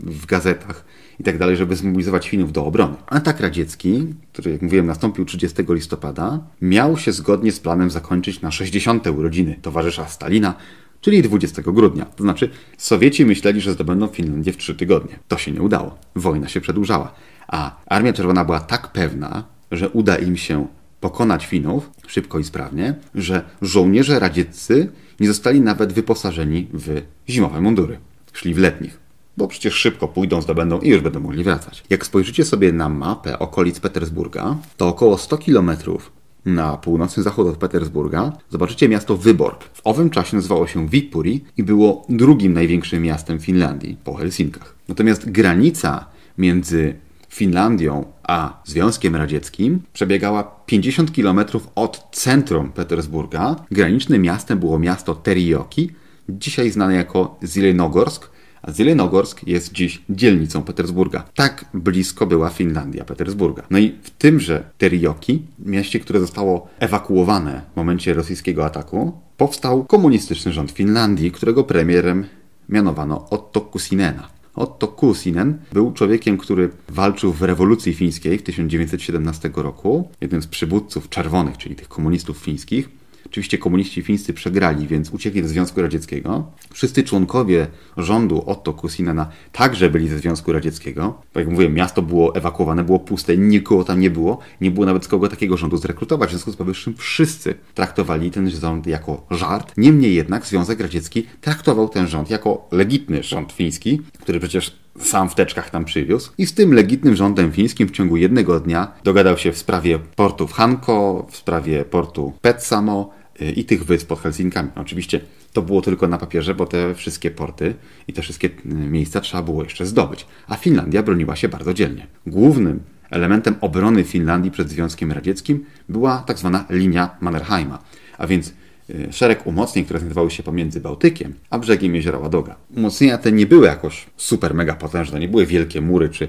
w 0.00 0.26
gazetach 0.26 0.84
i 1.20 1.24
tak 1.24 1.38
dalej, 1.38 1.56
żeby 1.56 1.76
zmobilizować 1.76 2.28
Finów 2.28 2.52
do 2.52 2.66
obrony. 2.66 2.94
Atak 3.06 3.40
radziecki, 3.40 4.14
który 4.32 4.50
jak 4.50 4.62
mówiłem 4.62 4.86
nastąpił 4.86 5.24
30 5.24 5.62
listopada, 5.68 6.40
miał 6.62 6.96
się 6.96 7.12
zgodnie 7.12 7.52
z 7.52 7.60
planem 7.60 7.90
zakończyć 7.90 8.40
na 8.40 8.50
60. 8.50 9.06
urodziny 9.06 9.58
towarzysza 9.62 10.06
Stalina, 10.06 10.54
czyli 11.00 11.22
20 11.22 11.62
grudnia. 11.62 12.04
To 12.04 12.22
znaczy 12.22 12.50
Sowieci 12.78 13.24
myśleli, 13.24 13.60
że 13.60 13.72
zdobędą 13.72 14.06
Finlandię 14.06 14.52
w 14.52 14.56
trzy 14.56 14.74
tygodnie. 14.74 15.18
To 15.28 15.38
się 15.38 15.52
nie 15.52 15.62
udało. 15.62 15.98
Wojna 16.16 16.48
się 16.48 16.60
przedłużała. 16.60 17.14
A 17.48 17.76
Armia 17.86 18.12
Czerwona 18.12 18.44
była 18.44 18.60
tak 18.60 18.92
pewna, 18.92 19.44
że 19.70 19.88
uda 19.88 20.16
im 20.16 20.36
się 20.36 20.66
pokonać 21.00 21.46
Finów 21.46 21.90
szybko 22.06 22.38
i 22.38 22.44
sprawnie, 22.44 22.94
że 23.14 23.42
żołnierze 23.62 24.18
radzieccy 24.18 24.92
nie 25.20 25.28
zostali 25.28 25.60
nawet 25.60 25.92
wyposażeni 25.92 26.66
w 26.72 27.02
zimowe 27.28 27.60
mundury. 27.60 27.98
Szli 28.32 28.54
w 28.54 28.58
letnich, 28.58 28.98
bo 29.36 29.48
przecież 29.48 29.74
szybko 29.74 30.08
pójdą, 30.08 30.42
zdobędą 30.42 30.80
i 30.80 30.88
już 30.88 31.00
będą 31.00 31.20
mogli 31.20 31.44
wracać. 31.44 31.84
Jak 31.90 32.06
spojrzycie 32.06 32.44
sobie 32.44 32.72
na 32.72 32.88
mapę 32.88 33.38
okolic 33.38 33.80
Petersburga, 33.80 34.56
to 34.76 34.88
około 34.88 35.18
100 35.18 35.38
kilometrów 35.38 36.12
na 36.44 36.76
północny 36.76 37.22
zachód 37.22 37.46
od 37.46 37.56
Petersburga 37.56 38.32
zobaczycie 38.50 38.88
miasto 38.88 39.16
Wyborg. 39.16 39.64
W 39.64 39.80
owym 39.84 40.10
czasie 40.10 40.36
nazywało 40.36 40.66
się 40.66 40.88
Viipuri 40.88 41.44
i 41.56 41.62
było 41.62 42.06
drugim 42.08 42.52
największym 42.52 43.02
miastem 43.02 43.38
Finlandii 43.38 43.96
po 44.04 44.14
Helsinkach. 44.14 44.74
Natomiast 44.88 45.30
granica 45.30 46.06
między 46.38 46.94
Finlandią 47.38 48.04
a 48.22 48.62
Związkiem 48.64 49.16
Radzieckim 49.16 49.82
przebiegała 49.92 50.42
50 50.66 51.10
km 51.10 51.40
od 51.74 52.08
centrum 52.12 52.72
Petersburga. 52.72 53.56
Granicznym 53.70 54.22
miastem 54.22 54.58
było 54.58 54.78
miasto 54.78 55.14
Terijoki, 55.14 55.90
dzisiaj 56.28 56.70
znane 56.70 56.94
jako 56.94 57.38
Zilenogorsk, 57.44 58.30
a 58.62 58.72
Zilenogorsk 58.72 59.46
jest 59.46 59.72
dziś 59.72 60.02
dzielnicą 60.10 60.62
Petersburga. 60.62 61.24
Tak 61.34 61.64
blisko 61.74 62.26
była 62.26 62.48
Finlandia 62.48 63.04
Petersburga. 63.04 63.62
No 63.70 63.78
i 63.78 63.94
w 64.02 64.10
tymże 64.10 64.64
Terijoki, 64.78 65.42
mieście, 65.58 66.00
które 66.00 66.20
zostało 66.20 66.68
ewakuowane 66.78 67.62
w 67.72 67.76
momencie 67.76 68.14
rosyjskiego 68.14 68.64
ataku, 68.64 69.12
powstał 69.36 69.84
komunistyczny 69.84 70.52
rząd 70.52 70.70
Finlandii, 70.70 71.32
którego 71.32 71.64
premierem 71.64 72.24
mianowano 72.68 73.30
Otto 73.30 73.60
Kusinena. 73.60 74.37
Otto 74.58 74.88
Kusinen 74.88 75.58
był 75.72 75.92
człowiekiem, 75.92 76.38
który 76.38 76.70
walczył 76.88 77.32
w 77.32 77.42
rewolucji 77.42 77.94
fińskiej 77.94 78.38
w 78.38 78.42
1917 78.42 79.50
roku, 79.54 80.08
jednym 80.20 80.42
z 80.42 80.46
przywódców 80.46 81.08
czerwonych, 81.08 81.58
czyli 81.58 81.76
tych 81.76 81.88
komunistów 81.88 82.38
fińskich. 82.38 82.97
Oczywiście 83.38 83.58
komuniści 83.58 84.02
fińscy 84.02 84.32
przegrali, 84.32 84.86
więc 84.86 85.10
uciekli 85.10 85.42
do 85.42 85.48
Związku 85.48 85.82
Radzieckiego. 85.82 86.50
Wszyscy 86.72 87.02
członkowie 87.02 87.66
rządu 87.96 88.42
Otto 88.46 88.72
Kusinena 88.72 89.28
także 89.52 89.90
byli 89.90 90.08
ze 90.08 90.18
Związku 90.18 90.52
Radzieckiego. 90.52 91.22
Tak 91.32 91.44
jak 91.44 91.52
mówiłem, 91.52 91.74
miasto 91.74 92.02
było 92.02 92.34
ewakuowane, 92.34 92.84
było 92.84 92.98
puste, 92.98 93.36
nikogo 93.36 93.84
tam 93.84 94.00
nie 94.00 94.10
było. 94.10 94.38
Nie 94.60 94.70
było 94.70 94.86
nawet 94.86 95.08
kogo 95.08 95.28
takiego 95.28 95.56
rządu 95.56 95.76
zrekrutować. 95.76 96.28
W 96.28 96.32
związku 96.32 96.52
z 96.52 96.56
powyższym 96.56 96.94
wszyscy 96.96 97.54
traktowali 97.74 98.30
ten 98.30 98.50
rząd 98.50 98.86
jako 98.86 99.26
żart. 99.30 99.72
Niemniej 99.76 100.14
jednak 100.14 100.46
Związek 100.46 100.80
Radziecki 100.80 101.26
traktował 101.40 101.88
ten 101.88 102.06
rząd 102.06 102.30
jako 102.30 102.68
legitny 102.72 103.22
rząd 103.22 103.52
fiński, 103.52 104.00
który 104.20 104.40
przecież 104.40 104.76
sam 105.00 105.30
w 105.30 105.34
teczkach 105.34 105.70
tam 105.70 105.84
przywiózł. 105.84 106.32
I 106.38 106.46
z 106.46 106.54
tym 106.54 106.74
legitnym 106.74 107.16
rządem 107.16 107.52
fińskim 107.52 107.88
w 107.88 107.90
ciągu 107.90 108.16
jednego 108.16 108.60
dnia 108.60 108.92
dogadał 109.04 109.38
się 109.38 109.52
w 109.52 109.58
sprawie 109.58 109.98
portów 109.98 110.52
Hanko, 110.52 111.26
w 111.30 111.36
sprawie 111.36 111.84
portu 111.84 112.32
Petsamo, 112.40 113.18
i 113.56 113.64
tych 113.64 113.84
wysp 113.84 114.08
pod 114.08 114.20
Helsinkami. 114.20 114.68
Oczywiście 114.76 115.20
to 115.52 115.62
było 115.62 115.82
tylko 115.82 116.08
na 116.08 116.18
papierze, 116.18 116.54
bo 116.54 116.66
te 116.66 116.94
wszystkie 116.94 117.30
porty 117.30 117.74
i 118.08 118.12
te 118.12 118.22
wszystkie 118.22 118.48
y, 118.48 118.50
miejsca 118.74 119.20
trzeba 119.20 119.42
było 119.42 119.64
jeszcze 119.64 119.86
zdobyć. 119.86 120.26
A 120.48 120.56
Finlandia 120.56 121.02
broniła 121.02 121.36
się 121.36 121.48
bardzo 121.48 121.74
dzielnie. 121.74 122.06
Głównym 122.26 122.80
elementem 123.10 123.54
obrony 123.60 124.04
Finlandii 124.04 124.50
przed 124.50 124.70
Związkiem 124.70 125.12
Radzieckim 125.12 125.64
była 125.88 126.18
tak 126.18 126.38
zwana 126.38 126.64
linia 126.70 127.16
Mannerheima, 127.20 127.78
a 128.18 128.26
więc 128.26 128.52
y, 128.90 129.08
szereg 129.10 129.46
umocnień, 129.46 129.84
które 129.84 129.98
znajdowały 129.98 130.30
się 130.30 130.42
pomiędzy 130.42 130.80
Bałtykiem 130.80 131.34
a 131.50 131.58
brzegiem 131.58 131.94
jeziora 131.94 132.18
Ładoga. 132.18 132.56
Umocnienia 132.76 133.18
te 133.18 133.32
nie 133.32 133.46
były 133.46 133.66
jakoś 133.66 134.06
super 134.16 134.54
mega 134.54 134.74
potężne, 134.74 135.20
nie 135.20 135.28
były 135.28 135.46
wielkie 135.46 135.80
mury 135.80 136.08
czy 136.08 136.28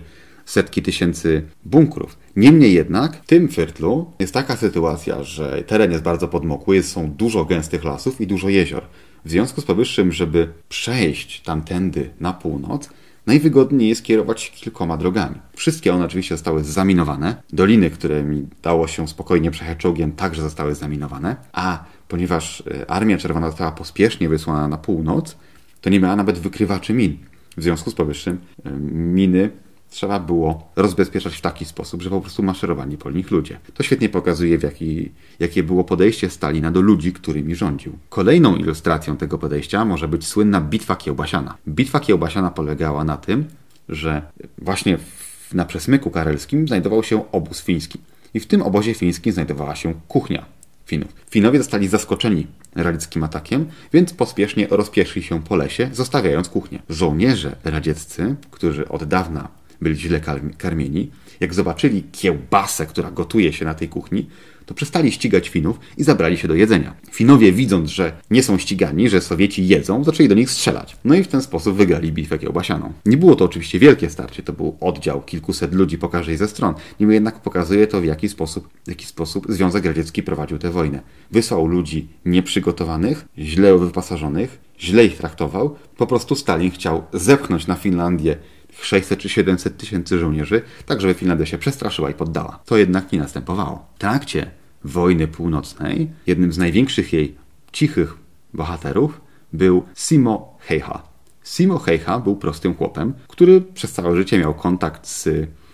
setki 0.50 0.82
tysięcy 0.82 1.44
bunkrów. 1.66 2.18
Niemniej 2.36 2.74
jednak 2.74 3.16
w 3.24 3.26
tym 3.26 3.48
firtlu 3.48 4.12
jest 4.20 4.34
taka 4.34 4.56
sytuacja, 4.58 5.24
że 5.24 5.64
teren 5.68 5.92
jest 5.92 6.04
bardzo 6.04 6.28
podmokły, 6.28 6.84
są 6.84 7.12
dużo 7.12 7.46
gęstych 7.46 7.84
lasów 7.84 8.22
i 8.22 8.28
dużo 8.28 8.50
jezior. 8.50 8.84
W 9.26 9.30
związku 9.30 9.62
z 9.62 9.66
powyższym, 9.66 10.12
żeby 10.12 10.48
przejść 10.70 11.42
tamtędy 11.42 12.10
na 12.20 12.34
północ, 12.34 12.90
najwygodniej 13.26 13.90
jest 13.90 14.04
kierować 14.04 14.52
kilkoma 14.52 14.98
drogami. 14.98 15.36
Wszystkie 15.56 15.94
one 15.94 16.06
oczywiście 16.06 16.36
zostały 16.36 16.64
zaminowane. 16.64 17.44
Doliny, 17.54 17.90
którymi 17.90 18.48
dało 18.64 18.88
się 18.88 19.08
spokojnie 19.08 19.52
przejechać 19.52 19.78
czołgiem, 19.78 20.12
także 20.12 20.42
zostały 20.42 20.76
zaminowane. 20.76 21.36
A 21.54 21.86
ponieważ 22.08 22.64
e, 22.68 22.92
Armia 22.92 23.18
Czerwona 23.18 23.48
została 23.48 23.72
pospiesznie 23.72 24.30
wysłana 24.30 24.68
na 24.68 24.78
północ, 24.78 25.38
to 25.82 25.90
nie 25.90 26.00
miała 26.00 26.16
nawet 26.16 26.40
wykrywaczy 26.40 26.94
min. 26.94 27.18
W 27.58 27.64
związku 27.64 27.92
z 27.92 27.94
powyższym 27.94 28.38
e, 28.66 28.72
miny 28.92 29.50
trzeba 29.90 30.20
było 30.20 30.72
rozbezpieczać 30.76 31.36
w 31.36 31.42
taki 31.42 31.66
sposób, 31.66 32.02
że 32.02 32.10
po 32.10 32.22
prostu 32.22 32.44
maszerowali 32.44 32.98
po 32.98 33.12
nich 33.12 33.32
ludzie. 33.32 33.60
To 33.74 33.84
świetnie 33.84 34.10
pokazuje, 34.10 34.58
w 34.58 34.64
jaki, 34.64 35.12
jakie 35.40 35.64
było 35.64 35.84
podejście 35.84 36.30
Stalina 36.30 36.72
do 36.72 36.82
ludzi, 36.82 37.14
którymi 37.14 37.56
rządził. 37.56 37.98
Kolejną 38.10 38.56
ilustracją 38.56 39.18
tego 39.18 39.38
podejścia 39.38 39.86
może 39.86 40.08
być 40.08 40.28
słynna 40.28 40.62
Bitwa 40.62 40.96
Kiełbasiana. 40.96 41.58
Bitwa 41.68 42.00
Kiełbasiana 42.00 42.52
polegała 42.52 43.04
na 43.04 43.18
tym, 43.18 43.46
że 43.90 44.22
właśnie 44.58 44.98
w, 44.98 45.54
na 45.54 45.66
przesmyku 45.66 46.12
karelskim 46.12 46.68
znajdował 46.68 47.04
się 47.04 47.32
obóz 47.32 47.62
fiński. 47.62 48.00
I 48.34 48.40
w 48.40 48.48
tym 48.48 48.62
obozie 48.62 48.94
fińskim 48.94 49.34
znajdowała 49.34 49.76
się 49.76 49.94
kuchnia 50.08 50.46
Finów. 50.90 51.16
Finowie 51.30 51.60
zostali 51.60 51.88
zaskoczeni 51.88 52.48
radzieckim 52.76 53.24
atakiem, 53.24 53.66
więc 53.94 54.14
pospiesznie 54.14 54.68
rozpieszli 54.68 55.24
się 55.24 55.44
po 55.44 55.56
lesie, 55.56 55.90
zostawiając 55.94 56.50
kuchnię. 56.50 56.80
Żołnierze 56.90 57.56
radzieccy, 57.64 58.36
którzy 58.52 58.88
od 58.88 59.04
dawna 59.04 59.48
byli 59.82 59.96
źle 59.96 60.22
karmieni, 60.58 61.12
jak 61.40 61.54
zobaczyli 61.54 62.04
kiełbasę, 62.12 62.86
która 62.86 63.12
gotuje 63.12 63.54
się 63.54 63.66
na 63.66 63.74
tej 63.74 63.90
kuchni, 63.90 64.28
to 64.70 64.74
przestali 64.74 65.12
ścigać 65.12 65.50
Finów 65.50 65.80
i 65.98 66.04
zabrali 66.04 66.38
się 66.38 66.48
do 66.48 66.56
jedzenia. 66.56 66.94
Finowie, 67.12 67.52
widząc, 67.52 67.90
że 67.90 68.12
nie 68.32 68.44
są 68.44 68.58
ścigani, 68.58 69.10
że 69.10 69.22
Sowieci 69.22 69.68
jedzą, 69.68 70.04
zaczęli 70.04 70.30
do 70.30 70.36
nich 70.36 70.50
strzelać. 70.50 70.98
No 71.06 71.16
i 71.16 71.24
w 71.24 71.28
ten 71.28 71.42
sposób 71.42 71.78
wygrali 71.78 72.12
bitwę 72.12 72.40
kiełbasianą. 72.40 72.94
Nie 73.06 73.18
było 73.18 73.36
to 73.36 73.46
oczywiście 73.46 73.80
wielkie 73.80 74.10
starcie, 74.10 74.44
to 74.44 74.54
był 74.54 74.78
oddział 74.80 75.22
kilkuset 75.22 75.74
ludzi 75.74 75.98
po 75.98 76.10
każdej 76.10 76.38
ze 76.38 76.48
stron. 76.48 76.74
Niemniej 77.00 77.16
jednak 77.16 77.40
pokazuje 77.42 77.88
to, 77.88 78.02
w 78.02 78.06
jaki 78.06 78.30
sposób, 78.30 78.70
w 78.86 78.90
jaki 78.90 79.06
sposób 79.06 79.46
Związek 79.50 79.86
Radziecki 79.86 80.24
prowadził 80.24 80.58
tę 80.58 80.72
wojnę. 80.72 81.02
Wysłał 81.32 81.68
ludzi 81.68 82.08
nieprzygotowanych, 82.26 83.26
źle 83.38 83.78
wyposażonych, 83.78 84.60
źle 84.80 85.06
ich 85.06 85.18
traktował. 85.18 85.76
Po 85.98 86.08
prostu 86.08 86.36
Stalin 86.36 86.72
chciał 86.72 87.04
zepchnąć 87.14 87.68
na 87.68 87.76
Finlandię 87.76 88.38
600 88.86 89.20
czy 89.20 89.30
700 89.30 89.78
tysięcy 89.78 90.20
żołnierzy, 90.20 90.62
tak 90.86 91.02
żeby 91.02 91.14
Finlandia 91.14 91.46
się 91.46 91.58
przestraszyła 91.58 92.10
i 92.10 92.14
poddała. 92.14 92.60
To 92.66 92.78
jednak 92.78 93.12
nie 93.12 93.20
następowało. 93.20 93.86
W 93.96 94.00
trakcie 94.00 94.52
wojny 94.84 95.28
północnej 95.28 96.10
jednym 96.28 96.54
z 96.54 96.58
największych 96.58 97.14
jej 97.14 97.36
cichych 97.72 98.18
bohaterów 98.54 99.22
był 99.54 99.84
Simo 99.96 100.58
Heiha. 100.60 101.04
Simo 101.44 101.80
Heiha 101.80 102.20
był 102.20 102.36
prostym 102.36 102.76
chłopem, 102.76 103.14
który 103.28 103.62
przez 103.62 103.92
całe 103.92 104.16
życie 104.16 104.40
miał 104.40 104.54
kontakt 104.54 105.08
z 105.08 105.30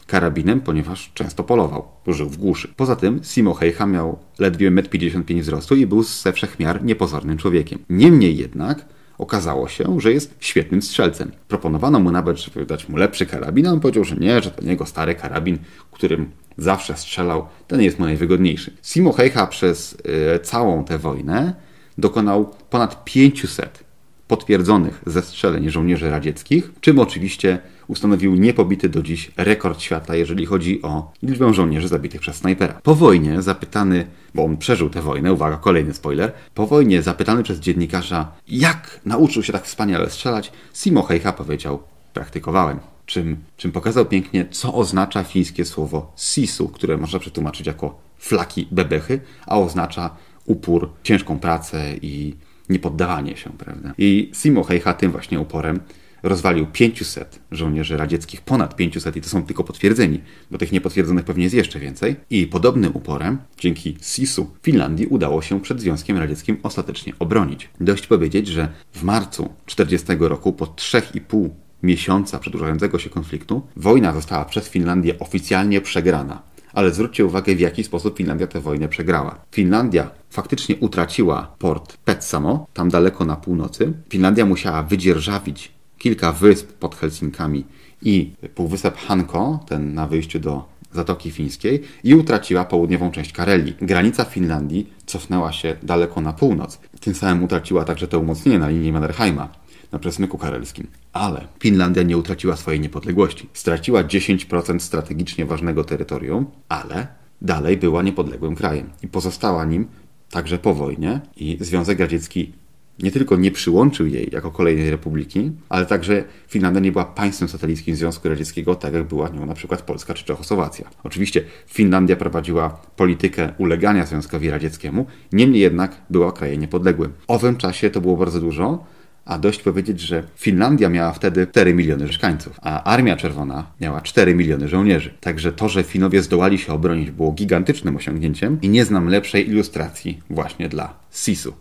karabinem, 0.08 0.62
ponieważ 0.62 1.12
często 1.14 1.44
polował, 1.44 1.88
żył 2.08 2.30
w 2.30 2.38
głuszy. 2.38 2.74
Poza 2.76 2.96
tym 2.96 3.20
Simo 3.24 3.54
Heiha 3.54 3.86
miał 3.86 4.20
ledwie 4.40 4.72
1,55 4.72 5.34
m 5.34 5.42
wzrostu 5.42 5.76
i 5.76 5.88
był 5.88 6.04
ze 6.04 6.34
wszechmiar 6.34 6.84
niepozornym 6.84 7.38
człowiekiem. 7.38 7.80
Niemniej 7.90 8.38
jednak 8.38 8.86
Okazało 9.18 9.68
się, 9.68 10.00
że 10.00 10.14
jest 10.14 10.36
świetnym 10.40 10.82
strzelcem. 10.82 11.32
Proponowano 11.48 12.00
mu 12.00 12.12
nawet, 12.12 12.38
żeby 12.38 12.66
dać 12.66 12.90
mu 12.90 12.98
lepszy 12.98 13.26
karabin, 13.26 13.68
a 13.68 13.72
on 13.72 13.80
powiedział, 13.80 14.04
że 14.04 14.16
nie, 14.16 14.42
że 14.42 14.52
to 14.52 14.66
jego 14.66 14.86
stary 14.86 15.16
karabin, 15.16 15.58
którym 15.92 16.32
zawsze 16.58 16.98
strzelał, 16.98 17.48
ten 17.68 17.82
jest 17.82 18.00
mu 18.00 18.06
najwygodniejszy. 18.06 18.74
Simo 18.84 19.14
Heicha 19.14 19.48
przez 19.48 19.94
y, 19.94 20.40
całą 20.40 20.84
tę 20.84 20.98
wojnę 20.98 21.54
dokonał 21.98 22.54
ponad 22.70 23.04
500 23.04 23.84
potwierdzonych 24.28 25.02
zestrzeleń 25.06 25.70
żołnierzy 25.70 26.10
radzieckich, 26.10 26.72
czym 26.82 27.00
oczywiście 27.00 27.60
ustanowił 27.88 28.36
niepobity 28.36 28.90
do 28.90 29.04
dziś 29.04 29.32
rekord 29.38 29.82
świata, 29.82 30.16
jeżeli 30.16 30.46
chodzi 30.46 30.82
o 30.82 31.12
liczbę 31.24 31.54
żołnierzy 31.54 31.88
zabitych 31.88 32.22
przez 32.22 32.36
snajpera. 32.36 32.80
Po 32.84 32.96
wojnie 32.96 33.42
zapytany, 33.42 34.08
bo 34.36 34.44
on 34.46 34.58
przeżył 34.58 34.90
tę 34.90 35.02
wojnę, 35.02 35.34
uwaga, 35.34 35.58
kolejny 35.58 35.94
spoiler, 35.94 36.32
po 36.54 36.68
wojnie 36.68 37.02
zapytany 37.02 37.44
przez 37.44 37.60
dziennikarza, 37.60 38.32
jak 38.48 39.00
nauczył 39.06 39.44
się 39.44 39.54
tak 39.54 39.66
wspaniale 39.66 40.10
strzelać, 40.10 40.52
Simo 40.74 41.04
Heicha 41.04 41.34
powiedział, 41.34 41.84
praktykowałem. 42.14 42.80
Czym, 43.06 43.38
czym 43.58 43.72
pokazał 43.72 44.06
pięknie, 44.06 44.46
co 44.52 44.74
oznacza 44.74 45.24
fińskie 45.24 45.66
słowo 45.66 46.14
sisu, 46.18 46.68
które 46.70 46.98
można 46.98 47.20
przetłumaczyć 47.20 47.68
jako 47.68 48.00
flaki 48.18 48.68
bebechy, 48.72 49.20
a 49.46 49.60
oznacza 49.60 50.10
upór, 50.46 50.90
ciężką 51.04 51.40
pracę 51.40 51.94
i 52.02 52.36
niepoddawanie 52.70 53.38
się, 53.38 53.50
prawda? 53.50 53.94
I 53.98 54.32
Simo 54.34 54.64
Heicha 54.64 54.94
tym 54.94 55.12
właśnie 55.12 55.40
uporem 55.40 55.80
rozwalił 56.26 56.68
500 56.68 57.40
żołnierzy 57.52 57.98
radzieckich, 57.98 58.42
ponad 58.42 58.76
500 58.76 59.16
i 59.16 59.22
to 59.22 59.30
są 59.30 59.44
tylko 59.44 59.64
potwierdzeni, 59.64 60.22
bo 60.52 60.58
tych 60.58 60.72
niepotwierdzonych 60.72 61.26
pewnie 61.26 61.44
jest 61.44 61.56
jeszcze 61.56 61.80
więcej. 61.80 62.16
I 62.30 62.48
podobnym 62.48 62.96
uporem, 62.96 63.38
dzięki 63.60 63.98
SIS-u, 64.02 64.52
Finlandii 64.62 65.08
udało 65.08 65.42
się 65.42 65.62
przed 65.62 65.82
Związkiem 65.82 66.18
Radzieckim 66.18 66.58
ostatecznie 66.64 67.14
obronić. 67.20 67.70
Dość 67.80 68.08
powiedzieć, 68.08 68.48
że 68.48 68.68
w 68.94 69.04
marcu 69.04 69.50
40 69.66 70.08
roku, 70.20 70.54
po 70.54 70.66
3,5 70.66 71.50
miesiąca 71.84 72.40
przedłużającego 72.40 73.00
się 73.00 73.10
konfliktu, 73.10 73.62
wojna 73.76 74.14
została 74.14 74.46
przez 74.46 74.70
Finlandię 74.70 75.20
oficjalnie 75.20 75.82
przegrana. 75.82 76.42
Ale 76.74 76.92
zwróćcie 76.92 77.26
uwagę, 77.26 77.56
w 77.56 77.60
jaki 77.60 77.84
sposób 77.84 78.18
Finlandia 78.18 78.48
tę 78.48 78.62
wojnę 78.62 78.88
przegrała. 78.90 79.42
Finlandia 79.52 80.10
faktycznie 80.30 80.76
utraciła 80.76 81.56
port 81.60 81.98
Petsamo, 81.98 82.68
tam 82.74 82.90
daleko 82.90 83.26
na 83.26 83.36
północy. 83.36 83.94
Finlandia 84.10 84.46
musiała 84.46 84.84
wydzierżawić 84.84 85.75
kilka 86.06 86.32
wysp 86.32 86.74
pod 86.74 86.96
Helsinkami 86.96 87.66
i 88.02 88.32
półwysep 88.56 88.98
Hanko, 88.98 89.60
ten 89.68 89.94
na 89.94 90.08
wyjściu 90.08 90.40
do 90.40 90.66
Zatoki 90.92 91.32
Fińskiej 91.32 91.82
i 92.04 92.16
utraciła 92.16 92.66
południową 92.66 93.12
część 93.12 93.32
Karelii. 93.32 93.76
Granica 93.82 94.26
Finlandii 94.26 94.90
cofnęła 95.06 95.52
się 95.52 95.76
daleko 95.84 96.22
na 96.22 96.34
północ. 96.34 96.80
Tym 97.00 97.16
samym 97.16 97.44
utraciła 97.44 97.86
także 97.86 98.08
to 98.08 98.20
umocnienie 98.20 98.60
na 98.60 98.70
linii 98.70 98.92
Mannerheima 98.92 99.50
na 99.92 100.00
przesmyku 100.00 100.38
karelskim. 100.38 100.88
Ale 101.14 101.48
Finlandia 101.60 102.04
nie 102.04 102.18
utraciła 102.18 102.56
swojej 102.56 102.80
niepodległości. 102.80 103.50
Straciła 103.54 104.04
10% 104.04 104.80
strategicznie 104.80 105.46
ważnego 105.46 105.84
terytorium, 105.84 106.46
ale 106.70 107.08
dalej 107.42 107.78
była 107.78 108.04
niepodległym 108.04 108.56
krajem 108.56 108.90
i 109.04 109.08
pozostała 109.08 109.66
nim 109.66 109.88
także 110.30 110.58
po 110.58 110.74
wojnie 110.74 111.22
i 111.38 111.58
Związek 111.62 112.00
Radziecki 112.00 112.54
nie 113.00 113.12
tylko 113.12 113.36
nie 113.36 113.52
przyłączył 113.52 114.08
jej 114.08 114.30
jako 114.32 114.52
kolejnej 114.52 114.90
republiki, 114.90 115.52
ale 115.70 115.86
także 115.86 116.24
Finlandia 116.48 116.82
nie 116.82 116.92
była 116.92 117.06
państwem 117.06 117.50
satelickim 117.50 117.96
Związku 117.96 118.30
Radzieckiego, 118.30 118.76
tak 118.76 118.94
jak 118.94 119.04
była 119.04 119.30
nią 119.30 119.46
na 119.46 119.54
przykład 119.54 119.82
Polska 119.82 120.14
czy 120.14 120.26
Czechosłowacja. 120.26 120.90
Oczywiście 121.04 121.44
Finlandia 121.68 122.16
prowadziła 122.16 122.70
politykę 122.96 123.54
ulegania 123.58 124.06
Związkowi 124.06 124.50
Radzieckiemu, 124.50 125.06
niemniej 125.32 125.62
jednak 125.62 126.02
była 126.10 126.32
krajem 126.32 126.62
niepodległym. 126.62 127.12
W 127.12 127.24
owym 127.28 127.58
czasie 127.58 127.90
to 127.90 128.02
było 128.02 128.18
bardzo 128.18 128.40
dużo, 128.40 128.86
a 129.26 129.40
dość 129.40 129.62
powiedzieć, 129.62 130.00
że 130.00 130.24
Finlandia 130.36 130.90
miała 130.90 131.14
wtedy 131.14 131.48
4 131.48 131.74
miliony 131.74 132.06
mieszkańców, 132.06 132.60
a 132.62 132.84
Armia 132.84 133.18
Czerwona 133.18 133.72
miała 133.82 134.02
4 134.02 134.36
miliony 134.36 134.68
żołnierzy. 134.68 135.14
Także 135.22 135.52
to, 135.52 135.70
że 135.70 135.84
Finowie 135.84 136.22
zdołali 136.22 136.58
się 136.58 136.74
obronić, 136.74 137.12
było 137.12 137.32
gigantycznym 137.32 137.96
osiągnięciem 137.96 138.58
i 138.62 138.70
nie 138.70 138.86
znam 138.86 139.10
lepszej 139.10 139.50
ilustracji 139.50 140.22
właśnie 140.30 140.70
dla 140.70 141.05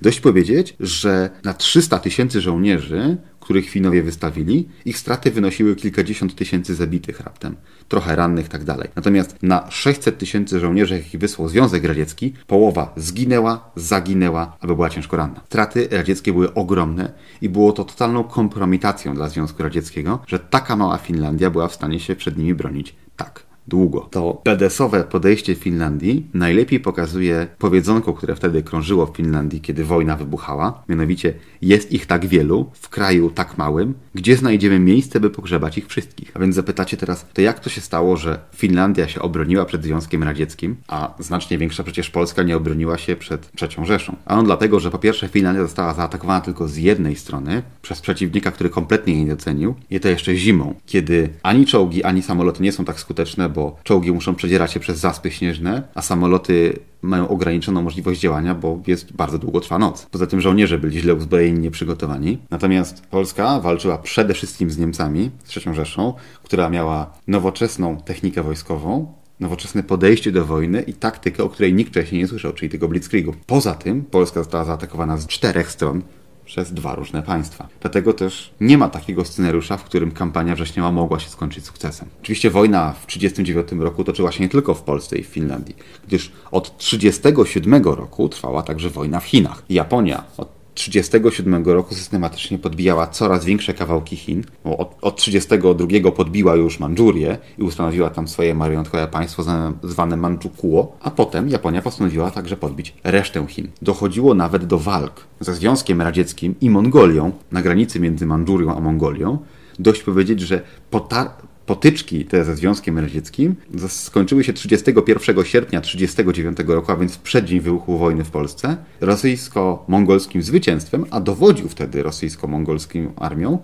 Dość 0.03 0.21
powiedzieć, 0.21 0.77
że 0.81 1.31
na 1.45 1.55
300 1.55 1.99
tysięcy 1.99 2.41
żołnierzy 2.41 3.17
których 3.45 3.69
Finowie 3.69 4.03
wystawili, 4.03 4.69
ich 4.85 4.99
straty 4.99 5.31
wynosiły 5.31 5.77
kilkadziesiąt 5.77 6.35
tysięcy 6.35 6.75
zabitych 6.75 7.21
raptem, 7.21 7.57
trochę 7.89 8.17
rannych 8.17 8.49
tak 8.49 8.65
dalej. 8.65 8.89
Natomiast 8.97 9.37
na 9.43 9.71
600 9.71 10.19
tysięcy 10.19 10.61
żołnierzy, 10.61 10.95
jakich 10.95 11.21
wysłał 11.21 11.49
Związek 11.49 11.85
Radziecki, 11.85 12.35
połowa 12.47 12.93
zginęła, 12.97 13.71
zaginęła 13.77 14.57
albo 14.61 14.75
była 14.75 14.91
ciężko 14.91 15.17
ranna. 15.17 15.41
Straty 15.47 15.89
radzieckie 15.91 16.33
były 16.33 16.55
ogromne 16.55 17.13
i 17.41 17.49
było 17.49 17.73
to 17.73 17.85
totalną 17.85 18.25
kompromitacją 18.25 19.15
dla 19.15 19.29
Związku 19.29 19.63
Radzieckiego, 19.63 20.19
że 20.27 20.39
taka 20.39 20.77
mała 20.77 20.99
Finlandia 20.99 21.51
była 21.51 21.69
w 21.69 21.75
stanie 21.75 22.01
się 22.01 22.17
przed 22.17 22.39
nimi 22.39 22.55
bronić 22.55 22.95
tak 23.17 23.43
długo. 23.69 24.09
To 24.11 24.43
BDS-owe 24.45 25.05
podejście 25.05 25.55
Finlandii 25.55 26.27
najlepiej 26.35 26.81
pokazuje 26.81 27.47
powiedzonko, 27.59 28.12
które 28.12 28.37
wtedy 28.37 28.62
krążyło 28.62 29.07
w 29.07 29.17
Finlandii, 29.17 29.61
kiedy 29.61 29.85
wojna 29.85 30.17
wybuchała. 30.17 30.83
Mianowicie, 30.89 31.35
jest 31.62 31.93
ich 31.93 32.07
tak 32.07 32.27
wielu, 32.27 32.71
w 32.73 32.89
kraju 32.89 33.31
tak 33.31 33.59
małym, 33.59 33.95
gdzie 34.15 34.37
znajdziemy 34.37 34.79
miejsce, 34.79 35.21
by 35.21 35.31
pogrzebać 35.31 35.79
ich 35.79 35.87
wszystkich. 35.87 36.31
A 36.35 36.39
więc 36.39 36.55
zapytacie 36.55 36.97
teraz, 36.97 37.27
to 37.33 37.41
jak 37.41 37.61
to 37.61 37.71
się 37.71 37.81
stało, 37.81 38.17
że 38.17 38.39
Finlandia 38.55 39.09
się 39.09 39.21
obroniła 39.21 39.65
przed 39.65 39.85
Związkiem 39.85 40.23
Radzieckim, 40.23 40.77
a 40.89 41.15
znacznie 41.19 41.59
większa 41.59 41.83
przecież 41.83 42.11
Polska 42.11 42.43
nie 42.43 42.57
obroniła 42.57 42.99
się 42.99 43.17
przed 43.17 43.53
trzecią 43.53 43.85
Rzeszą? 43.85 44.17
A 44.25 44.39
on 44.39 44.45
dlatego, 44.45 44.81
że 44.81 44.91
po 44.91 44.99
pierwsze 44.99 45.29
Finlandia 45.29 45.62
została 45.62 45.95
zaatakowana 45.95 46.41
tylko 46.41 46.69
z 46.69 46.77
jednej 46.77 47.17
strony, 47.17 47.62
przez 47.83 48.01
przeciwnika, 48.01 48.51
który 48.51 48.71
kompletnie 48.71 49.15
jej 49.15 49.25
nie 49.25 49.31
docenił, 49.31 49.75
i 49.91 50.01
to 50.01 50.09
jeszcze 50.09 50.37
zimą, 50.37 50.75
kiedy 50.87 51.29
ani 51.43 51.67
czołgi, 51.67 52.05
ani 52.05 52.23
samoloty 52.23 52.62
nie 52.62 52.73
są 52.73 52.85
tak 52.85 53.01
skuteczne, 53.01 53.49
bo 53.55 53.77
czołgi 53.83 54.13
muszą 54.13 54.35
przedzierać 54.35 54.73
się 54.73 54.81
przez 54.81 54.99
zaspy 54.99 55.31
śnieżne, 55.31 55.83
a 55.95 56.03
samoloty 56.03 56.79
mają 57.03 57.29
ograniczoną 57.29 57.83
możliwość 57.83 58.21
działania, 58.21 58.55
bo 58.55 58.79
jest 58.87 59.13
bardzo 59.13 59.39
długo 59.39 59.61
trwa 59.61 59.79
noc. 59.79 60.07
Poza 60.11 60.27
tym 60.27 60.41
żołnierze 60.41 60.79
byli 60.79 61.01
źle 61.01 61.15
uzbrojeni, 61.15 61.61
nieprzygotowani. 61.61 62.39
Natomiast 62.51 63.07
Polska 63.07 63.61
walczyła 63.61 63.99
przede 63.99 64.35
wszystkim 64.35 64.71
z 64.71 64.79
Niemcami, 64.79 65.31
z 65.45 65.57
III 65.57 65.75
Rzeszą, 65.75 66.15
która 66.43 66.71
miała 66.71 67.11
nowoczesną 67.27 67.97
technikę 67.97 68.43
wojskową, 68.43 69.13
nowoczesne 69.41 69.83
podejście 69.83 70.33
do 70.33 70.45
wojny 70.45 70.83
i 70.83 70.93
taktykę, 70.93 71.45
o 71.45 71.49
której 71.49 71.75
nikt 71.75 71.91
wcześniej 71.91 72.21
nie 72.21 72.29
słyszał, 72.29 72.53
czyli 72.53 72.71
tego 72.71 72.89
blitzkriegu. 72.89 73.35
Poza 73.47 73.75
tym 73.75 74.05
Polska 74.05 74.41
została 74.41 74.65
zaatakowana 74.65 75.17
z 75.17 75.27
czterech 75.27 75.71
stron 75.71 76.03
przez 76.45 76.72
dwa 76.72 76.95
różne 76.95 77.22
państwa. 77.22 77.68
Dlatego 77.80 78.12
też 78.12 78.55
nie 78.61 78.78
ma 78.78 78.88
takiego 78.88 79.24
scenariusza, 79.24 79.76
w 79.76 79.84
którym 79.84 80.11
kampania 80.11 80.55
wrześniowa 80.55 80.92
mogła 80.92 81.20
się 81.20 81.28
skończyć 81.28 81.64
sukcesem. 81.64 82.09
Oczywiście 82.22 82.51
wojna 82.51 82.92
w 82.92 83.07
1939 83.07 83.84
roku 83.84 84.05
toczyła 84.05 84.32
się 84.32 84.42
nie 84.42 84.49
tylko 84.49 84.74
w 84.74 84.82
Polsce 84.82 85.18
i 85.18 85.22
w 85.22 85.26
Finlandii, 85.26 85.76
gdyż 86.09 86.32
od 86.51 86.78
1937 86.78 87.84
roku 87.84 88.28
trwała 88.28 88.62
także 88.62 88.90
wojna 88.90 89.20
w 89.20 89.24
Chinach. 89.24 89.62
Japonia 89.68 90.24
od 90.36 90.54
1937 90.75 91.64
roku 91.64 91.95
systematycznie 91.95 92.59
podbijała 92.59 93.07
coraz 93.07 93.45
większe 93.45 93.75
kawałki 93.75 94.16
Chin. 94.16 94.45
Od, 94.64 94.97
od 95.03 95.16
1932 95.16 96.12
podbiła 96.12 96.55
już 96.57 96.81
Mandżurię 96.81 97.39
i 97.59 97.62
ustanowiła 97.62 98.11
tam 98.11 98.29
swoje 98.29 98.55
marionetkowe 98.55 99.09
państwo 99.09 99.45
zwane 99.83 100.16
Mandżukuo, 100.16 100.97
a 101.01 101.11
potem 101.11 101.49
Japonia 101.49 101.83
postanowiła 101.83 102.31
także 102.31 102.57
podbić 102.57 102.95
resztę 103.05 103.47
Chin. 103.49 103.68
Dochodziło 103.83 104.35
nawet 104.35 104.64
do 104.64 104.79
walk 104.79 105.27
ze 105.41 105.55
Związkiem 105.55 106.03
Radzieckim 106.03 106.55
i 106.61 106.70
Mongolią 106.70 107.33
na 107.53 107.62
granicy 107.62 108.01
między 108.01 108.27
Mandżurią 108.27 108.77
a 108.77 108.81
Mongolią. 108.81 109.39
Dość 109.79 110.03
powiedzieć, 110.03 110.41
że 110.41 110.62
potar 110.91 111.31
potyczki 111.67 112.25
te 112.25 112.45
ze 112.45 112.57
Związkiem 112.57 112.99
Radzieckim 112.99 113.55
skończyły 113.89 114.45
się 114.45 114.53
31 114.53 115.45
sierpnia 115.45 115.81
1939 115.81 116.59
roku, 116.69 116.93
a 116.93 116.97
więc 116.97 117.15
w 117.15 117.19
przeddzień 117.19 117.61
wybuchu 117.61 117.99
wojny 117.99 118.25
w 118.25 118.31
Polsce, 118.31 118.77
rosyjsko-mongolskim 119.01 120.43
zwycięstwem, 120.43 121.05
a 121.11 121.21
dowodził 121.21 121.69
wtedy 121.69 122.03
rosyjsko-mongolską 122.03 123.12
armią 123.17 123.59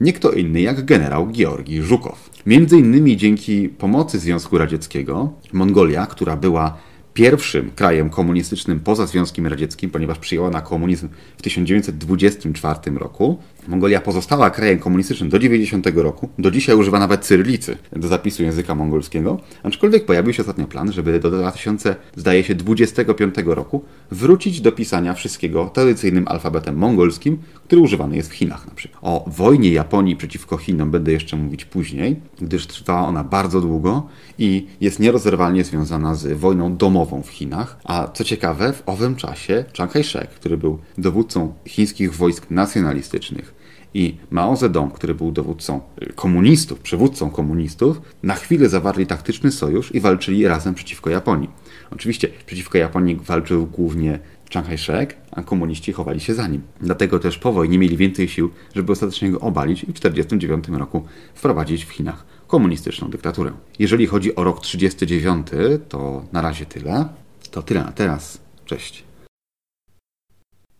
nie 0.00 0.12
kto 0.12 0.32
inny 0.32 0.60
jak 0.60 0.84
generał 0.84 1.32
Georgi 1.32 1.82
Żukow. 1.82 2.30
Między 2.46 2.78
innymi 2.78 3.16
dzięki 3.16 3.68
pomocy 3.68 4.18
Związku 4.18 4.58
Radzieckiego 4.58 5.32
Mongolia, 5.52 6.06
która 6.06 6.36
była 6.36 6.78
pierwszym 7.14 7.70
krajem 7.70 8.10
komunistycznym 8.10 8.80
poza 8.80 9.06
Związkiem 9.06 9.46
Radzieckim, 9.46 9.90
ponieważ 9.90 10.18
przyjęła 10.18 10.50
na 10.50 10.60
komunizm 10.60 11.08
w 11.38 11.42
1924 11.42 12.98
roku. 12.98 13.38
Mongolia 13.68 14.00
pozostała 14.00 14.50
krajem 14.50 14.78
komunistycznym 14.78 15.30
do 15.30 15.38
90 15.38 15.86
roku. 15.94 16.28
Do 16.38 16.50
dzisiaj 16.50 16.76
używa 16.76 16.98
nawet 16.98 17.24
cyrylicy 17.24 17.76
do 17.96 18.08
zapisu 18.08 18.42
języka 18.42 18.74
mongolskiego. 18.74 19.40
Aczkolwiek 19.62 20.06
pojawił 20.06 20.32
się 20.32 20.42
ostatnio 20.42 20.66
plan, 20.66 20.92
żeby 20.92 21.20
do 21.20 21.30
2000, 21.30 21.96
zdaje 22.16 22.44
się, 22.44 22.54
25 22.54 23.34
roku 23.46 23.84
wrócić 24.10 24.60
do 24.60 24.72
pisania 24.72 25.14
wszystkiego 25.14 25.70
tradycyjnym 25.74 26.28
alfabetem 26.28 26.76
mongolskim, 26.76 27.38
który 27.64 27.82
używany 27.82 28.16
jest 28.16 28.30
w 28.30 28.34
Chinach 28.34 28.66
na 28.66 28.74
przykład. 28.74 29.02
O 29.02 29.24
wojnie 29.26 29.72
Japonii 29.72 30.16
przeciwko 30.16 30.56
Chinom 30.56 30.90
będę 30.90 31.12
jeszcze 31.12 31.36
mówić 31.36 31.64
później, 31.64 32.16
gdyż 32.40 32.66
trwała 32.66 33.08
ona 33.08 33.24
bardzo 33.24 33.60
długo 33.60 34.06
i 34.38 34.66
jest 34.80 35.00
nierozerwalnie 35.00 35.64
związana 35.64 36.14
z 36.14 36.38
wojną 36.38 36.76
domową 36.76 37.22
w 37.22 37.28
Chinach. 37.28 37.78
A 37.84 38.08
co 38.14 38.24
ciekawe, 38.24 38.72
w 38.72 38.82
owym 38.86 39.16
czasie 39.16 39.64
Chiang 39.72 39.92
Kai-shek, 39.92 40.26
który 40.26 40.56
był 40.56 40.78
dowódcą 40.98 41.54
chińskich 41.68 42.14
wojsk 42.14 42.50
nacjonalistycznych, 42.50 43.51
i 43.94 44.16
Mao 44.30 44.56
Zedong, 44.56 44.94
który 44.94 45.14
był 45.14 45.32
dowódcą 45.32 45.80
y, 46.02 46.12
komunistów, 46.12 46.80
przywódcą 46.80 47.30
komunistów, 47.30 48.02
na 48.22 48.34
chwilę 48.34 48.68
zawarli 48.68 49.06
taktyczny 49.06 49.52
sojusz 49.52 49.94
i 49.94 50.00
walczyli 50.00 50.48
razem 50.48 50.74
przeciwko 50.74 51.10
Japonii. 51.10 51.50
Oczywiście 51.90 52.28
przeciwko 52.46 52.78
Japonii 52.78 53.16
walczył 53.16 53.66
głównie 53.66 54.18
Chiang 54.50 54.66
Kai-shek, 54.66 55.16
a 55.30 55.42
komuniści 55.42 55.92
chowali 55.92 56.20
się 56.20 56.34
za 56.34 56.48
nim. 56.48 56.62
Dlatego 56.80 57.18
też 57.18 57.38
po 57.38 57.52
wojnie 57.52 57.78
mieli 57.78 57.96
więcej 57.96 58.28
sił, 58.28 58.50
żeby 58.74 58.92
ostatecznie 58.92 59.30
go 59.30 59.40
obalić 59.40 59.84
i 59.84 59.86
w 59.86 60.00
1949 60.00 60.78
roku 60.78 61.04
wprowadzić 61.34 61.84
w 61.84 61.90
Chinach 61.90 62.24
komunistyczną 62.46 63.10
dyktaturę. 63.10 63.52
Jeżeli 63.78 64.06
chodzi 64.06 64.36
o 64.36 64.44
rok 64.44 64.60
1939, 64.60 65.46
to 65.88 66.24
na 66.32 66.42
razie 66.42 66.66
tyle. 66.66 67.08
To 67.50 67.62
tyle 67.62 67.84
na 67.84 67.92
teraz. 67.92 68.38
Cześć. 68.64 69.04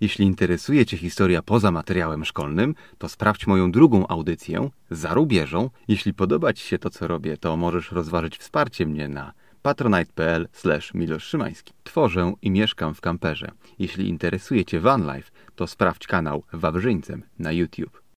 Jeśli 0.03 0.27
interesuje 0.27 0.87
Cię 0.87 0.97
historia 0.97 1.43
poza 1.43 1.71
materiałem 1.71 2.25
szkolnym, 2.25 2.75
to 2.99 3.09
sprawdź 3.09 3.47
moją 3.47 3.73
drugą 3.73 4.07
audycję 4.07 4.71
za 4.91 5.15
rubieżą. 5.15 5.71
Jeśli 5.89 6.15
podoba 6.15 6.53
Ci 6.53 6.67
się 6.67 6.79
to, 6.79 6.91
co 6.91 7.09
robię, 7.09 7.37
to 7.37 7.57
możesz 7.57 7.93
rozważyć 7.93 8.39
wsparcie 8.39 8.87
mnie 8.87 9.09
na 9.09 9.33
patronite.pl 9.63 10.49
Milosz 10.95 11.25
Szymański. 11.25 11.73
Tworzę 11.85 12.33
i 12.43 12.51
mieszkam 12.51 12.95
w 12.95 13.01
kamperze. 13.01 13.51
Jeśli 13.79 14.09
interesuje 14.09 14.65
Cię 14.65 14.81
vanlife, 14.81 15.31
to 15.57 15.67
sprawdź 15.67 16.07
kanał 16.07 16.43
Wawrzyńcem 16.53 17.23
na 17.39 17.53
YouTube. 17.53 18.02